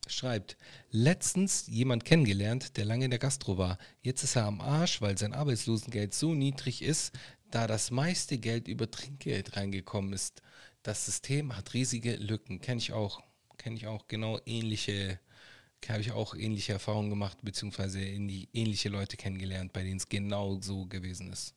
[0.06, 0.56] schreibt,
[0.90, 3.78] letztens jemand kennengelernt, der lange in der Gastro war.
[4.02, 7.12] Jetzt ist er am Arsch, weil sein Arbeitslosengeld so niedrig ist,
[7.54, 10.42] da das meiste Geld über Trinkgeld reingekommen ist.
[10.82, 12.60] Das System hat riesige Lücken.
[12.60, 13.22] Kenne ich auch.
[13.58, 15.20] Kenne ich auch genau ähnliche,
[15.88, 20.08] habe ich auch ähnliche Erfahrungen gemacht, beziehungsweise in die ähnliche Leute kennengelernt, bei denen es
[20.08, 21.54] genau so gewesen ist.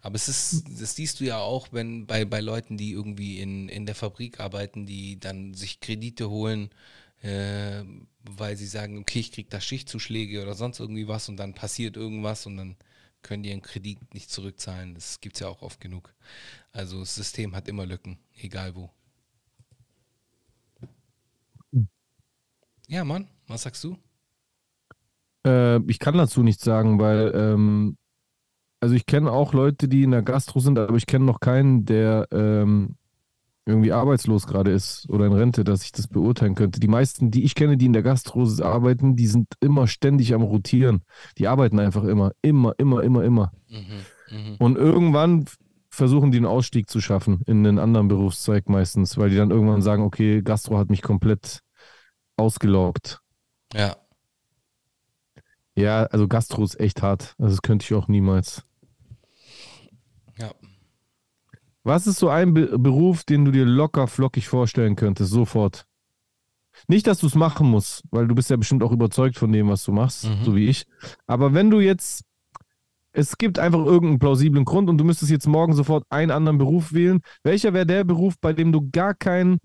[0.00, 3.68] Aber es ist, das siehst du ja auch, wenn bei, bei Leuten, die irgendwie in,
[3.68, 6.70] in der Fabrik arbeiten, die dann sich Kredite holen,
[7.22, 7.82] äh,
[8.22, 11.96] weil sie sagen, okay, ich kriege da Schichtzuschläge oder sonst irgendwie was und dann passiert
[11.96, 12.76] irgendwas und dann
[13.26, 14.94] können die ihren Kredit nicht zurückzahlen.
[14.94, 16.14] Das gibt es ja auch oft genug.
[16.72, 18.90] Also das System hat immer Lücken, egal wo.
[22.88, 23.98] Ja, Mann, was sagst du?
[25.44, 27.98] Äh, ich kann dazu nichts sagen, weil ähm,
[28.80, 31.84] also ich kenne auch Leute, die in der Gastro sind, aber ich kenne noch keinen,
[31.84, 32.96] der ähm,
[33.66, 36.78] irgendwie arbeitslos gerade ist oder in Rente, dass ich das beurteilen könnte.
[36.78, 40.42] Die meisten, die ich kenne, die in der Gastro arbeiten, die sind immer ständig am
[40.42, 41.02] Rotieren.
[41.36, 43.52] Die arbeiten einfach immer, immer, immer, immer, immer.
[43.68, 44.56] Mhm, mh.
[44.60, 45.46] Und irgendwann
[45.90, 49.82] versuchen die einen Ausstieg zu schaffen in einen anderen Berufszweig meistens, weil die dann irgendwann
[49.82, 51.60] sagen, okay, Gastro hat mich komplett
[52.36, 53.20] ausgelaugt.
[53.74, 53.96] Ja.
[55.74, 57.34] Ja, also Gastro ist echt hart.
[57.38, 58.64] Also das könnte ich auch niemals.
[60.38, 60.52] Ja.
[61.86, 65.86] Was ist so ein Be Beruf, den du dir locker flockig vorstellen könntest, sofort?
[66.88, 69.68] Nicht, dass du es machen musst, weil du bist ja bestimmt auch überzeugt von dem,
[69.68, 70.44] was du machst, mhm.
[70.44, 70.84] so wie ich.
[71.28, 72.24] Aber wenn du jetzt,
[73.12, 76.92] es gibt einfach irgendeinen plausiblen Grund und du müsstest jetzt morgen sofort einen anderen Beruf
[76.92, 79.58] wählen, welcher wäre der Beruf, bei dem du gar kein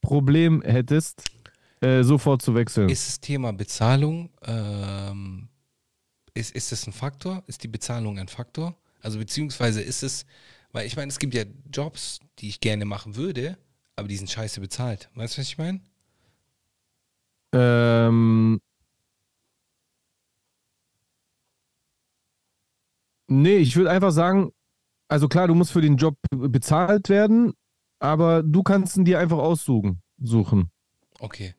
[0.00, 1.22] Problem hättest,
[1.80, 2.88] äh, sofort zu wechseln?
[2.88, 5.48] Ist das Thema Bezahlung, ähm,
[6.34, 7.44] ist, ist das ein Faktor?
[7.46, 8.76] Ist die Bezahlung ein Faktor?
[9.00, 10.26] Also beziehungsweise ist es,
[10.72, 13.56] weil ich meine, es gibt ja Jobs, die ich gerne machen würde,
[13.96, 15.10] aber die sind scheiße bezahlt.
[15.14, 15.80] Weißt du, was ich meine?
[17.52, 18.60] Ähm.
[23.30, 24.52] Nee, ich würde einfach sagen,
[25.08, 27.52] also klar, du musst für den Job bezahlt werden,
[27.98, 30.02] aber du kannst ihn dir einfach aussuchen.
[30.18, 30.70] Suchen.
[31.18, 31.54] Okay.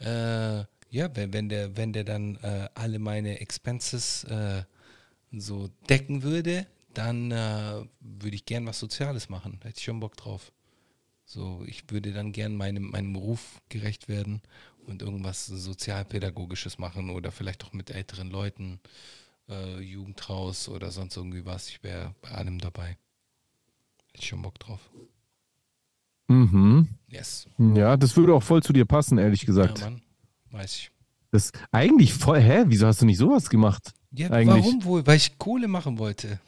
[0.00, 4.62] Äh, ja, wenn, wenn, der, wenn der dann äh, alle meine Expenses äh,
[5.32, 6.66] so decken würde,
[6.98, 9.58] dann äh, würde ich gern was Soziales machen.
[9.60, 10.52] Da hätte ich schon Bock drauf.
[11.24, 14.42] So, ich würde dann gern meinem, meinem Ruf gerecht werden
[14.86, 18.80] und irgendwas Sozialpädagogisches machen oder vielleicht auch mit älteren Leuten,
[19.48, 21.68] äh, Jugendhaus oder sonst irgendwie was.
[21.68, 22.98] Ich wäre bei allem dabei.
[24.08, 24.80] Hätte ich schon Bock drauf.
[26.28, 26.88] Mhm.
[27.08, 27.46] Yes.
[27.58, 29.78] Ja, das würde auch voll zu dir passen, ehrlich gesagt.
[29.78, 30.02] Ja, Mann.
[30.50, 30.90] Weiß ich.
[31.30, 32.64] Das eigentlich voll, hä?
[32.68, 33.92] Wieso hast du nicht sowas gemacht?
[34.12, 34.64] Ja, eigentlich?
[34.64, 35.06] warum wohl?
[35.06, 36.38] Weil ich Kohle machen wollte.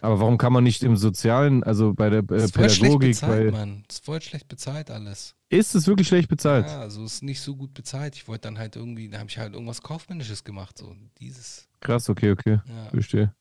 [0.00, 2.80] Aber warum kann man nicht im Sozialen, also bei der äh, das ist Pädagogik.
[2.80, 3.58] Voll schlecht bezahlt, bei...
[3.58, 3.84] Mann.
[3.86, 5.34] Das ist voll schlecht bezahlt alles.
[5.48, 6.66] Ist es wirklich schlecht bezahlt?
[6.66, 8.16] Ja, also ist nicht so gut bezahlt.
[8.16, 11.68] Ich wollte dann halt irgendwie, da habe ich halt irgendwas Kaufmännisches gemacht, so dieses.
[11.80, 12.60] Krass, okay, okay.
[12.66, 12.90] Ja.
[12.90, 13.34] Verstehe.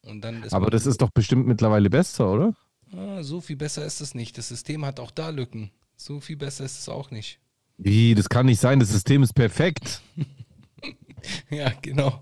[0.52, 2.54] Aber das ist doch bestimmt mittlerweile besser, oder?
[2.94, 4.38] Ah, so viel besser ist es nicht.
[4.38, 5.72] Das System hat auch da Lücken.
[5.96, 7.40] So viel besser ist es auch nicht.
[7.78, 10.02] Wie, das kann nicht sein, das System ist perfekt.
[11.50, 12.22] ja, genau.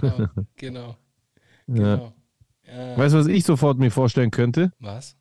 [0.00, 0.96] Genau, genau.
[1.66, 2.12] genau.
[2.68, 2.96] Ja.
[2.96, 4.72] Weißt du, was ich sofort mir vorstellen könnte?
[4.78, 5.16] Was?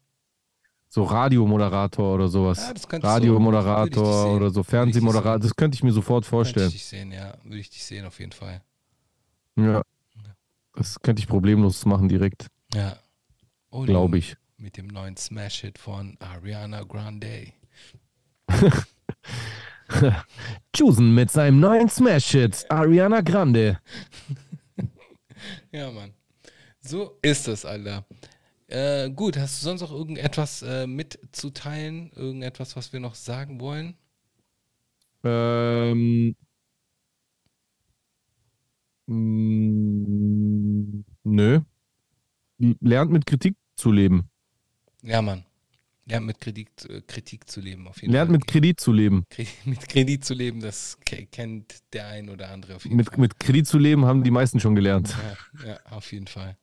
[0.90, 2.60] So Radiomoderator oder sowas.
[2.60, 6.68] Ja, das Radiomoderator so, oder so Fernsehmoderator, das könnte ich mir sofort vorstellen.
[6.68, 7.34] Würde ich dich sehen, ja.
[7.44, 8.62] Würde ich dich sehen, auf jeden Fall.
[9.58, 9.82] Ja.
[10.74, 12.48] Das könnte ich problemlos machen direkt.
[12.74, 12.98] Ja.
[13.70, 14.38] Oh, Glaube ich.
[14.58, 17.54] Mit dem neuen Smash-Hit von Ariana Grande.
[20.76, 23.80] Chosen mit seinem neuen Smash-Hit, Ariana Grande.
[25.72, 26.14] ja, Mann.
[26.82, 28.06] So ist es, Alter.
[28.68, 32.12] Äh, gut, hast du sonst noch irgendetwas äh, mitzuteilen?
[32.14, 33.96] Irgendetwas, was wir noch sagen wollen?
[35.24, 36.36] Ähm.
[39.08, 41.62] Mh, mm, nö.
[42.58, 44.30] Lernt mit Kritik zu leben.
[45.02, 45.46] Ja, Mann.
[46.06, 48.38] Lernt mit Kritik, äh, Kritik zu leben, auf jeden Lernt Fall.
[48.38, 49.26] mit Kredit zu leben.
[49.66, 53.20] Mit Kredit zu leben, das kennt der ein oder andere auf jeden mit, Fall.
[53.20, 55.16] Mit Kredit zu leben haben die meisten schon gelernt.
[55.64, 56.58] Ja, ja auf jeden Fall.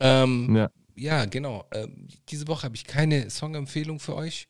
[0.00, 0.70] Ähm, ja.
[0.96, 1.24] ja.
[1.26, 1.64] genau.
[1.72, 4.48] Ähm, diese Woche habe ich keine Songempfehlung für euch.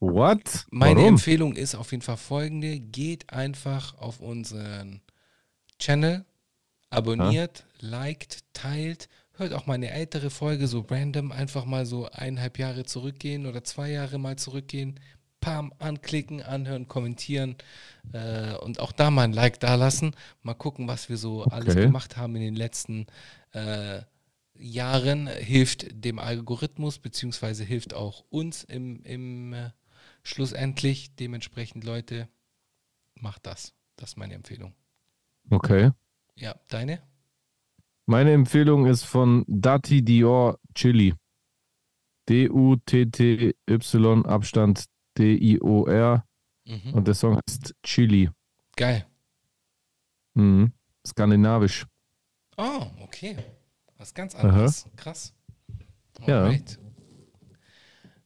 [0.00, 0.66] What?
[0.70, 1.14] Meine Warum?
[1.14, 5.00] Empfehlung ist auf jeden Fall folgende: Geht einfach auf unseren
[5.78, 6.24] Channel,
[6.90, 7.88] abonniert, ja.
[7.88, 12.84] liked, teilt hört auch mal eine ältere Folge so random, einfach mal so eineinhalb Jahre
[12.84, 15.00] zurückgehen oder zwei Jahre mal zurückgehen,
[15.40, 17.56] pam, anklicken, anhören, kommentieren
[18.12, 20.14] äh, und auch da mal ein Like dalassen.
[20.42, 21.54] Mal gucken, was wir so okay.
[21.54, 23.06] alles gemacht haben in den letzten
[23.52, 24.00] äh,
[24.58, 25.26] Jahren.
[25.26, 29.70] Hilft dem Algorithmus, beziehungsweise hilft auch uns im, im äh,
[30.22, 31.14] schlussendlich.
[31.16, 32.28] Dementsprechend, Leute,
[33.14, 33.74] macht das.
[33.96, 34.74] Das ist meine Empfehlung.
[35.50, 35.90] Okay.
[36.36, 37.02] Ja, deine?
[38.06, 41.14] Meine Empfehlung ist von Dati Dior Chili.
[42.28, 44.84] D-U-T-T-Y Abstand
[45.16, 46.24] D-I-O-R.
[46.66, 46.94] Mhm.
[46.94, 48.30] Und der Song heißt Chili.
[48.76, 49.06] Geil.
[50.34, 50.72] Mhm.
[51.06, 51.86] Skandinavisch.
[52.56, 53.36] Oh, okay.
[54.04, 54.84] Was ganz anderes.
[54.84, 54.92] Aha.
[54.96, 55.32] Krass.
[56.20, 56.78] Alright.
[56.78, 56.78] Ja.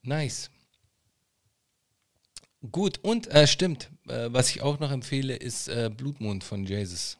[0.03, 0.51] Nice.
[2.73, 7.17] Gut, und äh, stimmt, äh, was ich auch noch empfehle, ist äh, Blutmond von Jesus.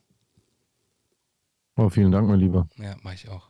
[1.77, 2.69] Oh, vielen Dank, mein Lieber.
[2.79, 3.49] Ja, mache ich auch.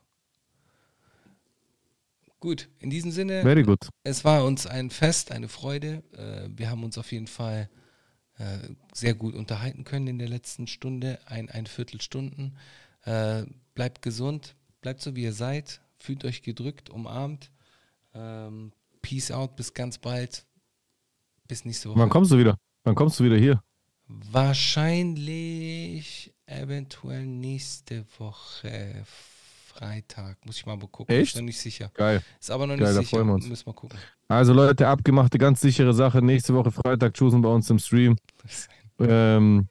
[2.39, 3.41] Gut, in diesem Sinne.
[3.41, 3.89] Very good.
[4.05, 6.03] Es war uns ein Fest, eine Freude.
[6.13, 7.71] Äh, wir haben uns auf jeden Fall
[8.37, 8.59] äh,
[8.93, 12.59] sehr gut unterhalten können in der letzten Stunde, ein, ein Viertelstunden.
[13.05, 15.81] Äh, bleibt gesund, bleibt so, wie ihr seid.
[15.99, 17.51] Fühlt euch gedrückt, umarmt.
[18.15, 18.73] Ähm,
[19.03, 20.47] peace out, bis ganz bald.
[21.47, 21.99] Bis nächste Woche.
[21.99, 22.57] Wann kommst du wieder?
[22.85, 23.63] Wann kommst du wieder hier?
[24.07, 29.05] Wahrscheinlich eventuell nächste Woche
[29.79, 30.45] Freitag.
[30.45, 31.15] Muss ich mal gucken.
[31.15, 31.35] Echt?
[31.35, 31.91] Bin noch nicht sicher.
[31.95, 32.23] Geil.
[32.41, 33.17] Ist aber noch Geil, nicht da sicher.
[33.17, 33.47] freuen wir uns.
[33.47, 33.99] Müssen wir gucken.
[34.29, 36.23] Also Leute, abgemachte, ganz sichere Sache.
[36.23, 38.17] Nächste Woche Freitag choosen bei uns im Stream.
[38.99, 39.69] Ähm,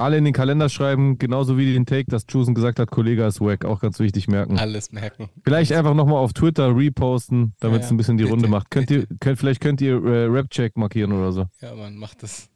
[0.00, 3.40] alle in den Kalender schreiben, genauso wie den Take, dass Chusen gesagt hat, Kollege ist
[3.40, 3.64] wack.
[3.64, 4.58] Auch ganz wichtig merken.
[4.58, 5.28] Alles merken.
[5.44, 8.70] Vielleicht einfach nochmal auf Twitter reposten, damit Ja, es ein bisschen die bitte, Runde macht.
[8.70, 11.46] Könnt ihr, könnt, vielleicht könnt ihr äh, Rap-Check markieren oder so.
[11.60, 12.48] Ja, Mann, macht das.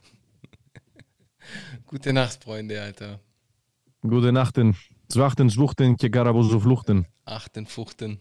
[1.86, 3.20] Gute Nacht, Freunde, Alter.
[4.02, 4.74] Gute Nacht, den
[5.08, 7.06] Zwachten, Schwuchten, Kegarabuso Fluchten.
[7.24, 8.18] Achten, Fuchten.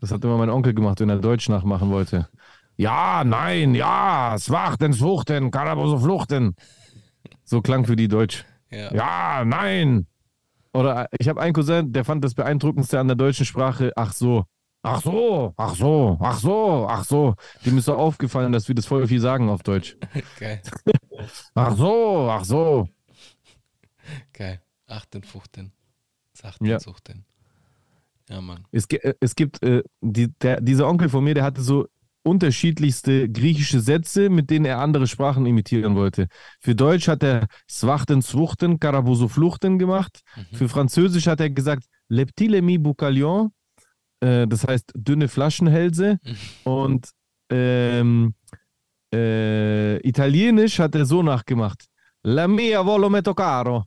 [0.00, 2.28] Das hat immer mein Onkel gemacht, wenn er Deutsch nachmachen wollte.
[2.76, 6.54] Ja, nein, ja, Zwachten, Schwuchten, Karabuso Fluchten.
[7.48, 8.44] So klang für die Deutsch.
[8.70, 8.92] Ja.
[8.94, 10.06] Ja, nein.
[10.74, 14.44] Oder ich habe einen Cousin, der fand das beeindruckendste an der deutschen Sprache, ach so.
[14.82, 17.34] Ach so, ach so, ach so, ach so.
[17.64, 19.96] Dem ist so aufgefallen, dass wir das voll viel sagen auf Deutsch.
[20.38, 20.60] Geil.
[21.54, 22.88] Ach so, ach so.
[24.32, 24.60] Geil.
[24.86, 25.72] Achten, Fuchten.
[26.32, 26.78] Sachten, Ja.
[26.78, 27.24] Suchten.
[28.28, 28.66] Ja, Mann.
[28.70, 31.88] Es, äh, es gibt, äh, die, der, dieser Onkel von mir, der hatte so
[32.22, 36.28] unterschiedlichste griechische Sätze, mit denen er andere Sprachen imitieren wollte.
[36.60, 40.20] Für Deutsch hat er Swachten, Swuchten, Karabuso Fluchten gemacht.
[40.52, 43.52] Für Französisch hat er gesagt Leptile mi boucalion,
[44.20, 46.18] äh, das heißt dünne Flaschenhälse.
[46.64, 47.10] Und
[47.50, 48.34] ähm,
[49.14, 51.86] äh, Italienisch hat er so nachgemacht.
[52.22, 53.84] La mia volo metto caro.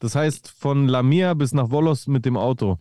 [0.00, 2.78] Das heißt von La Mia bis nach Volos mit dem Auto.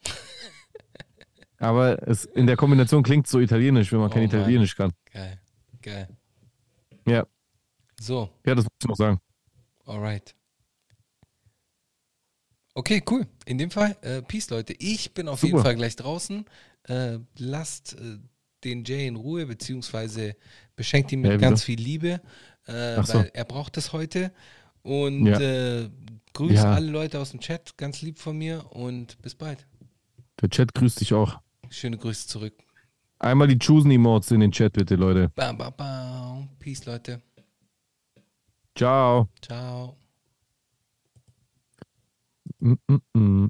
[1.60, 4.24] Aber es, in der Kombination klingt so italienisch, wenn man Oh kein.
[4.24, 4.94] Italienisch kann.
[5.12, 5.40] Geil.
[5.82, 6.08] Geil.
[7.08, 7.26] Ja,
[8.00, 9.20] So, ja, das muss ich noch sagen.
[9.86, 10.36] alright.
[12.76, 13.26] Okay, cool.
[13.46, 14.74] In dem Fall, äh, Peace, Leute.
[14.78, 15.64] Ich bin auf jeden Super.
[15.66, 16.46] Fall gleich draußen.
[16.84, 18.20] Äh, lasst äh,
[18.64, 20.36] den Jay in Ruhe, beziehungsweise
[20.76, 22.22] beschenkt ihn mit Ja, ganz viel Liebe,
[22.68, 23.20] äh, Ach so.
[23.20, 24.32] weil er braucht es heute.
[24.84, 25.40] Und Ja.
[25.40, 25.90] äh,
[26.34, 26.72] grüß Ja.
[26.74, 29.66] alle Leute aus dem Chat, ganz lieb von mir und bis bald.
[30.42, 31.40] Der Chat grüßt dich auch.
[31.70, 32.54] Schöne Grüße zurück.
[33.20, 35.30] Einmal die Chosen-Emotes in den Chat, bitte, Leute.
[35.36, 36.50] Bam, bam, bam.
[36.60, 37.22] Peace, Leute.
[38.76, 39.30] Ciao.
[39.42, 39.98] Ciao.
[42.60, 43.50] Mm -mm -mm.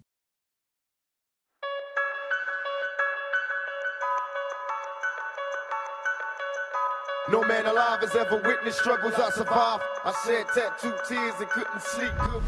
[7.30, 9.84] No man alive has ever witnessed struggles I survived.
[10.06, 12.44] I shed tattooed tears and couldn't sleep good.